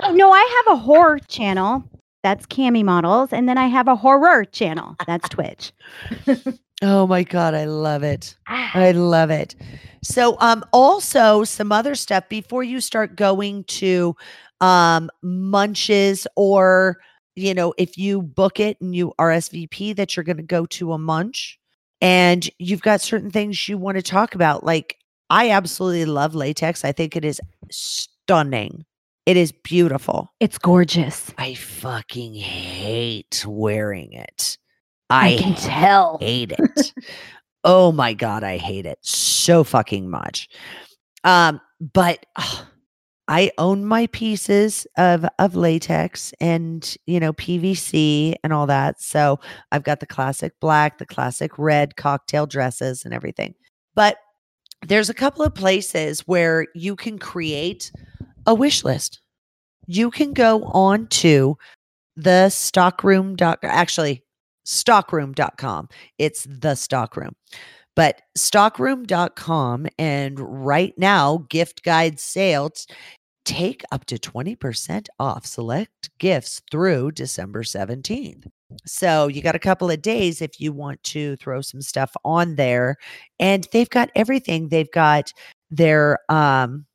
Oh, 0.03 0.13
no, 0.13 0.33
I 0.33 0.63
have 0.67 0.77
a 0.77 0.81
horror 0.81 1.21
channel. 1.29 1.85
That's 2.29 2.45
Cami 2.45 2.85
Models. 2.85 3.33
And 3.33 3.49
then 3.49 3.57
I 3.57 3.69
have 3.69 3.89
a 3.89 3.97
horror 3.97 4.45
channel. 4.45 4.97
That's 5.07 5.27
Twitch. 5.31 5.73
Oh 6.83 7.07
my 7.07 7.23
god, 7.23 7.55
I 7.55 7.65
love 7.65 8.03
it. 8.03 8.37
Ah, 8.47 8.71
I 8.75 8.91
love 8.91 9.31
it. 9.31 9.57
So 10.03 10.37
um 10.41 10.63
also 10.75 11.45
some 11.45 11.73
other 11.73 11.95
stuff 11.95 12.29
before 12.29 12.63
you 12.63 12.83
start 12.83 13.17
going 13.17 13.65
to 13.65 14.15
um 14.61 15.09
munches 15.23 16.27
or 16.37 16.99
you 17.35 17.55
know 17.55 17.73
if 17.79 17.97
you 17.97 18.21
book 18.21 18.61
it 18.61 18.79
and 18.83 18.95
you 18.95 19.15
RSVP 19.19 19.97
that 19.97 20.15
you're 20.15 20.25
going 20.25 20.37
to 20.37 20.43
go 20.43 20.67
to 20.67 20.93
a 20.93 20.99
munch 20.99 21.59
and 22.03 22.47
you've 22.59 22.83
got 22.83 23.01
certain 23.01 23.31
things 23.31 23.69
you 23.71 23.79
want 23.79 23.97
to 23.97 24.03
talk 24.03 24.35
about 24.35 24.65
like 24.65 24.99
I 25.31 25.49
absolutely 25.51 26.05
love 26.05 26.35
latex. 26.35 26.85
I 26.85 26.93
think 26.93 27.17
it 27.17 27.25
is 27.25 27.41
stunning. 27.71 28.85
It 29.29 29.37
is 29.37 29.53
beautiful. 29.53 30.33
It's 30.41 30.57
gorgeous. 30.57 31.35
I 31.37 31.53
fucking 31.53 32.33
hate 32.33 33.45
wearing 33.47 34.15
it. 34.15 34.57
I, 35.11 35.35
I 35.35 35.37
can 35.37 35.55
tell. 35.55 36.17
hate 36.19 36.55
it. 36.59 36.95
oh 37.63 37.93
my 37.93 38.15
god, 38.15 38.43
I 38.43 38.57
hate 38.57 38.87
it 38.87 38.97
so 39.03 39.65
fucking 39.65 40.09
much. 40.09 40.49
Um, 41.25 41.61
but 41.79 42.25
I 43.29 43.53
own 43.59 43.85
my 43.85 44.07
pieces 44.07 44.87
of 44.97 45.27
of 45.39 45.55
latex 45.55 46.33
and 46.41 46.97
you 47.05 47.21
know 47.21 47.35
PVC 47.35 48.35
and 48.43 48.55
all 48.55 48.67
that. 48.67 48.99
So 49.03 49.41
I've 49.73 49.85
got 49.85 50.01
the 50.01 50.07
classic 50.07 50.55
black, 50.59 50.97
the 50.97 51.05
classic 51.05 51.59
red 51.59 51.97
cocktail 51.97 52.47
dresses 52.47 53.05
and 53.05 53.13
everything. 53.13 53.55
But 53.95 54.17
there's 54.87 55.11
a 55.11 55.15
couple 55.15 55.45
of 55.45 55.55
places 55.55 56.21
where 56.21 56.67
you 56.75 56.97
can 56.97 57.19
create 57.19 57.93
a 58.49 58.55
wish 58.55 58.83
list. 58.83 59.21
You 59.87 60.11
can 60.11 60.33
go 60.33 60.65
on 60.65 61.07
to 61.09 61.57
the 62.17 62.49
stockroom 62.49 63.37
actually 63.63 64.25
stockroom.com. 64.65 65.89
It's 66.19 66.47
the 66.49 66.75
stockroom. 66.75 67.37
But 67.95 68.23
stockroom.com 68.37 69.87
and 69.99 70.65
right 70.65 70.95
now 70.97 71.47
gift 71.51 71.83
guide 71.85 72.19
sales 72.19 72.87
take 73.45 73.83
up 73.93 74.05
to 74.07 74.17
20% 74.17 75.07
off 75.19 75.45
select 75.47 76.11
gifts 76.19 76.63
through 76.71 77.13
December 77.13 77.63
17th. 77.63 78.47
So 78.87 79.29
you 79.29 79.43
got 79.43 79.55
a 79.55 79.59
couple 79.59 79.91
of 79.91 80.03
days 80.03 80.41
if 80.41 80.61
you 80.61 80.73
want 80.73 81.03
to 81.05 81.37
throw 81.37 81.61
some 81.61 81.83
stuff 81.83 82.15
on 82.25 82.57
there. 82.57 82.97
And 83.39 83.67
they've 83.73 83.91
got 83.91 84.11
everything. 84.15 84.69
They've 84.69 84.91
got 84.91 85.33
their 85.71 86.19
um 86.31 86.87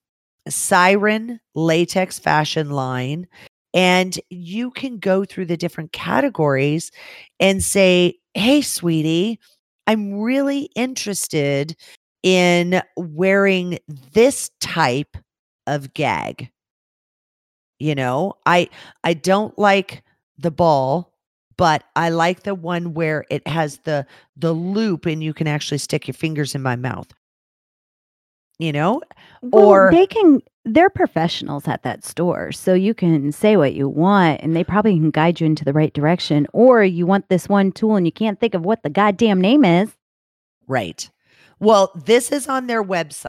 siren 0.49 1.39
latex 1.55 2.19
fashion 2.19 2.69
line. 2.71 3.27
And 3.73 4.19
you 4.29 4.71
can 4.71 4.99
go 4.99 5.25
through 5.25 5.45
the 5.47 5.57
different 5.57 5.91
categories 5.93 6.91
and 7.39 7.63
say, 7.63 8.15
Hey, 8.35 8.61
sweetie, 8.61 9.39
I'm 9.87 10.13
really 10.19 10.69
interested 10.75 11.75
in 12.23 12.81
wearing 12.95 13.79
this 14.13 14.49
type 14.61 15.17
of 15.67 15.93
gag. 15.93 16.49
You 17.79 17.95
know, 17.95 18.33
I 18.45 18.69
I 19.03 19.13
don't 19.13 19.57
like 19.59 20.03
the 20.37 20.51
ball, 20.51 21.13
but 21.57 21.83
I 21.95 22.09
like 22.09 22.43
the 22.43 22.55
one 22.55 22.93
where 22.93 23.25
it 23.29 23.45
has 23.47 23.79
the 23.79 24.05
the 24.37 24.53
loop 24.53 25.05
and 25.05 25.23
you 25.23 25.33
can 25.33 25.47
actually 25.47 25.79
stick 25.79 26.07
your 26.07 26.13
fingers 26.13 26.55
in 26.55 26.61
my 26.61 26.75
mouth. 26.75 27.07
You 28.59 28.71
know? 28.71 29.01
Well, 29.41 29.65
Or- 29.65 29.91
they 29.91 30.07
can 30.07 30.41
they're 30.65 30.89
professionals 30.89 31.67
at 31.67 31.83
that 31.83 32.05
store. 32.05 32.51
So 32.53 32.73
you 32.73 32.93
can 32.93 33.31
say 33.33 33.57
what 33.57 33.73
you 33.73 33.89
want 33.89 34.39
and 34.41 34.55
they 34.55 34.63
probably 34.63 34.93
can 34.93 35.11
guide 35.11 35.41
you 35.41 35.45
into 35.45 35.65
the 35.65 35.73
right 35.73 35.93
direction. 35.93 36.47
Or 36.53 36.83
you 36.83 37.05
want 37.05 37.27
this 37.27 37.49
one 37.49 37.73
tool 37.73 37.95
and 37.97 38.05
you 38.05 38.13
can't 38.13 38.39
think 38.39 38.53
of 38.53 38.63
what 38.63 38.81
the 38.81 38.89
goddamn 38.89 39.41
name 39.41 39.65
is. 39.65 39.91
Right. 40.67 41.09
Well, 41.59 41.91
this 42.05 42.31
is 42.31 42.47
on 42.47 42.67
their 42.67 42.83
website. 42.83 43.25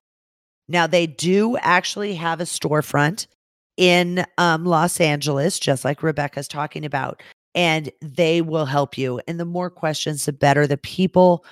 Now 0.68 0.87
they 0.87 1.07
do 1.07 1.57
actually 1.59 2.14
have 2.14 2.41
a 2.41 2.45
storefront 2.45 3.27
in 3.77 4.25
um, 4.39 4.64
Los 4.64 5.01
Angeles, 5.01 5.59
just 5.59 5.85
like 5.85 6.03
Rebecca's 6.03 6.49
talking 6.49 6.85
about, 6.85 7.22
and 7.55 7.91
they 8.01 8.41
will 8.41 8.66
help 8.66 8.97
you. 8.97 9.20
And 9.27 9.39
the 9.41 9.45
more 9.45 9.70
questions, 9.70 10.25
the 10.25 10.33
better. 10.33 10.66
The 10.66 10.77
people 10.77 11.45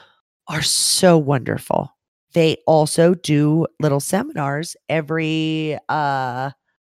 are 0.49 0.63
so 0.63 1.19
wonderful. 1.19 1.93
They 2.33 2.57
also 2.67 3.15
do 3.15 3.67
little 3.81 4.01
seminars 4.01 4.77
every 4.89 5.79
uh 5.89 6.51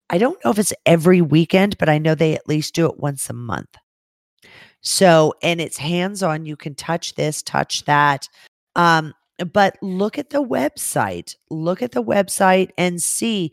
I 0.09 0.17
don't 0.17 0.43
know 0.43 0.51
if 0.51 0.59
it's 0.59 0.73
every 0.85 1.21
weekend, 1.21 1.77
but 1.77 1.89
I 1.89 1.97
know 1.97 2.15
they 2.15 2.33
at 2.33 2.47
least 2.47 2.73
do 2.73 2.85
it 2.85 2.99
once 2.99 3.29
a 3.29 3.33
month. 3.33 3.75
So, 4.81 5.33
and 5.43 5.59
it's 5.59 5.77
hands 5.77 6.23
on. 6.23 6.45
You 6.45 6.55
can 6.55 6.75
touch 6.75 7.15
this, 7.15 7.43
touch 7.43 7.83
that. 7.85 8.29
Um, 8.75 9.13
but 9.51 9.77
look 9.81 10.17
at 10.17 10.29
the 10.29 10.43
website. 10.43 11.35
Look 11.49 11.81
at 11.81 11.91
the 11.91 12.03
website 12.03 12.69
and 12.77 13.03
see, 13.03 13.51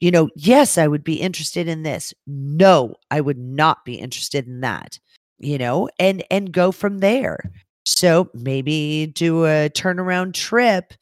you 0.00 0.10
know, 0.12 0.28
yes, 0.36 0.78
I 0.78 0.86
would 0.86 1.02
be 1.02 1.20
interested 1.20 1.66
in 1.66 1.82
this. 1.82 2.14
No, 2.26 2.94
I 3.10 3.20
would 3.20 3.38
not 3.38 3.84
be 3.84 3.94
interested 3.96 4.46
in 4.46 4.60
that. 4.60 4.98
You 5.38 5.58
know, 5.58 5.90
and 5.98 6.24
and 6.30 6.52
go 6.52 6.72
from 6.72 6.98
there. 6.98 7.52
So 7.84 8.30
maybe 8.32 9.12
do 9.14 9.44
a 9.44 9.68
turnaround 9.70 10.32
trip 10.32 10.94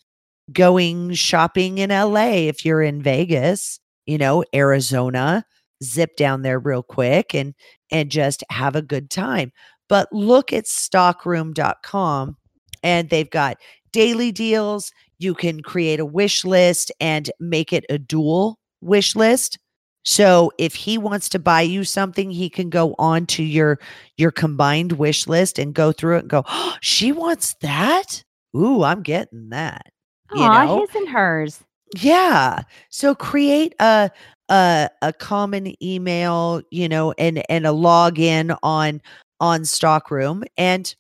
going 0.52 1.12
shopping 1.14 1.78
in 1.78 1.90
LA 1.90 2.46
if 2.48 2.64
you're 2.64 2.82
in 2.82 3.02
Vegas, 3.02 3.80
you 4.06 4.18
know, 4.18 4.44
Arizona, 4.54 5.44
zip 5.82 6.16
down 6.16 6.42
there 6.42 6.58
real 6.58 6.82
quick 6.82 7.34
and 7.34 7.54
and 7.90 8.10
just 8.10 8.42
have 8.50 8.76
a 8.76 8.82
good 8.82 9.10
time. 9.10 9.52
But 9.88 10.12
look 10.12 10.52
at 10.52 10.66
stockroom.com 10.66 12.36
and 12.82 13.10
they've 13.10 13.30
got 13.30 13.58
daily 13.92 14.32
deals. 14.32 14.92
You 15.18 15.34
can 15.34 15.62
create 15.62 16.00
a 16.00 16.04
wish 16.04 16.44
list 16.44 16.90
and 17.00 17.30
make 17.38 17.72
it 17.72 17.84
a 17.88 17.98
dual 17.98 18.58
wish 18.80 19.14
list. 19.14 19.58
So 20.04 20.52
if 20.58 20.74
he 20.74 20.98
wants 20.98 21.30
to 21.30 21.38
buy 21.38 21.62
you 21.62 21.84
something, 21.84 22.30
he 22.30 22.50
can 22.50 22.68
go 22.68 22.94
on 22.98 23.26
to 23.26 23.42
your 23.42 23.78
your 24.16 24.30
combined 24.30 24.92
wish 24.92 25.26
list 25.26 25.58
and 25.58 25.74
go 25.74 25.92
through 25.92 26.16
it 26.16 26.20
and 26.20 26.30
go, 26.30 26.44
oh, 26.46 26.76
she 26.82 27.12
wants 27.12 27.54
that? 27.60 28.22
Ooh, 28.56 28.82
I'm 28.82 29.02
getting 29.02 29.48
that. 29.50 29.93
You 30.32 30.42
Aw, 30.42 30.64
know? 30.64 30.80
his 30.80 30.94
and 30.94 31.08
hers. 31.08 31.60
Yeah. 31.96 32.62
So 32.90 33.14
create 33.14 33.74
a 33.80 34.10
a 34.48 34.88
a 35.02 35.12
common 35.12 35.74
email, 35.82 36.62
you 36.70 36.88
know, 36.88 37.12
and 37.18 37.42
and 37.50 37.66
a 37.66 37.70
login 37.70 38.56
on 38.62 39.00
on 39.40 39.64
Stockroom 39.64 40.44
and 40.56 40.94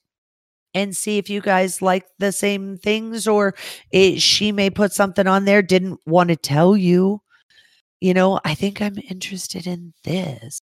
and 0.74 0.96
see 0.96 1.18
if 1.18 1.30
you 1.30 1.40
guys 1.40 1.80
like 1.80 2.04
the 2.18 2.32
same 2.32 2.76
things 2.76 3.26
or 3.28 3.54
it, 3.92 4.20
she 4.20 4.50
may 4.52 4.70
put 4.70 4.92
something 4.92 5.26
on 5.26 5.44
there 5.44 5.62
didn't 5.62 6.00
want 6.06 6.28
to 6.30 6.36
tell 6.36 6.76
you. 6.76 7.20
You 8.00 8.12
know, 8.12 8.40
I 8.44 8.54
think 8.54 8.82
I'm 8.82 8.98
interested 9.08 9.66
in 9.66 9.94
this. 10.04 10.60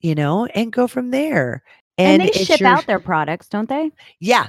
You 0.00 0.14
know, 0.14 0.46
and 0.46 0.72
go 0.72 0.86
from 0.86 1.10
there. 1.10 1.62
And, 1.98 2.22
they 2.22 2.30
ship 2.32 2.60
your- 2.60 2.70
out 2.70 2.86
their 2.86 2.98
products, 2.98 3.48
don't 3.48 3.68
they? 3.68 3.90
Yeah. 4.18 4.46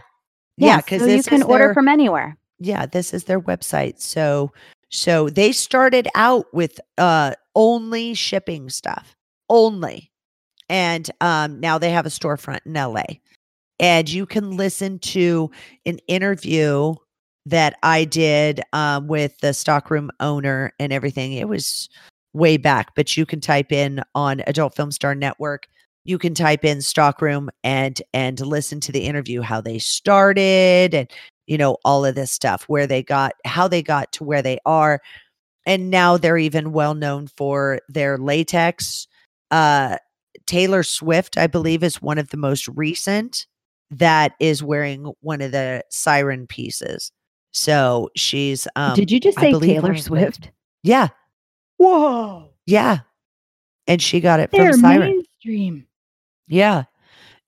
Yeah, 0.56 0.78
because 0.78 1.02
so 1.02 1.08
you 1.08 1.24
can 1.24 1.44
order 1.44 1.74
from 1.74 1.90
anywhere. 1.90 2.38
Yeah 2.62 2.86
this 2.86 3.14
is 3.14 3.24
their 3.26 3.42
website 3.42 4.00
so 4.00 4.52
so 4.90 5.30
they 5.30 5.52
started 5.52 6.08
out 6.16 6.46
with 6.54 6.80
uh 6.98 7.34
only 7.56 8.14
shipping 8.14 8.70
stuff 8.70 9.16
only 9.50 10.12
and 10.70 11.10
um 11.22 11.60
now 11.60 11.78
they 11.78 11.90
have 11.90 12.06
a 12.06 12.10
storefront 12.10 12.60
in 12.66 12.74
LA 12.74 13.04
and 13.80 14.10
you 14.10 14.26
can 14.26 14.56
listen 14.56 15.00
to 15.00 15.50
an 15.88 15.98
interview 16.08 16.94
that 17.48 17.78
I 17.82 18.06
did 18.06 18.62
um 18.74 19.08
with 19.08 19.38
the 19.40 19.54
stockroom 19.54 20.12
owner 20.20 20.72
and 20.80 20.94
everything 20.94 21.34
it 21.34 21.50
was 21.50 21.90
way 22.34 22.58
back 22.58 22.94
but 22.96 23.18
you 23.18 23.26
can 23.26 23.42
type 23.42 23.72
in 23.72 24.02
on 24.14 24.44
Adult 24.46 24.76
Film 24.76 24.92
Star 24.92 25.16
Network 25.16 25.68
you 26.04 26.18
can 26.18 26.34
type 26.34 26.64
in 26.64 26.82
stockroom 26.82 27.50
and 27.64 28.02
and 28.14 28.40
listen 28.40 28.80
to 28.82 28.92
the 28.92 29.06
interview 29.06 29.42
how 29.42 29.62
they 29.62 29.80
started 29.80 30.94
and 30.94 31.10
you 31.52 31.58
know 31.58 31.76
all 31.84 32.06
of 32.06 32.16
this 32.16 32.32
stuff 32.32 32.64
where 32.70 32.88
they 32.88 33.04
got 33.04 33.34
how 33.44 33.68
they 33.68 33.84
got 33.84 34.10
to 34.14 34.24
where 34.24 34.42
they 34.42 34.58
are 34.66 35.02
and 35.66 35.92
now 35.92 36.16
they're 36.16 36.38
even 36.38 36.72
well 36.72 36.94
known 36.94 37.28
for 37.28 37.82
their 37.90 38.18
latex 38.18 39.06
uh 39.52 39.98
taylor 40.46 40.82
swift 40.82 41.38
i 41.38 41.48
believe 41.48 41.84
is 41.84 42.02
one 42.02 42.18
of 42.18 42.30
the 42.30 42.38
most 42.38 42.70
recent 42.70 43.46
that 43.90 44.32
is 44.40 44.64
wearing 44.64 45.12
one 45.20 45.42
of 45.42 45.52
the 45.52 45.84
siren 45.90 46.48
pieces 46.48 47.12
so 47.52 48.10
she's 48.16 48.66
um 48.78 48.96
Did 48.96 49.12
you 49.12 49.20
just 49.20 49.38
say 49.38 49.52
Taylor 49.52 49.82
one 49.90 49.92
of 49.92 50.02
Swift? 50.02 50.52
yeah 50.84 51.10
Whoa. 51.76 52.50
yeah 52.66 53.00
and 53.88 54.02
she 54.02 54.22
got 54.22 54.40
it 54.40 54.52
They're 54.52 54.72
from 54.72 54.80
siren 54.80 55.18
mainstream. 55.18 55.86
Yeah. 56.48 56.84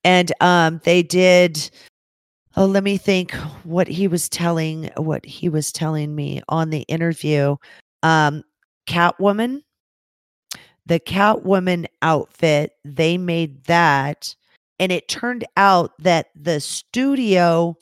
And 0.04 0.30
um 0.40 0.80
they 0.84 1.02
did 1.02 1.70
oh 2.56 2.66
let 2.66 2.84
me 2.84 2.96
think 2.96 3.32
what 3.64 3.88
he 3.88 4.08
was 4.08 4.28
telling 4.28 4.90
what 4.96 5.24
he 5.24 5.48
was 5.48 5.72
telling 5.72 6.14
me 6.14 6.42
on 6.48 6.70
the 6.70 6.82
interview. 6.82 7.56
Um 8.02 8.42
Catwoman 8.86 9.62
the 10.86 11.00
Catwoman 11.00 11.86
outfit, 12.02 12.72
they 12.84 13.16
made 13.16 13.64
that 13.64 14.34
and 14.78 14.92
it 14.92 15.08
turned 15.08 15.44
out 15.56 15.92
that 16.00 16.26
the 16.34 16.60
studio 16.60 17.76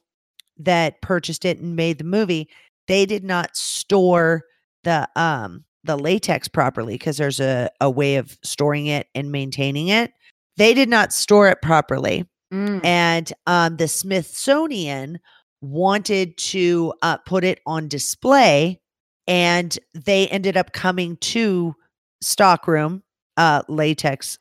that 0.59 1.01
purchased 1.03 1.45
it 1.45 1.59
and 1.59 1.75
made 1.75 1.99
the 1.99 2.05
movie, 2.05 2.49
they 2.87 3.07
did 3.07 3.25
not 3.25 3.57
store 3.57 4.45
the 4.85 5.09
um 5.17 5.65
the 5.85 5.97
latex 5.97 6.49
properly 6.49 6.95
because 6.95 7.17
there's 7.17 7.41
a, 7.41 7.69
a 7.81 7.91
way 7.91 8.17
of 8.17 8.39
storing 8.43 8.87
it 8.87 9.09
and 9.15 9.33
maintaining 9.33 9.89
it 9.89 10.13
they 10.57 10.75
did 10.75 10.89
not 10.89 11.13
store 11.13 11.49
it 11.49 11.63
properly 11.63 12.25
Mm. 12.53 12.85
and 12.85 13.33
um, 13.47 13.79
the 13.79 13.89
smithsonian 13.89 15.19
wanted 15.63 16.37
to 16.37 16.93
uh, 17.01 17.17
put 17.19 17.45
it 17.45 17.61
on 17.67 17.89
display 17.89 18.79
and 19.27 19.79
they 19.95 20.29
ended 20.29 20.59
up 20.59 20.73
coming 20.73 21.17
to 21.19 21.75
stockroom 22.21 23.03
uh, 23.39 23.63
latex 23.69 24.39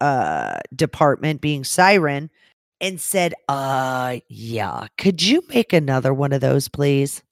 uh, 0.00 0.58
department 0.74 1.40
being 1.40 1.62
siren 1.62 2.28
and 2.80 3.00
said 3.00 3.34
uh 3.48 4.18
yeah 4.28 4.88
could 4.98 5.22
you 5.22 5.40
make 5.48 5.72
another 5.72 6.12
one 6.12 6.32
of 6.32 6.40
those 6.40 6.68
please 6.68 7.22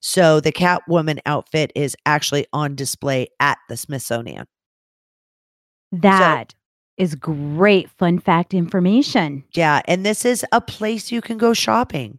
so 0.00 0.40
the 0.40 0.52
catwoman 0.52 1.18
outfit 1.26 1.70
is 1.74 1.94
actually 2.06 2.46
on 2.54 2.74
display 2.74 3.28
at 3.40 3.58
the 3.68 3.76
smithsonian 3.76 4.46
That 5.92 6.54
is 7.00 7.14
great 7.14 7.88
fun 7.98 8.18
fact 8.18 8.52
information. 8.52 9.42
Yeah, 9.54 9.80
and 9.86 10.04
this 10.04 10.26
is 10.26 10.44
a 10.52 10.60
place 10.60 11.10
you 11.10 11.22
can 11.22 11.38
go 11.38 11.54
shopping. 11.54 12.18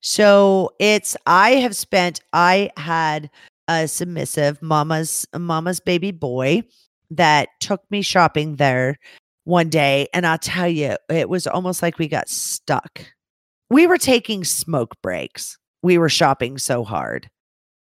So 0.00 0.70
it's 0.80 1.16
I 1.26 1.50
have 1.52 1.76
spent 1.76 2.20
I 2.32 2.70
had 2.76 3.30
a 3.68 3.86
submissive 3.86 4.60
mama's 4.60 5.26
mama's 5.36 5.80
baby 5.80 6.10
boy 6.10 6.64
that 7.10 7.48
took 7.60 7.88
me 7.90 8.02
shopping 8.02 8.56
there 8.56 8.98
one 9.44 9.68
day 9.68 10.08
and 10.12 10.26
I'll 10.26 10.38
tell 10.38 10.68
you 10.68 10.96
it 11.08 11.28
was 11.28 11.46
almost 11.46 11.80
like 11.80 11.98
we 11.98 12.08
got 12.08 12.28
stuck. 12.28 13.04
We 13.70 13.86
were 13.86 13.98
taking 13.98 14.42
smoke 14.42 15.00
breaks. 15.02 15.56
We 15.82 15.98
were 15.98 16.08
shopping 16.08 16.58
so 16.58 16.84
hard. 16.84 17.30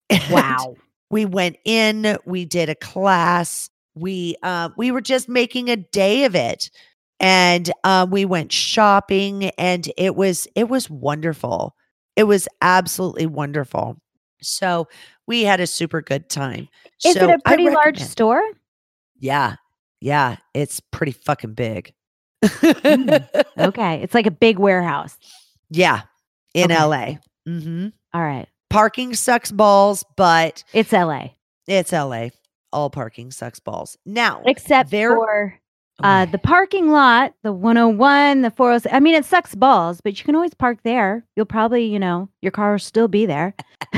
Wow. 0.30 0.75
we 1.09 1.25
went 1.25 1.57
in, 1.65 2.17
we 2.25 2.45
did 2.45 2.69
a 2.69 2.75
class, 2.75 3.69
we 3.99 4.35
uh, 4.43 4.69
we 4.77 4.91
were 4.91 5.01
just 5.01 5.27
making 5.29 5.69
a 5.69 5.75
day 5.77 6.23
of 6.25 6.35
it 6.35 6.69
and 7.19 7.71
uh, 7.83 8.05
we 8.09 8.25
went 8.25 8.51
shopping 8.51 9.45
and 9.57 9.91
it 9.97 10.15
was 10.15 10.47
it 10.55 10.69
was 10.69 10.89
wonderful 10.89 11.75
it 12.15 12.23
was 12.23 12.47
absolutely 12.61 13.25
wonderful 13.25 13.97
so 14.41 14.87
we 15.27 15.43
had 15.43 15.59
a 15.59 15.67
super 15.67 16.01
good 16.01 16.29
time 16.29 16.67
Is 17.05 17.13
So 17.15 17.29
it 17.29 17.35
a 17.35 17.39
pretty 17.39 17.69
large 17.69 17.99
store? 17.99 18.41
yeah 19.19 19.55
yeah 19.99 20.37
it's 20.53 20.79
pretty 20.79 21.11
fucking 21.13 21.53
big 21.53 21.93
Okay. 23.57 24.01
It's 24.03 24.13
like 24.13 24.27
a 24.27 24.31
big 24.31 24.59
warehouse. 24.59 25.17
yeah 25.69 26.01
in 26.53 26.71
Okay. 26.71 27.19
la 27.45 27.51
hmm 27.51 27.87
All 28.13 28.21
right. 28.21 28.47
parking 28.69 29.13
sucks 29.15 29.51
balls 29.51 30.03
but 30.15 30.63
It's 30.73 30.91
LA. 30.91 31.29
it's 31.67 31.91
la 31.91 32.27
all 32.78 32.89
parking 32.91 33.32
sucks 33.32 33.59
balls 33.59 33.97
now 34.05 34.41
Except 34.45 34.91
there- 34.91 35.15
for 35.15 35.59
uh, 36.03 36.25
the 36.25 36.38
parking 36.38 36.91
lot, 36.91 37.34
the 37.41 37.51
101, 37.51 38.43
the 38.43 38.51
406. 38.51 38.93
I 38.93 38.99
mean, 38.99 39.15
it 39.15 39.25
sucks 39.25 39.55
balls, 39.55 39.99
but 39.99 40.15
you 40.19 40.23
can 40.23 40.36
always 40.36 40.53
park 40.53 40.78
there. 40.84 41.25
You'll 41.36 41.47
probably, 41.47 41.86
you 41.86 41.97
know, 41.97 42.30
your 42.39 42.51
car 42.51 42.73
will 42.73 42.78
still 42.78 43.07
be 43.07 43.25
there. 43.25 43.55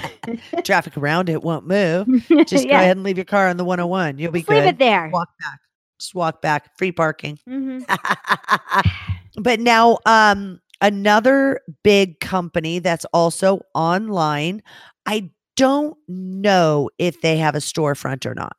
traffic 0.63 0.95
around 0.95 1.27
it 1.27 1.41
won't 1.43 1.67
move 1.67 2.07
just 2.47 2.65
go 2.69 2.73
ahead 2.75 2.95
and 2.95 3.03
leave 3.03 3.17
your 3.17 3.25
car 3.25 3.47
on 3.49 3.57
the 3.57 3.65
101 3.65 4.17
you'll 4.19 4.31
be 4.31 4.39
Just 4.39 4.49
leave 4.49 4.61
good 4.63 4.69
it 4.69 4.77
there. 4.79 5.09
walk 5.11 5.29
back 5.41 5.59
just 5.99 6.13
walk 6.15 6.41
back 6.41 6.77
free 6.77 6.91
parking 6.91 7.37
Mhm. 7.49 7.83
but 9.41 9.59
now 9.59 9.97
um 10.05 10.59
another 10.81 11.59
big 11.83 12.19
company 12.19 12.79
that's 12.79 13.05
also 13.13 13.61
online 13.73 14.61
i 15.07 15.29
don't 15.55 15.97
know 16.07 16.89
if 16.99 17.19
they 17.21 17.37
have 17.37 17.55
a 17.55 17.59
storefront 17.59 18.25
or 18.25 18.35
not 18.35 18.55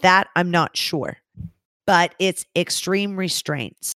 that 0.00 0.28
i'm 0.36 0.50
not 0.50 0.76
sure 0.76 1.16
but 1.86 2.14
it's 2.18 2.46
extreme 2.56 3.16
restraints 3.16 3.92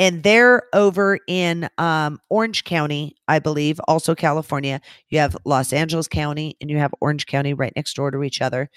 and 0.00 0.22
they're 0.22 0.62
over 0.74 1.18
in 1.26 1.68
um, 1.78 2.20
orange 2.28 2.64
county 2.64 3.14
i 3.28 3.38
believe 3.38 3.80
also 3.88 4.14
california 4.14 4.80
you 5.08 5.18
have 5.18 5.36
los 5.44 5.72
angeles 5.72 6.08
county 6.08 6.56
and 6.60 6.70
you 6.70 6.78
have 6.78 6.94
orange 7.00 7.26
county 7.26 7.54
right 7.54 7.72
next 7.76 7.94
door 7.94 8.10
to 8.10 8.22
each 8.22 8.40
other 8.40 8.68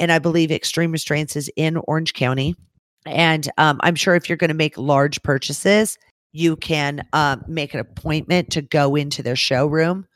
and 0.00 0.10
i 0.12 0.18
believe 0.18 0.50
extreme 0.50 0.92
restraints 0.92 1.36
is 1.36 1.50
in 1.56 1.76
orange 1.88 2.12
county 2.14 2.54
and 3.06 3.50
um, 3.58 3.78
i'm 3.82 3.94
sure 3.94 4.14
if 4.14 4.28
you're 4.28 4.36
going 4.36 4.48
to 4.48 4.54
make 4.54 4.76
large 4.76 5.22
purchases 5.22 5.98
you 6.36 6.54
can 6.56 7.06
um, 7.14 7.42
make 7.48 7.72
an 7.72 7.80
appointment 7.80 8.50
to 8.50 8.60
go 8.60 8.94
into 8.94 9.22
their 9.22 9.36
showroom. 9.36 10.06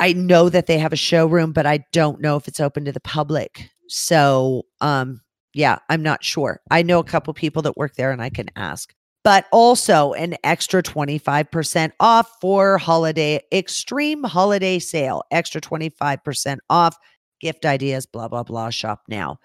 I 0.00 0.12
know 0.12 0.48
that 0.48 0.66
they 0.66 0.78
have 0.78 0.92
a 0.92 0.96
showroom, 0.96 1.52
but 1.52 1.66
I 1.66 1.84
don't 1.92 2.20
know 2.20 2.36
if 2.36 2.48
it's 2.48 2.58
open 2.58 2.84
to 2.86 2.92
the 2.92 3.00
public. 3.00 3.70
So, 3.90 4.66
um, 4.80 5.20
yeah, 5.52 5.78
I'm 5.88 6.02
not 6.02 6.22
sure. 6.22 6.60
I 6.70 6.82
know 6.82 7.00
a 7.00 7.04
couple 7.04 7.34
people 7.34 7.60
that 7.62 7.76
work 7.76 7.96
there 7.96 8.12
and 8.12 8.22
I 8.22 8.30
can 8.30 8.48
ask. 8.56 8.94
But 9.22 9.46
also 9.52 10.14
an 10.14 10.36
extra 10.44 10.82
25% 10.82 11.92
off 12.00 12.30
for 12.40 12.78
holiday, 12.78 13.40
extreme 13.52 14.22
holiday 14.24 14.78
sale, 14.78 15.24
extra 15.30 15.60
25% 15.60 16.58
off, 16.70 16.96
gift 17.38 17.66
ideas, 17.66 18.06
blah, 18.06 18.28
blah, 18.28 18.44
blah, 18.44 18.70
shop 18.70 19.02
now. 19.08 19.38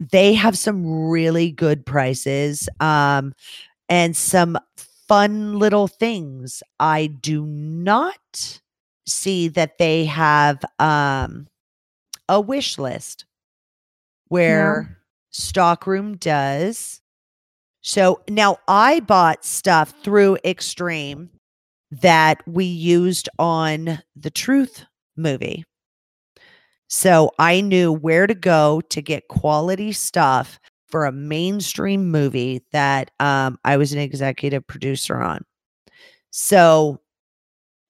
They 0.00 0.32
have 0.34 0.56
some 0.56 1.08
really 1.08 1.50
good 1.50 1.84
prices 1.84 2.66
um, 2.80 3.34
and 3.90 4.16
some 4.16 4.56
fun 5.06 5.58
little 5.58 5.88
things. 5.88 6.62
I 6.80 7.08
do 7.08 7.44
not 7.44 8.60
see 9.06 9.48
that 9.48 9.76
they 9.78 10.06
have 10.06 10.64
um, 10.78 11.46
a 12.28 12.40
wish 12.40 12.78
list 12.78 13.26
where 14.34 14.98
Stockroom 15.30 16.16
does. 16.16 17.00
So 17.82 18.20
now 18.28 18.58
I 18.66 18.98
bought 18.98 19.44
stuff 19.44 19.94
through 20.02 20.38
Extreme 20.44 21.30
that 21.92 22.42
we 22.44 22.64
used 22.64 23.28
on 23.38 24.02
the 24.16 24.30
Truth 24.30 24.86
movie. 25.16 25.64
So 26.88 27.30
I 27.38 27.60
knew 27.60 27.92
where 27.92 28.26
to 28.26 28.34
go 28.34 28.80
to 28.90 29.00
get 29.00 29.28
quality 29.28 29.92
stuff 29.92 30.58
for 30.88 31.04
a 31.04 31.12
mainstream 31.12 32.10
movie 32.10 32.64
that 32.72 33.12
um, 33.20 33.56
I 33.64 33.76
was 33.76 33.92
an 33.92 34.00
executive 34.00 34.66
producer 34.66 35.22
on. 35.22 35.44
So 36.32 37.00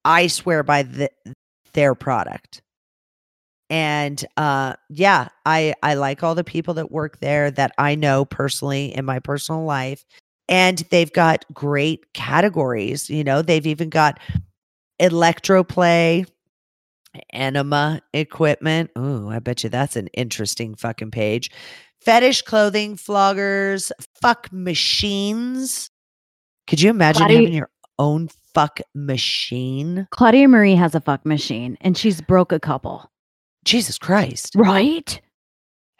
I 0.03 0.27
swear 0.27 0.61
by 0.61 0.83
the, 0.83 1.09
their 1.73 1.95
product. 1.95 2.61
And 3.69 4.23
uh, 4.37 4.73
yeah, 4.89 5.29
I 5.45 5.73
I 5.81 5.95
like 5.95 6.21
all 6.23 6.35
the 6.35 6.43
people 6.43 6.75
that 6.75 6.91
work 6.91 7.19
there 7.19 7.49
that 7.51 7.71
I 7.77 7.95
know 7.95 8.25
personally 8.25 8.95
in 8.95 9.05
my 9.05 9.19
personal 9.19 9.63
life, 9.63 10.05
and 10.47 10.77
they've 10.91 11.11
got 11.11 11.45
great 11.53 12.13
categories. 12.13 13.09
You 13.09 13.23
know, 13.23 13.41
they've 13.41 13.65
even 13.65 13.89
got 13.89 14.19
electroplay, 15.01 16.27
enema 17.33 18.01
equipment. 18.13 18.91
Ooh, 18.97 19.29
I 19.29 19.39
bet 19.39 19.63
you 19.63 19.69
that's 19.69 19.95
an 19.95 20.07
interesting 20.07 20.75
fucking 20.75 21.11
page. 21.11 21.49
Fetish 22.01 22.43
clothing, 22.43 22.97
floggers, 22.97 23.91
fuck 24.21 24.51
machines. 24.51 25.89
Could 26.67 26.81
you 26.81 26.91
imagine 26.91 27.21
Claudia- 27.21 27.37
having 27.39 27.53
your 27.53 27.69
own 27.97 28.29
fuck 28.53 28.79
machine? 28.93 30.07
Claudia 30.11 30.47
Marie 30.47 30.75
has 30.75 30.93
a 30.93 31.01
fuck 31.01 31.25
machine 31.25 31.77
and 31.81 31.97
she's 31.97 32.21
broke 32.21 32.51
a 32.51 32.59
couple. 32.59 33.09
Jesus 33.65 33.97
Christ. 33.97 34.53
Right? 34.55 35.19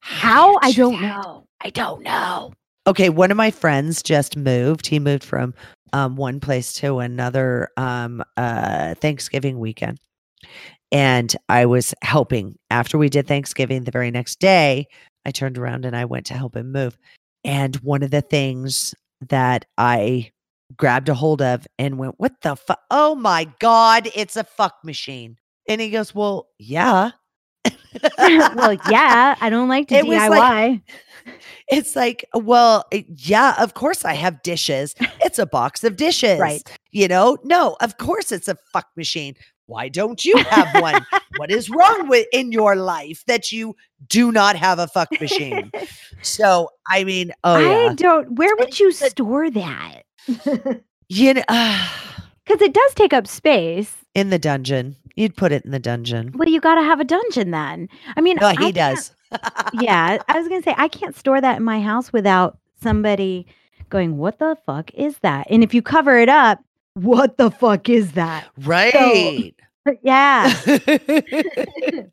How? 0.00 0.58
I 0.60 0.72
don't 0.72 1.00
know. 1.00 1.46
I 1.62 1.70
don't 1.70 2.02
know. 2.02 2.52
Okay, 2.86 3.08
one 3.08 3.30
of 3.30 3.38
my 3.38 3.50
friends 3.50 4.02
just 4.02 4.36
moved. 4.36 4.86
He 4.86 4.98
moved 4.98 5.24
from 5.24 5.54
um, 5.94 6.16
one 6.16 6.40
place 6.40 6.74
to 6.74 6.98
another 6.98 7.70
um, 7.78 8.22
uh, 8.36 8.94
Thanksgiving 8.96 9.58
weekend. 9.58 9.98
And 10.92 11.34
I 11.48 11.64
was 11.64 11.94
helping 12.02 12.58
after 12.70 12.98
we 12.98 13.08
did 13.08 13.26
Thanksgiving 13.26 13.84
the 13.84 13.90
very 13.90 14.10
next 14.10 14.38
day. 14.38 14.86
I 15.24 15.30
turned 15.30 15.56
around 15.56 15.86
and 15.86 15.96
I 15.96 16.04
went 16.04 16.26
to 16.26 16.34
help 16.34 16.54
him 16.56 16.72
move. 16.72 16.98
And 17.44 17.76
one 17.76 18.02
of 18.02 18.10
the 18.10 18.20
things 18.20 18.94
that 19.28 19.64
I 19.78 20.30
grabbed 20.76 21.08
a 21.08 21.14
hold 21.14 21.40
of 21.40 21.66
and 21.78 21.98
went, 21.98 22.14
What 22.18 22.34
the 22.42 22.56
fuck? 22.56 22.80
Oh 22.90 23.14
my 23.14 23.48
God, 23.60 24.10
it's 24.14 24.36
a 24.36 24.44
fuck 24.44 24.76
machine. 24.84 25.38
And 25.68 25.80
he 25.80 25.90
goes, 25.90 26.14
Well, 26.14 26.48
yeah. 26.58 27.10
well, 28.18 28.76
yeah, 28.90 29.36
I 29.40 29.48
don't 29.50 29.68
like 29.68 29.88
to 29.88 29.94
It 29.96 30.04
DIY. 30.04 30.28
like- 30.30 30.80
It's 31.68 31.96
like, 31.96 32.26
well, 32.34 32.84
it- 32.90 33.06
yeah, 33.08 33.54
of 33.62 33.72
course 33.72 34.04
I 34.04 34.12
have 34.12 34.42
dishes. 34.42 34.94
It's 35.24 35.38
a 35.38 35.46
box 35.46 35.82
of 35.82 35.96
dishes. 35.96 36.38
Right. 36.38 36.62
You 36.90 37.08
know, 37.08 37.38
no, 37.44 37.76
of 37.80 37.96
course 37.96 38.30
it's 38.32 38.48
a 38.48 38.56
fuck 38.72 38.88
machine. 38.96 39.34
Why 39.66 39.88
don't 39.88 40.22
you 40.22 40.36
have 40.36 40.82
one? 40.82 41.06
what 41.38 41.50
is 41.50 41.70
wrong 41.70 42.08
with 42.08 42.26
in 42.34 42.52
your 42.52 42.76
life 42.76 43.24
that 43.28 43.50
you 43.50 43.74
do 44.06 44.30
not 44.30 44.56
have 44.56 44.78
a 44.78 44.86
fuck 44.88 45.08
machine? 45.20 45.70
So, 46.22 46.68
I 46.88 47.04
mean, 47.04 47.32
oh 47.44 47.54
I 47.54 47.84
yeah. 47.86 47.94
don't. 47.94 48.32
Where 48.36 48.54
would 48.56 48.78
you 48.78 48.92
store 48.92 49.50
that? 49.50 50.02
You 51.08 51.34
know, 51.34 51.42
Because 52.46 52.60
it 52.60 52.74
does 52.74 52.94
take 52.94 53.14
up 53.14 53.26
space. 53.26 53.94
in 54.14 54.28
the 54.30 54.38
dungeon. 54.38 54.96
You'd 55.16 55.36
put 55.36 55.52
it 55.52 55.64
in 55.64 55.70
the 55.70 55.78
dungeon. 55.78 56.32
Well, 56.34 56.48
you 56.48 56.60
got 56.60 56.74
to 56.74 56.82
have 56.82 56.98
a 57.00 57.04
dungeon 57.04 57.50
then. 57.52 57.88
I 58.16 58.20
mean, 58.20 58.36
No, 58.40 58.48
he 58.48 58.56
can't- 58.56 58.74
does. 58.74 59.14
yeah, 59.74 60.18
I 60.28 60.38
was 60.38 60.48
gonna 60.48 60.62
say 60.62 60.74
I 60.76 60.86
can't 60.88 61.16
store 61.16 61.40
that 61.40 61.56
in 61.56 61.64
my 61.64 61.80
house 61.80 62.12
without 62.12 62.56
somebody 62.80 63.46
going, 63.90 64.16
"What 64.16 64.38
the 64.38 64.56
fuck 64.64 64.92
is 64.94 65.18
that?" 65.18 65.48
And 65.50 65.64
if 65.64 65.74
you 65.74 65.82
cover 65.82 66.16
it 66.18 66.28
up, 66.28 66.62
what 66.94 67.36
the 67.36 67.50
fuck 67.50 67.88
is 67.88 68.12
that? 68.12 68.46
right. 68.62 69.54
Yeah, 70.02 70.54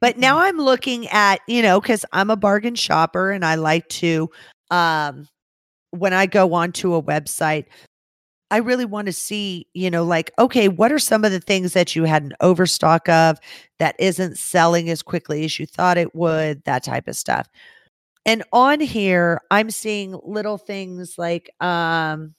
but 0.00 0.18
now 0.18 0.38
I'm 0.38 0.58
looking 0.58 1.08
at, 1.08 1.40
you 1.48 1.62
know, 1.62 1.80
because 1.80 2.04
I'm 2.12 2.30
a 2.30 2.36
bargain 2.36 2.74
shopper 2.74 3.30
and 3.30 3.44
I 3.44 3.54
like 3.54 3.88
to, 3.88 4.30
um, 4.70 5.26
when 5.90 6.12
I 6.12 6.26
go 6.26 6.52
onto 6.52 6.94
a 6.94 7.02
website, 7.02 7.64
I 8.54 8.58
really 8.58 8.84
want 8.84 9.06
to 9.06 9.12
see, 9.12 9.66
you 9.74 9.90
know, 9.90 10.04
like, 10.04 10.30
okay, 10.38 10.68
what 10.68 10.92
are 10.92 10.98
some 11.00 11.24
of 11.24 11.32
the 11.32 11.40
things 11.40 11.72
that 11.72 11.96
you 11.96 12.04
had 12.04 12.22
an 12.22 12.34
overstock 12.40 13.08
of 13.08 13.40
that 13.80 13.96
isn't 13.98 14.38
selling 14.38 14.88
as 14.88 15.02
quickly 15.02 15.44
as 15.44 15.58
you 15.58 15.66
thought 15.66 15.98
it 15.98 16.14
would, 16.14 16.62
that 16.62 16.84
type 16.84 17.08
of 17.08 17.16
stuff. 17.16 17.48
And 18.24 18.44
on 18.52 18.78
here, 18.78 19.40
I'm 19.50 19.72
seeing 19.72 20.20
little 20.22 20.56
things 20.56 21.18
like 21.18 21.50
um 21.60 22.36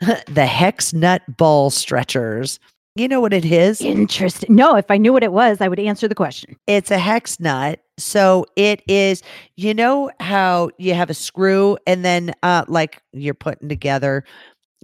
the 0.26 0.44
hex 0.44 0.92
nut 0.92 1.22
ball 1.38 1.70
stretchers. 1.70 2.60
You 2.94 3.08
know 3.08 3.22
what 3.22 3.32
it 3.32 3.46
is? 3.46 3.80
interesting. 3.80 4.54
No, 4.54 4.76
if 4.76 4.90
I 4.90 4.98
knew 4.98 5.14
what 5.14 5.24
it 5.24 5.32
was, 5.32 5.62
I 5.62 5.68
would 5.68 5.80
answer 5.80 6.06
the 6.06 6.14
question. 6.14 6.54
It's 6.66 6.90
a 6.90 6.98
hex 6.98 7.40
nut. 7.40 7.80
So 7.96 8.44
it 8.56 8.82
is, 8.86 9.22
you 9.56 9.72
know 9.72 10.10
how 10.20 10.68
you 10.78 10.92
have 10.92 11.08
a 11.08 11.14
screw 11.14 11.78
and 11.86 12.04
then 12.04 12.34
uh 12.42 12.66
like 12.68 13.00
you're 13.14 13.32
putting 13.32 13.70
together 13.70 14.22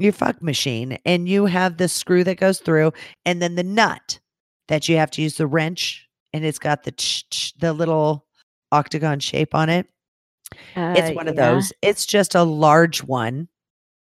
your 0.01 0.13
fuck 0.13 0.43
machine 0.43 0.99
and 1.05 1.29
you 1.29 1.47
have 1.47 1.77
the 1.77 1.89
screw 1.89 2.25
that 2.25 2.39
goes 2.39 2.59
through 2.61 2.93
and 3.25 3.41
then 3.43 3.55
the 3.55 3.63
nut 3.63 4.19
that 4.69 4.89
you 4.89 4.97
have 4.97 5.11
to 5.13 5.23
use 5.23 5.37
the 5.37 5.47
wrench 5.47 6.09
and 6.33 6.45
it's 6.45 6.59
got 6.59 6.85
the 6.85 6.93
ch- 6.93 7.29
ch- 7.31 7.55
the 7.59 7.73
little 7.73 8.27
octagon 8.73 9.19
shape 9.21 9.55
on 9.55 9.69
it. 9.69 9.87
It's 10.77 11.11
Uh, 11.11 11.15
one 11.15 11.29
of 11.29 11.37
those. 11.37 11.73
It's 11.83 12.07
just 12.07 12.35
a 12.35 12.43
large 12.43 13.03
one. 13.03 13.49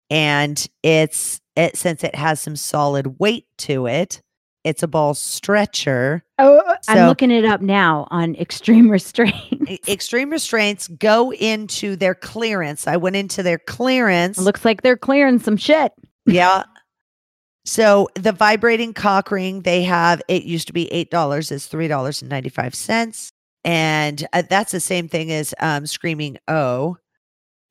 And 0.09 0.67
it's 0.81 1.39
it 1.55 1.77
since 1.77 2.03
it 2.03 2.15
has 2.15 2.41
some 2.41 2.55
solid 2.55 3.19
weight 3.19 3.45
to 3.59 3.85
it, 3.87 4.21
it's 4.69 4.83
a 4.83 4.87
ball 4.87 5.13
stretcher. 5.13 6.23
Oh, 6.37 6.61
I'm 6.87 7.07
looking 7.07 7.31
it 7.31 7.43
up 7.43 7.59
now 7.61 8.07
on 8.11 8.35
extreme 8.35 8.89
restraint. 8.97 9.35
E- 9.69 9.79
Extreme 9.87 10.29
restraints 10.29 10.87
go 10.87 11.33
into 11.33 11.95
their 11.95 12.15
clearance. 12.15 12.87
I 12.87 12.95
went 12.97 13.15
into 13.17 13.43
their 13.43 13.57
clearance. 13.59 14.37
Looks 14.37 14.63
like 14.63 14.81
they're 14.83 14.97
clearing 14.97 15.39
some 15.39 15.57
shit. 15.57 15.91
yeah. 16.25 16.63
So 17.65 18.07
the 18.15 18.31
vibrating 18.31 18.93
cock 18.93 19.29
ring, 19.31 19.61
they 19.61 19.83
have 19.83 20.21
it 20.27 20.43
used 20.43 20.67
to 20.67 20.73
be 20.73 20.91
eight 20.91 21.11
dollars, 21.11 21.51
it's 21.51 21.67
three 21.67 21.87
dollars 21.87 22.21
and 22.21 22.29
ninety 22.29 22.49
five 22.49 22.73
cents, 22.73 23.31
and 23.63 24.25
uh, 24.33 24.41
that's 24.49 24.71
the 24.71 24.79
same 24.79 25.07
thing 25.07 25.31
as 25.31 25.53
um, 25.59 25.85
screaming 25.85 26.37
O, 26.47 26.97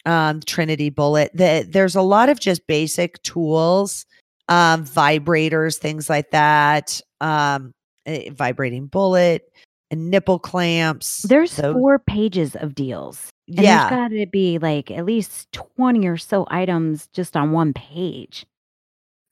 um, 0.07 0.41
Trinity 0.41 0.91
bullet. 0.91 1.33
The, 1.35 1.67
there's 1.69 1.97
a 1.97 2.03
lot 2.03 2.29
of 2.29 2.39
just 2.39 2.67
basic 2.69 3.21
tools, 3.23 4.07
um, 4.49 4.85
vibrators, 4.85 5.77
things 5.79 6.09
like 6.11 6.31
that, 6.31 7.01
um, 7.21 7.73
eh, 8.07 8.31
vibrating 8.33 8.87
bullet, 8.87 9.43
and 9.91 10.11
nipple 10.11 10.39
clamps. 10.39 11.23
There's 11.23 11.53
So- 11.53 11.73
four 11.75 11.99
pages 11.99 12.57
of 12.57 12.75
deals. 12.75 13.31
And 13.49 13.61
yeah, 13.61 13.89
there's 13.89 13.99
got 14.01 14.09
to 14.09 14.27
be 14.27 14.59
like 14.59 14.91
at 14.91 15.07
least 15.07 15.51
20 15.53 16.07
or 16.07 16.17
so 16.19 16.47
items 16.51 17.07
just 17.15 17.37
on 17.37 17.53
one 17.53 17.73
page. 17.73 18.45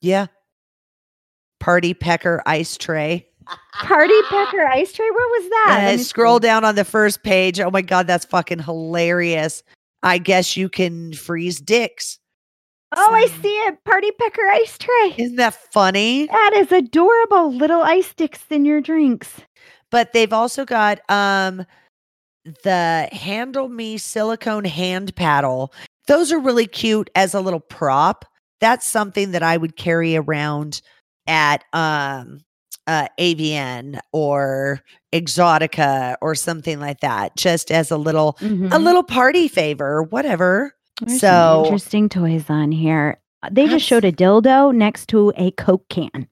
yeah. 0.00 0.26
Party 1.58 1.94
pecker 1.94 2.42
ice 2.46 2.76
tray. 2.76 3.26
Party 3.72 4.14
Pecker 4.28 4.66
ice 4.66 4.92
tray. 4.92 5.08
Where 5.10 5.40
was 5.40 5.48
that? 5.50 5.78
Let 5.86 5.96
me 5.98 6.02
scroll 6.02 6.38
down 6.38 6.64
on 6.64 6.74
the 6.74 6.84
first 6.84 7.22
page. 7.22 7.58
Oh 7.60 7.70
my 7.70 7.80
god, 7.80 8.06
that's 8.06 8.24
fucking 8.26 8.58
hilarious. 8.60 9.62
I 10.02 10.18
guess 10.18 10.56
you 10.56 10.68
can 10.68 11.12
freeze 11.14 11.60
dicks. 11.60 12.18
Oh, 12.95 13.14
I 13.14 13.26
see 13.43 13.49
it. 13.66 13.82
Party 13.84 14.11
Pecker 14.12 14.47
ice 14.53 14.78
tray. 14.78 15.14
Isn't 15.18 15.37
that 15.37 15.55
funny? 15.72 16.26
That 16.26 16.53
is 16.57 16.70
adorable. 16.72 17.53
Little 17.53 17.82
ice 17.82 18.07
sticks 18.09 18.45
in 18.51 18.64
your 18.64 18.80
drinks. 18.80 19.41
But 19.91 20.12
they've 20.12 20.32
also 20.32 20.64
got 20.64 21.01
um 21.11 21.64
the 22.62 23.09
handle 23.12 23.68
me 23.68 23.99
silicone 23.99 24.64
hand 24.64 25.14
paddle. 25.16 25.72
Those 26.07 26.30
are 26.30 26.39
really 26.39 26.66
cute 26.66 27.11
as 27.16 27.34
a 27.34 27.41
little 27.41 27.61
prop. 27.61 28.24
That's 28.61 28.87
something 28.87 29.32
that 29.32 29.43
I 29.43 29.57
would 29.57 29.76
carry 29.76 30.16
around 30.16 30.80
at 31.26 31.64
um 31.72 32.39
uh 32.87 33.09
AVN 33.18 33.99
or 34.12 34.80
Exxxotica 35.12 36.16
or 36.22 36.37
something 36.37 36.78
like 36.78 37.01
that, 37.01 37.37
just 37.37 37.72
as 37.72 37.91
a 37.91 37.97
little 37.97 38.37
a 38.41 38.45
Mhm. 38.45 38.82
little 38.84 39.03
party 39.03 39.49
favor, 39.49 40.05
whatever. 40.05 40.72
There's 41.01 41.20
so- 41.20 41.62
interesting 41.64 42.09
toys 42.09 42.49
on 42.49 42.72
here. 42.72 43.18
Uh, 43.42 43.51
They 43.53 43.66
just 43.68 43.84
showed 43.86 44.05
a 44.05 44.12
dildo 44.12 44.74
next 44.74 45.09
to 45.11 45.32
a 45.36 45.51
Coke 45.53 45.88
can. 45.88 46.28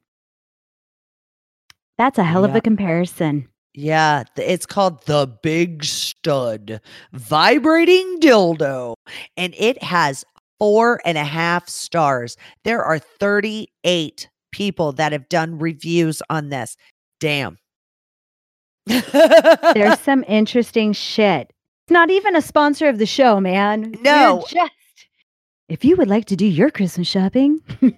That's 1.98 2.18
a 2.18 2.24
hell 2.24 2.44
of 2.44 2.54
a 2.56 2.60
comparison. 2.60 3.48
Yeah, 3.72 4.24
it's 4.36 4.66
called 4.66 5.04
the 5.06 5.26
Big 5.42 5.84
Stud 5.84 6.80
Vibrating 7.12 8.18
Dildo, 8.20 8.94
and 9.36 9.54
it 9.56 9.82
has 9.82 10.24
four 10.58 11.00
and 11.04 11.18
a 11.18 11.24
half 11.24 11.68
stars. 11.68 12.36
There 12.64 12.82
are 12.82 12.98
38 12.98 14.28
people 14.52 14.92
that 14.92 15.12
have 15.12 15.28
done 15.28 15.58
reviews 15.58 16.22
on 16.30 16.48
this. 16.48 16.76
Damn. 17.20 17.58
There's 18.86 20.00
some 20.00 20.24
interesting 20.28 20.92
shit. 20.92 21.52
It's 21.86 21.92
not 21.92 22.08
even 22.10 22.34
a 22.34 22.40
sponsor 22.40 22.88
of 22.88 22.96
the 22.98 23.04
show, 23.04 23.40
man. 23.40 23.92
We're 23.92 24.02
No. 24.02 24.44
just 24.48 24.72
if 25.68 25.84
you 25.84 25.96
would 25.96 26.08
like 26.08 26.24
to 26.26 26.36
do 26.36 26.46
your 26.46 26.70
Christmas 26.70 27.06
shopping, 27.08 27.60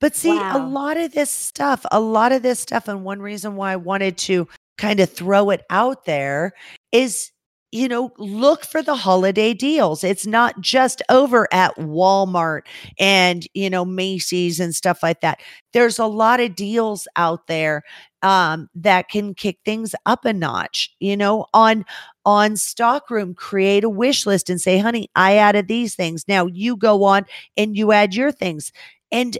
But 0.00 0.16
see, 0.16 0.36
a 0.36 0.58
lot 0.58 0.96
of 0.96 1.12
this 1.12 1.30
stuff, 1.30 1.86
a 1.92 2.00
lot 2.00 2.32
of 2.32 2.42
this 2.42 2.58
stuff, 2.58 2.88
and 2.88 3.04
one 3.04 3.22
reason 3.22 3.54
why 3.54 3.72
I 3.72 3.76
wanted 3.76 4.18
to 4.18 4.48
kind 4.76 4.98
of 4.98 5.08
throw 5.12 5.50
it 5.50 5.62
out 5.70 6.06
there 6.06 6.54
is, 6.90 7.30
you 7.72 7.88
know, 7.88 8.12
look 8.18 8.64
for 8.64 8.82
the 8.82 8.94
holiday 8.94 9.54
deals. 9.54 10.04
It's 10.04 10.26
not 10.26 10.60
just 10.60 11.02
over 11.08 11.48
at 11.52 11.74
Walmart 11.76 12.62
and, 12.98 13.46
you 13.54 13.70
know, 13.70 13.84
Macy's 13.84 14.60
and 14.60 14.74
stuff 14.74 15.02
like 15.02 15.22
that. 15.22 15.40
There's 15.72 15.98
a 15.98 16.06
lot 16.06 16.38
of 16.38 16.54
deals 16.54 17.08
out 17.16 17.46
there 17.46 17.82
um, 18.20 18.68
that 18.74 19.08
can 19.08 19.34
kick 19.34 19.58
things 19.64 19.94
up 20.04 20.26
a 20.26 20.34
notch, 20.34 20.94
you 21.00 21.16
know, 21.16 21.46
on 21.54 21.84
on 22.24 22.56
stockroom 22.56 23.34
create 23.34 23.82
a 23.82 23.88
wish 23.88 24.26
list 24.26 24.48
and 24.48 24.60
say 24.60 24.78
honey 24.78 25.08
i 25.16 25.36
added 25.36 25.66
these 25.66 25.96
things 25.96 26.24
now 26.28 26.46
you 26.46 26.76
go 26.76 27.02
on 27.02 27.24
and 27.56 27.76
you 27.76 27.90
add 27.90 28.14
your 28.14 28.30
things 28.30 28.70
and 29.10 29.38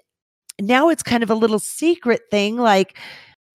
now 0.60 0.88
it's 0.88 1.02
kind 1.02 1.22
of 1.22 1.30
a 1.30 1.34
little 1.34 1.60
secret 1.60 2.22
thing 2.30 2.56
like 2.56 2.98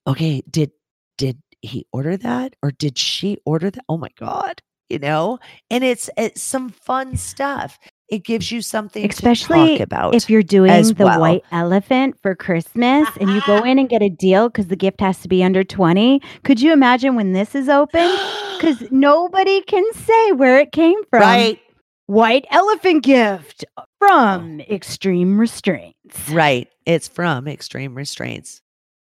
okay 0.07 0.41
did 0.49 0.71
did 1.17 1.37
he 1.61 1.85
order 1.91 2.15
that 2.15 2.53
or 2.63 2.71
did 2.71 2.97
she 2.97 3.37
order 3.45 3.69
that 3.69 3.83
oh 3.89 3.97
my 3.97 4.09
god 4.17 4.61
you 4.89 4.99
know 4.99 5.39
and 5.69 5.83
it's 5.83 6.09
it's 6.17 6.41
some 6.41 6.69
fun 6.69 7.15
stuff 7.17 7.79
it 8.09 8.23
gives 8.23 8.53
you 8.53 8.61
something 8.61 9.03
to 9.03 9.09
Especially 9.09 9.77
talk 9.77 9.81
about 9.81 10.15
if 10.15 10.29
you're 10.29 10.41
doing 10.41 10.71
the 10.93 11.03
well. 11.03 11.19
white 11.19 11.43
elephant 11.51 12.15
for 12.21 12.35
Christmas 12.35 13.09
and 13.19 13.29
you 13.29 13.41
go 13.45 13.57
uh-huh. 13.57 13.65
in 13.65 13.79
and 13.79 13.89
get 13.89 14.01
a 14.01 14.07
deal 14.07 14.47
because 14.47 14.67
the 14.67 14.77
gift 14.77 15.01
has 15.01 15.19
to 15.23 15.27
be 15.27 15.43
under 15.43 15.65
20, 15.65 16.21
could 16.45 16.61
you 16.61 16.71
imagine 16.71 17.15
when 17.15 17.33
this 17.33 17.55
is 17.55 17.69
open? 17.69 18.09
Because 18.57 18.89
nobody 18.89 19.61
can 19.61 19.83
say 19.93 20.31
where 20.31 20.57
it 20.57 20.71
came 20.71 20.97
from. 21.11 21.21
right 21.21 21.59
White 22.07 22.47
elephant 22.49 23.03
gift 23.03 23.63
uh, 23.77 23.81
oh. 23.81 23.85
from 23.99 24.61
Extreme 24.61 25.37
Restraints. 25.37 26.29
right 26.31 26.67
it's 26.87 27.07
from 27.07 27.47
extreme 27.47 27.93
restraints 27.93 28.63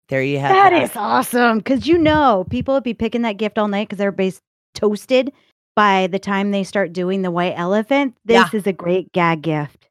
there 0.10 0.24
you 0.24 0.40
have 0.40 0.52
That 0.52 0.72
that 0.72 0.84
is 0.84 0.92
awesome. 0.96 1.58
Because 1.58 1.88
you 1.88 1.98
know, 1.98 2.46
people 2.50 2.74
would 2.74 2.84
be 2.84 2.94
picking 2.94 3.22
that 3.24 3.38
gift 3.38 3.58
all 3.58 3.68
night 3.68 3.90
because 3.90 4.02
everybody's 4.02 4.42
toasted 4.74 5.32
by 5.76 6.08
the 6.08 6.20
time 6.20 6.52
they 6.52 6.64
start 6.64 6.94
doing 6.94 7.22
the 7.22 7.32
white 7.32 7.54
elephant. 7.58 8.16
This 8.26 8.36
Yeah. 8.54 8.58
is 8.60 8.68
a 8.68 8.74
great 8.74 9.12
gag 9.12 9.42
gift. 9.42 9.88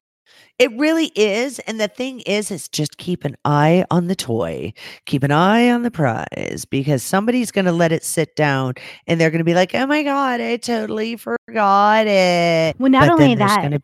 It 0.59 0.71
really 0.79 1.07
is. 1.17 1.59
And 1.61 1.81
the 1.81 1.89
thing 1.89 2.21
is, 2.21 2.51
is 2.51 2.69
just 2.69 2.97
keep 2.99 3.25
an 3.25 3.37
eye 3.45 3.85
on 3.91 4.07
the 4.07 4.15
toy, 4.15 4.73
keep 5.07 5.25
an 5.25 5.33
eye 5.33 5.71
on 5.71 5.83
the 5.83 5.91
prize 5.91 6.65
because 6.71 7.03
somebody's 7.03 7.51
going 7.51 7.65
to 7.65 7.73
let 7.73 7.91
it 7.91 8.05
sit 8.05 8.37
down 8.37 8.75
and 9.07 9.21
they're 9.21 9.31
going 9.31 9.39
to 9.41 9.45
be 9.45 9.55
like, 9.55 9.75
oh 9.75 9.87
my 9.87 10.03
God, 10.05 10.41
I 10.41 10.59
totally 10.59 11.17
forgot 11.17 12.07
it. 12.07 12.77
Well, 12.79 12.91
not 12.91 13.09
But 13.09 13.11
only 13.23 13.35
that, 13.37 13.63
gonna- 13.63 13.83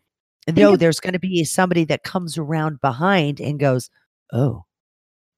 no, 0.57 0.75
of- 0.75 0.79
there's 0.79 1.01
going 1.01 1.15
to 1.15 1.19
be 1.19 1.43
somebody 1.45 1.85
that 1.87 2.05
comes 2.05 2.39
around 2.39 2.81
behind 2.81 3.41
and 3.41 3.59
goes, 3.59 3.91
oh, 4.33 4.65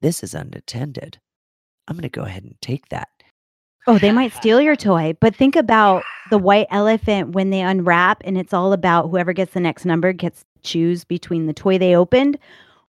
this 0.03 0.23
is 0.23 0.35
unattended. 0.35 1.21
I'm 1.89 1.97
going 1.97 2.03
to 2.03 2.09
go 2.11 2.23
ahead 2.23 2.45
and 2.45 2.57
take 2.61 2.89
that. 2.91 3.09
Oh, 3.91 3.99
they 3.99 4.13
might 4.13 4.33
steal 4.33 4.61
your 4.61 4.77
toy. 4.77 5.15
But 5.21 5.35
think 5.35 5.57
about 5.57 6.05
the 6.31 6.39
white 6.39 6.69
elephant 6.71 7.31
when 7.31 7.51
they 7.51 7.61
unwrap 7.61 8.23
and 8.25 8.39
it's 8.39 8.55
all 8.55 8.73
about 8.73 9.09
whoever 9.11 9.33
gets 9.33 9.53
the 9.53 9.59
next 9.59 9.85
number 9.85 10.13
gets 10.13 10.43
to 10.43 10.47
choose 10.63 11.03
between 11.05 11.47
the 11.47 11.53
toy 11.53 11.77
they 11.77 11.97
opened 11.97 12.39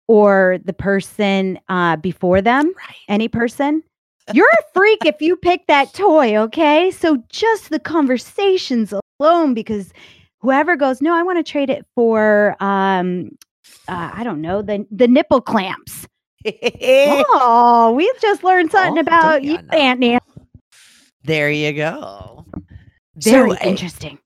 or 0.08 0.58
the 0.64 0.72
person 0.72 1.58
uh, 1.68 1.96
before 1.96 2.40
them, 2.40 2.64
Right. 2.78 2.96
any 3.08 3.28
person. 3.28 3.82
You're 4.32 4.48
a 4.48 4.62
freak 4.72 5.00
if 5.04 5.20
you 5.20 5.36
pick 5.36 5.66
that 5.66 5.92
toy, 5.92 6.34
okay? 6.36 6.90
So 6.90 7.22
just 7.28 7.68
the 7.68 7.78
conversations 7.78 8.94
alone, 9.20 9.52
because 9.52 9.92
whoever 10.38 10.76
goes, 10.76 11.02
no, 11.02 11.14
I 11.14 11.22
want 11.22 11.36
to 11.44 11.48
trade 11.48 11.68
it 11.68 11.84
for, 11.94 12.56
um, 12.60 13.32
uh, 13.86 14.12
I 14.14 14.24
don't 14.24 14.40
know, 14.40 14.62
the 14.62 14.86
the 14.90 15.06
nipple 15.08 15.42
clamps. 15.42 16.08
oh, 16.46 17.92
we've 17.94 18.20
just 18.20 18.42
learned 18.42 18.70
something 18.72 18.96
Oh, 18.98 19.00
about 19.00 19.44
you? 19.44 19.58
Aunt 19.72 20.00
Nancy. 20.00 20.20
There 21.26 21.50
you 21.50 21.72
go. 21.72 22.46
Very 23.16 23.52
So, 23.52 23.56
eh, 23.60 23.70
interesting. 23.70 24.18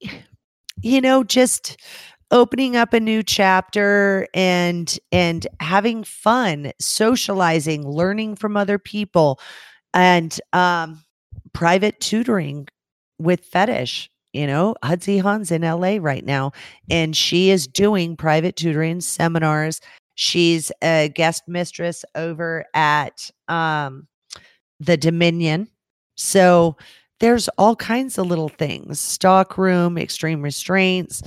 you 0.83 1.01
know 1.01 1.25
just 1.25 1.77
opening 2.31 2.77
up 2.77 2.93
a 2.95 3.01
new 3.01 3.23
chapter 3.23 4.27
and 4.35 4.99
and 5.13 5.47
having 5.61 6.05
fun 6.05 6.73
socializing 6.81 7.89
learning 7.89 8.37
from 8.37 8.57
other 8.57 8.79
people 8.79 9.41
and 9.95 10.41
um 10.53 11.03
private 11.53 12.01
tutoring 12.01 12.67
with 13.19 13.45
fetish 13.45 14.11
you 14.33 14.47
know 14.47 14.75
Hudsy 14.85 15.21
Hawn's 15.21 15.51
in 15.51 15.63
LA 15.63 15.99
right 16.01 16.25
now 16.25 16.53
and 16.91 17.17
she 17.17 17.51
is 17.51 17.67
doing 17.67 18.17
private 18.17 18.57
tutoring 18.57 19.01
seminars 19.01 19.81
she's 20.15 20.71
a 20.83 21.09
guest 21.15 21.45
mistress 21.49 22.05
over 22.15 22.65
at 22.75 23.31
um 23.49 24.07
the 24.81 24.97
Dominion 24.97 25.69
so 26.21 26.77
there's 27.21 27.49
all 27.59 27.75
kinds 27.77 28.19
of 28.19 28.27
little 28.27 28.49
things 28.51 29.01
stock 29.01 29.57
room 29.59 29.97
extreme 29.99 30.43
restraints 30.43 31.23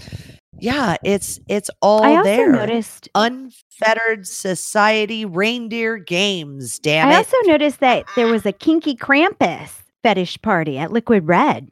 yeah 0.60 0.96
it's 1.04 1.40
it's 1.48 1.70
all 1.82 2.04
I 2.04 2.12
also 2.18 2.24
there 2.24 2.52
noticed. 2.52 3.10
unfettered 3.16 4.28
society 4.28 5.26
reindeer 5.26 5.98
games 5.98 6.78
damn 6.80 7.08
I 7.10 7.14
it 7.14 7.18
also 7.18 7.38
noticed 7.46 7.80
that 7.80 8.06
there 8.16 8.28
was 8.28 8.46
a 8.46 8.52
kinky 8.52 8.96
Krampus 8.96 9.82
fetish 10.04 10.42
party 10.42 10.78
at 10.78 10.92
Liquid 10.92 11.28
Red. 11.28 11.70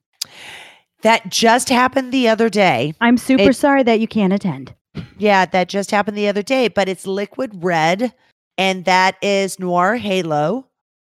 that 1.02 1.30
just 1.30 1.70
happened 1.70 2.12
the 2.12 2.28
other 2.30 2.48
day. 2.50 2.94
I'm 3.02 3.18
super 3.18 3.50
It- 3.50 3.56
sorry 3.56 3.84
that 3.84 4.00
you 4.00 4.08
can't 4.08 4.34
attend. 4.34 4.74
Yeah, 5.18 5.46
that 5.46 5.68
just 5.70 5.92
happened 5.92 6.18
the 6.18 6.28
other 6.28 6.42
day, 6.44 6.68
but 6.68 6.88
it's 6.90 7.06
liquid 7.08 7.52
red 7.64 8.14
and 8.58 8.86
that 8.86 9.16
is 9.22 9.60
Noir 9.60 9.96
Halo 9.98 10.68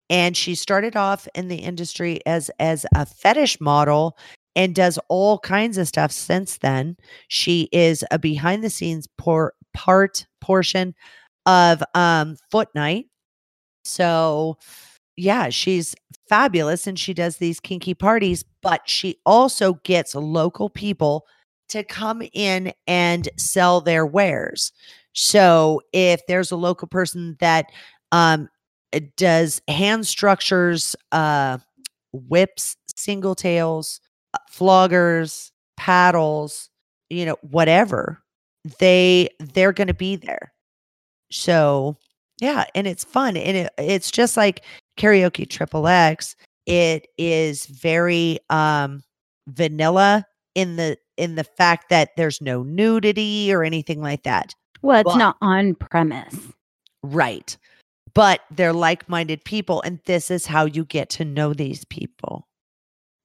and 0.10 0.38
she 0.38 0.56
started 0.56 0.96
off 0.96 1.28
in 1.36 1.48
the 1.48 1.58
industry 1.58 2.20
as 2.26 2.50
as 2.60 2.86
a 2.96 3.06
fetish 3.06 3.60
model 3.60 4.18
and 4.56 4.74
does 4.76 4.98
all 5.10 5.40
kinds 5.40 5.78
of 5.78 5.88
stuff 5.88 6.12
since 6.12 6.58
then. 6.60 6.96
She 7.28 7.70
is 7.72 8.04
a 8.12 8.20
behind 8.20 8.64
the 8.64 8.70
scenes 8.70 9.08
por- 9.18 9.54
part 9.74 10.26
portion 10.42 10.96
of 11.46 11.84
um 11.96 12.38
Foot 12.52 12.70
Night. 12.76 13.08
So 13.84 14.58
yeah, 15.18 15.50
she's 15.50 15.96
fabulous 16.30 16.88
and 16.88 17.00
she 17.00 17.14
does 17.14 17.38
these 17.38 17.60
kinky 17.60 17.94
parties, 17.94 18.44
but 18.62 18.82
she 18.90 19.18
also 19.26 19.76
gets 19.84 20.16
local 20.16 20.70
people 20.70 21.26
to 21.70 21.84
come 21.84 22.22
in 22.34 22.74
and 22.88 23.30
sell 23.38 23.82
their 23.82 24.06
wares. 24.06 24.72
So 25.14 25.82
if 25.94 26.22
there's 26.28 26.52
a 26.52 26.58
local 26.58 26.88
person 26.88 27.38
that 27.40 27.68
um 28.12 28.50
does 29.18 29.62
hand 29.68 30.08
structures, 30.08 30.96
uh 31.12 31.58
whips, 32.14 32.78
single 32.96 33.36
tails, 33.36 34.00
uh, 34.34 34.38
floggers, 34.52 35.52
paddles, 35.78 36.70
you 37.10 37.26
know, 37.26 37.38
whatever, 37.42 38.22
they 38.80 39.30
they're 39.40 39.74
going 39.74 39.88
to 39.88 39.94
be 39.94 40.16
there. 40.16 40.54
So, 41.32 41.98
yeah, 42.40 42.66
and 42.76 42.88
it's 42.88 43.04
fun 43.04 43.36
and 43.38 43.58
it, 43.58 43.74
it's 43.78 44.12
just 44.12 44.38
like 44.38 44.64
karaoke 44.98 45.48
triple 45.50 45.88
X. 45.88 46.36
It 46.66 47.08
is 47.18 47.66
very 47.68 48.40
um 48.50 49.04
vanilla 49.48 50.26
in 50.56 50.78
the 50.78 50.98
in 51.18 51.36
the 51.36 51.44
fact 51.44 51.90
that 51.90 52.10
there's 52.18 52.42
no 52.42 52.64
nudity 52.64 53.54
or 53.54 53.64
anything 53.64 54.02
like 54.02 54.24
that. 54.24 54.54
Well, 54.82 55.00
it's 55.02 55.12
But- 55.12 55.18
not 55.18 55.38
on 55.42 55.76
premise. 55.76 56.36
Right. 57.04 57.56
But 58.16 58.42
they're 58.50 58.74
like 58.74 59.08
minded 59.08 59.44
people, 59.44 59.82
and 59.84 60.00
this 60.06 60.32
is 60.32 60.48
how 60.48 60.66
you 60.66 60.86
get 60.86 61.10
to 61.12 61.26
know 61.26 61.54
these 61.54 61.86
people. 61.86 62.48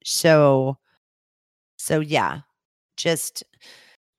So, 0.03 0.77
so 1.77 1.99
yeah, 2.01 2.41
just 2.97 3.43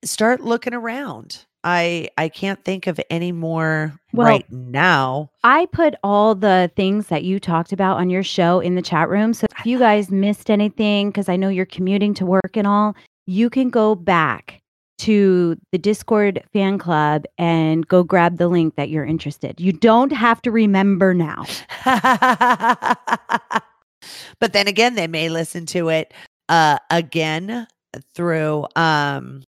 start 0.05 0.41
looking 0.41 0.75
around. 0.75 1.45
I 1.63 2.09
I 2.19 2.29
can't 2.29 2.65
think 2.65 2.87
of 2.87 2.99
any 3.11 3.31
more 3.31 3.93
Well- 4.13 4.27
right 4.27 4.51
now. 4.51 5.31
I 5.45 5.67
put 5.67 5.95
all 6.03 6.35
the 6.35 6.73
things 6.75 7.09
that 7.09 7.23
you 7.23 7.39
talked 7.39 7.73
about 7.73 7.99
on 7.99 8.11
your 8.11 8.23
show 8.25 8.59
in 8.61 8.75
the 8.75 8.83
chat 8.83 9.09
room. 9.11 9.35
So 9.35 9.47
if 9.59 9.67
you 9.67 9.79
guys 9.79 10.11
missed 10.11 10.51
anything, 10.51 11.11
because 11.11 11.29
I 11.29 11.37
know 11.37 11.51
you're 11.51 11.67
commuting 11.67 12.15
to 12.15 12.27
work 12.27 12.57
and 12.57 12.67
all, 12.67 12.97
you 13.27 13.51
can 13.51 13.69
go 13.71 13.95
back 13.95 14.62
to 15.03 15.57
the 15.73 15.79
Discord 15.79 16.45
fan 16.53 16.79
club 16.79 17.25
and 17.37 17.87
go 17.89 18.05
grab 18.05 18.39
the 18.39 18.47
link 18.47 18.77
that 18.77 18.89
you're 18.89 19.05
interested. 19.05 19.61
You 19.61 19.73
don't 19.73 20.13
have 20.13 20.41
to 20.43 20.53
remember 20.53 21.13
now. 21.13 21.45
but 24.39 24.53
then 24.53 24.69
again, 24.69 24.95
they 24.95 25.09
may 25.09 25.29
listen 25.29 25.67
to 25.67 25.89
it 25.89 26.15
uh 26.49 26.79
again 26.91 27.67
through 28.15 28.67
um 28.77 29.43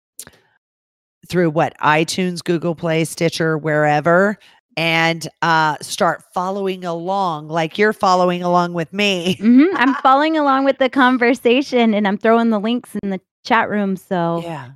through 1.27 1.49
what 1.49 1.77
iTunes, 1.79 2.43
Google 2.43 2.75
Play, 2.75 3.03
Stitcher, 3.03 3.57
wherever, 3.57 4.37
and 4.77 5.27
uh 5.41 5.75
start 5.81 6.23
following 6.33 6.85
along 6.85 7.49
like 7.49 7.77
you're 7.77 7.91
following 7.91 8.41
along 8.41 8.71
with 8.71 8.93
me. 8.93 9.35
hmm 9.39 9.65
I'm 9.75 9.95
following 9.95 10.37
along 10.37 10.63
with 10.63 10.77
the 10.77 10.89
conversation 10.89 11.93
and 11.93 12.07
I'm 12.07 12.17
throwing 12.17 12.51
the 12.51 12.59
links 12.59 12.95
in 13.03 13.09
the 13.09 13.19
chat 13.43 13.69
room. 13.69 13.97
So, 13.97 14.41
yeah, 14.43 14.69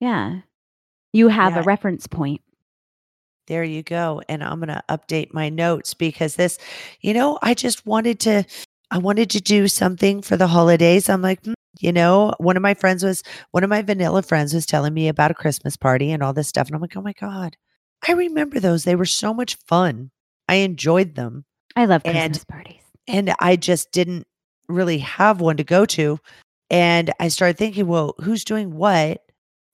Yeah. 0.00 0.40
you 1.12 1.28
have 1.28 1.54
Yeah. 1.54 1.60
a 1.60 1.62
reference 1.64 2.06
point. 2.06 2.40
There 3.48 3.64
you 3.64 3.82
go. 3.82 4.22
And 4.28 4.44
I'm 4.44 4.60
going 4.60 4.68
to 4.68 4.82
update 4.88 5.34
my 5.34 5.48
notes 5.48 5.92
because 5.92 6.36
this, 6.36 6.56
you 7.00 7.12
know, 7.12 7.36
I 7.42 7.54
just 7.54 7.84
wanted 7.84 8.20
to, 8.20 8.44
I 8.92 8.98
wanted 8.98 9.28
to 9.30 9.40
do 9.40 9.66
something 9.66 10.22
for 10.22 10.36
the 10.36 10.46
holidays. 10.46 11.08
I'm 11.08 11.20
like, 11.22 11.44
hmm, 11.44 11.54
you 11.80 11.90
know, 11.92 12.32
one 12.38 12.56
of 12.56 12.62
my 12.62 12.74
friends 12.74 13.02
was, 13.02 13.24
one 13.50 13.64
of 13.64 13.70
my 13.70 13.82
vanilla 13.82 14.22
friends 14.22 14.54
was 14.54 14.66
telling 14.66 14.94
me 14.94 15.08
about 15.08 15.32
a 15.32 15.34
Christmas 15.34 15.76
party 15.76 16.12
and 16.12 16.22
all 16.22 16.32
this 16.32 16.46
stuff. 16.48 16.68
And 16.68 16.76
I'm 16.76 16.80
like, 16.80 16.96
oh 16.96 17.02
my 17.02 17.12
God, 17.14 17.56
I 18.06 18.12
remember 18.12 18.60
those. 18.60 18.84
They 18.84 18.94
were 18.94 19.04
so 19.04 19.34
much 19.34 19.56
fun. 19.66 20.12
I 20.48 20.56
enjoyed 20.56 21.16
them. 21.16 21.44
I 21.74 21.86
love 21.86 22.02
And- 22.04 22.14
Christmas 22.16 22.44
parties. 22.44 22.82
And 23.08 23.34
I 23.40 23.56
just 23.56 23.90
didn't 23.90 24.28
really 24.68 24.98
have 24.98 25.40
one 25.40 25.56
to 25.56 25.64
go 25.64 25.84
to. 25.86 26.18
And 26.70 27.12
I 27.18 27.26
started 27.28 27.58
thinking, 27.58 27.88
well, 27.88 28.14
who's 28.20 28.44
doing 28.44 28.76
what 28.76 29.22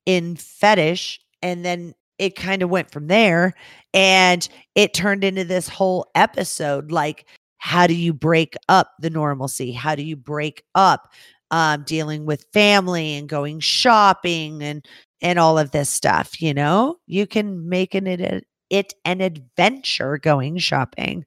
in 0.06 0.36
fetish? 0.36 1.20
And 1.42 1.64
then 1.64 1.94
it 2.18 2.36
kind 2.36 2.62
of 2.62 2.70
went 2.70 2.90
from 2.90 3.08
there. 3.08 3.54
And 3.92 4.48
it 4.74 4.94
turned 4.94 5.24
into 5.24 5.44
this 5.44 5.68
whole 5.68 6.10
episode 6.14 6.90
like, 6.90 7.26
how 7.58 7.86
do 7.86 7.94
you 7.94 8.12
break 8.12 8.54
up 8.68 8.92
the 9.00 9.10
normalcy? 9.10 9.72
How 9.72 9.94
do 9.94 10.02
you 10.02 10.16
break 10.16 10.62
up 10.74 11.12
um, 11.50 11.84
dealing 11.84 12.26
with 12.26 12.46
family 12.52 13.14
and 13.14 13.28
going 13.28 13.60
shopping 13.60 14.62
and 14.62 14.86
and 15.22 15.38
all 15.38 15.58
of 15.58 15.70
this 15.70 15.88
stuff? 15.88 16.40
You 16.40 16.54
know, 16.54 16.96
you 17.06 17.26
can 17.26 17.68
make 17.68 17.94
an, 17.94 18.06
it 18.06 18.46
it 18.70 18.94
an 19.04 19.20
adventure 19.20 20.18
going 20.18 20.58
shopping. 20.58 21.24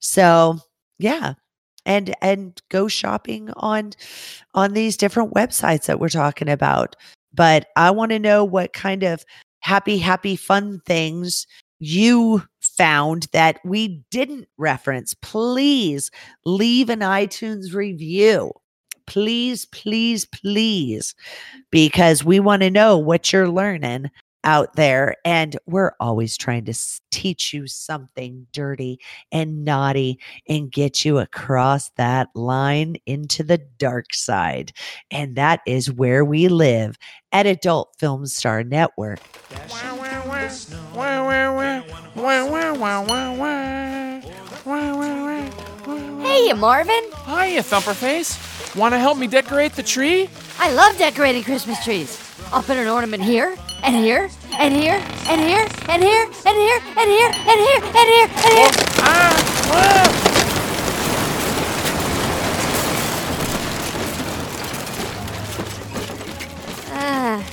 So 0.00 0.58
yeah, 0.98 1.34
and 1.86 2.14
and 2.22 2.60
go 2.68 2.88
shopping 2.88 3.50
on 3.56 3.92
on 4.54 4.74
these 4.74 4.96
different 4.96 5.34
websites 5.34 5.86
that 5.86 5.98
we're 5.98 6.08
talking 6.08 6.48
about 6.48 6.94
but 7.34 7.66
i 7.76 7.90
want 7.90 8.10
to 8.10 8.18
know 8.18 8.44
what 8.44 8.72
kind 8.72 9.02
of 9.02 9.24
happy 9.60 9.98
happy 9.98 10.36
fun 10.36 10.80
things 10.86 11.46
you 11.80 12.42
found 12.60 13.26
that 13.32 13.58
we 13.64 14.02
didn't 14.10 14.46
reference. 14.58 15.14
Please 15.14 16.10
leave 16.44 16.90
an 16.90 17.00
itunes 17.00 17.74
review. 17.74 18.52
Please 19.06 19.64
please 19.66 20.24
please 20.26 21.14
because 21.72 22.22
we 22.22 22.38
want 22.38 22.62
to 22.62 22.70
know 22.70 22.96
what 22.96 23.32
you're 23.32 23.48
learning 23.48 24.08
out 24.44 24.74
there 24.76 25.14
and 25.24 25.56
we're 25.66 25.92
always 26.00 26.36
trying 26.36 26.64
to 26.64 26.74
teach 27.10 27.52
you 27.52 27.66
something 27.66 28.46
dirty 28.52 29.00
and 29.32 29.64
naughty 29.64 30.18
and 30.48 30.72
get 30.72 31.04
you 31.04 31.18
across 31.18 31.90
that 31.90 32.28
line 32.34 32.96
into 33.06 33.42
the 33.42 33.58
dark 33.78 34.14
side. 34.14 34.72
And 35.10 35.36
that 35.36 35.60
is 35.66 35.92
where 35.92 36.24
we 36.24 36.48
live 36.48 36.96
at 37.32 37.46
Adult 37.46 37.94
Film 37.98 38.26
Star 38.26 38.64
Network. 38.64 39.20
Hey, 46.22 46.52
Marvin. 46.52 47.04
Hiya, 47.26 47.62
Thumperface. 47.62 48.76
Want 48.76 48.94
to 48.94 48.98
help 48.98 49.18
me 49.18 49.26
decorate 49.26 49.72
the 49.72 49.82
tree? 49.82 50.28
I 50.58 50.72
love 50.72 50.96
decorating 50.96 51.42
Christmas 51.42 51.82
trees. 51.82 52.18
I'll 52.52 52.62
put 52.62 52.76
an 52.76 52.88
ornament 52.88 53.22
here, 53.22 53.56
and 53.82 53.96
here, 53.96 54.28
and 54.58 54.74
here, 54.74 55.02
and 55.28 55.40
here, 55.40 55.66
and 55.88 56.02
here, 56.02 56.24
and 56.46 56.56
here, 56.56 56.80
and 56.96 57.10
here, 57.10 57.30
and 57.36 57.60
here, 57.60 57.80
and 57.82 58.08
here, 58.08 58.28
and 58.28 58.54
here. 58.58 58.70
Ah! 66.92 67.44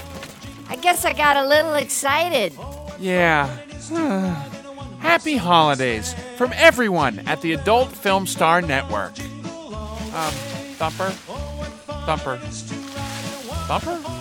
I 0.70 0.76
guess 0.78 1.06
I 1.06 1.14
got 1.14 1.38
a 1.38 1.48
little 1.48 1.74
excited. 1.76 2.54
ah. 2.60 2.96
Yeah. 3.00 3.48
Happy 5.00 5.38
holidays 5.38 6.14
from 6.36 6.52
everyone 6.56 7.20
at 7.28 7.42
the 7.42 7.54
Adult 7.54 7.90
Film 7.92 8.26
Star 8.28 8.62
Network. 8.62 9.18
Um, 9.20 10.34
Thumper? 10.78 11.12
Thumper? 12.06 12.38
Thumper? 13.68 14.17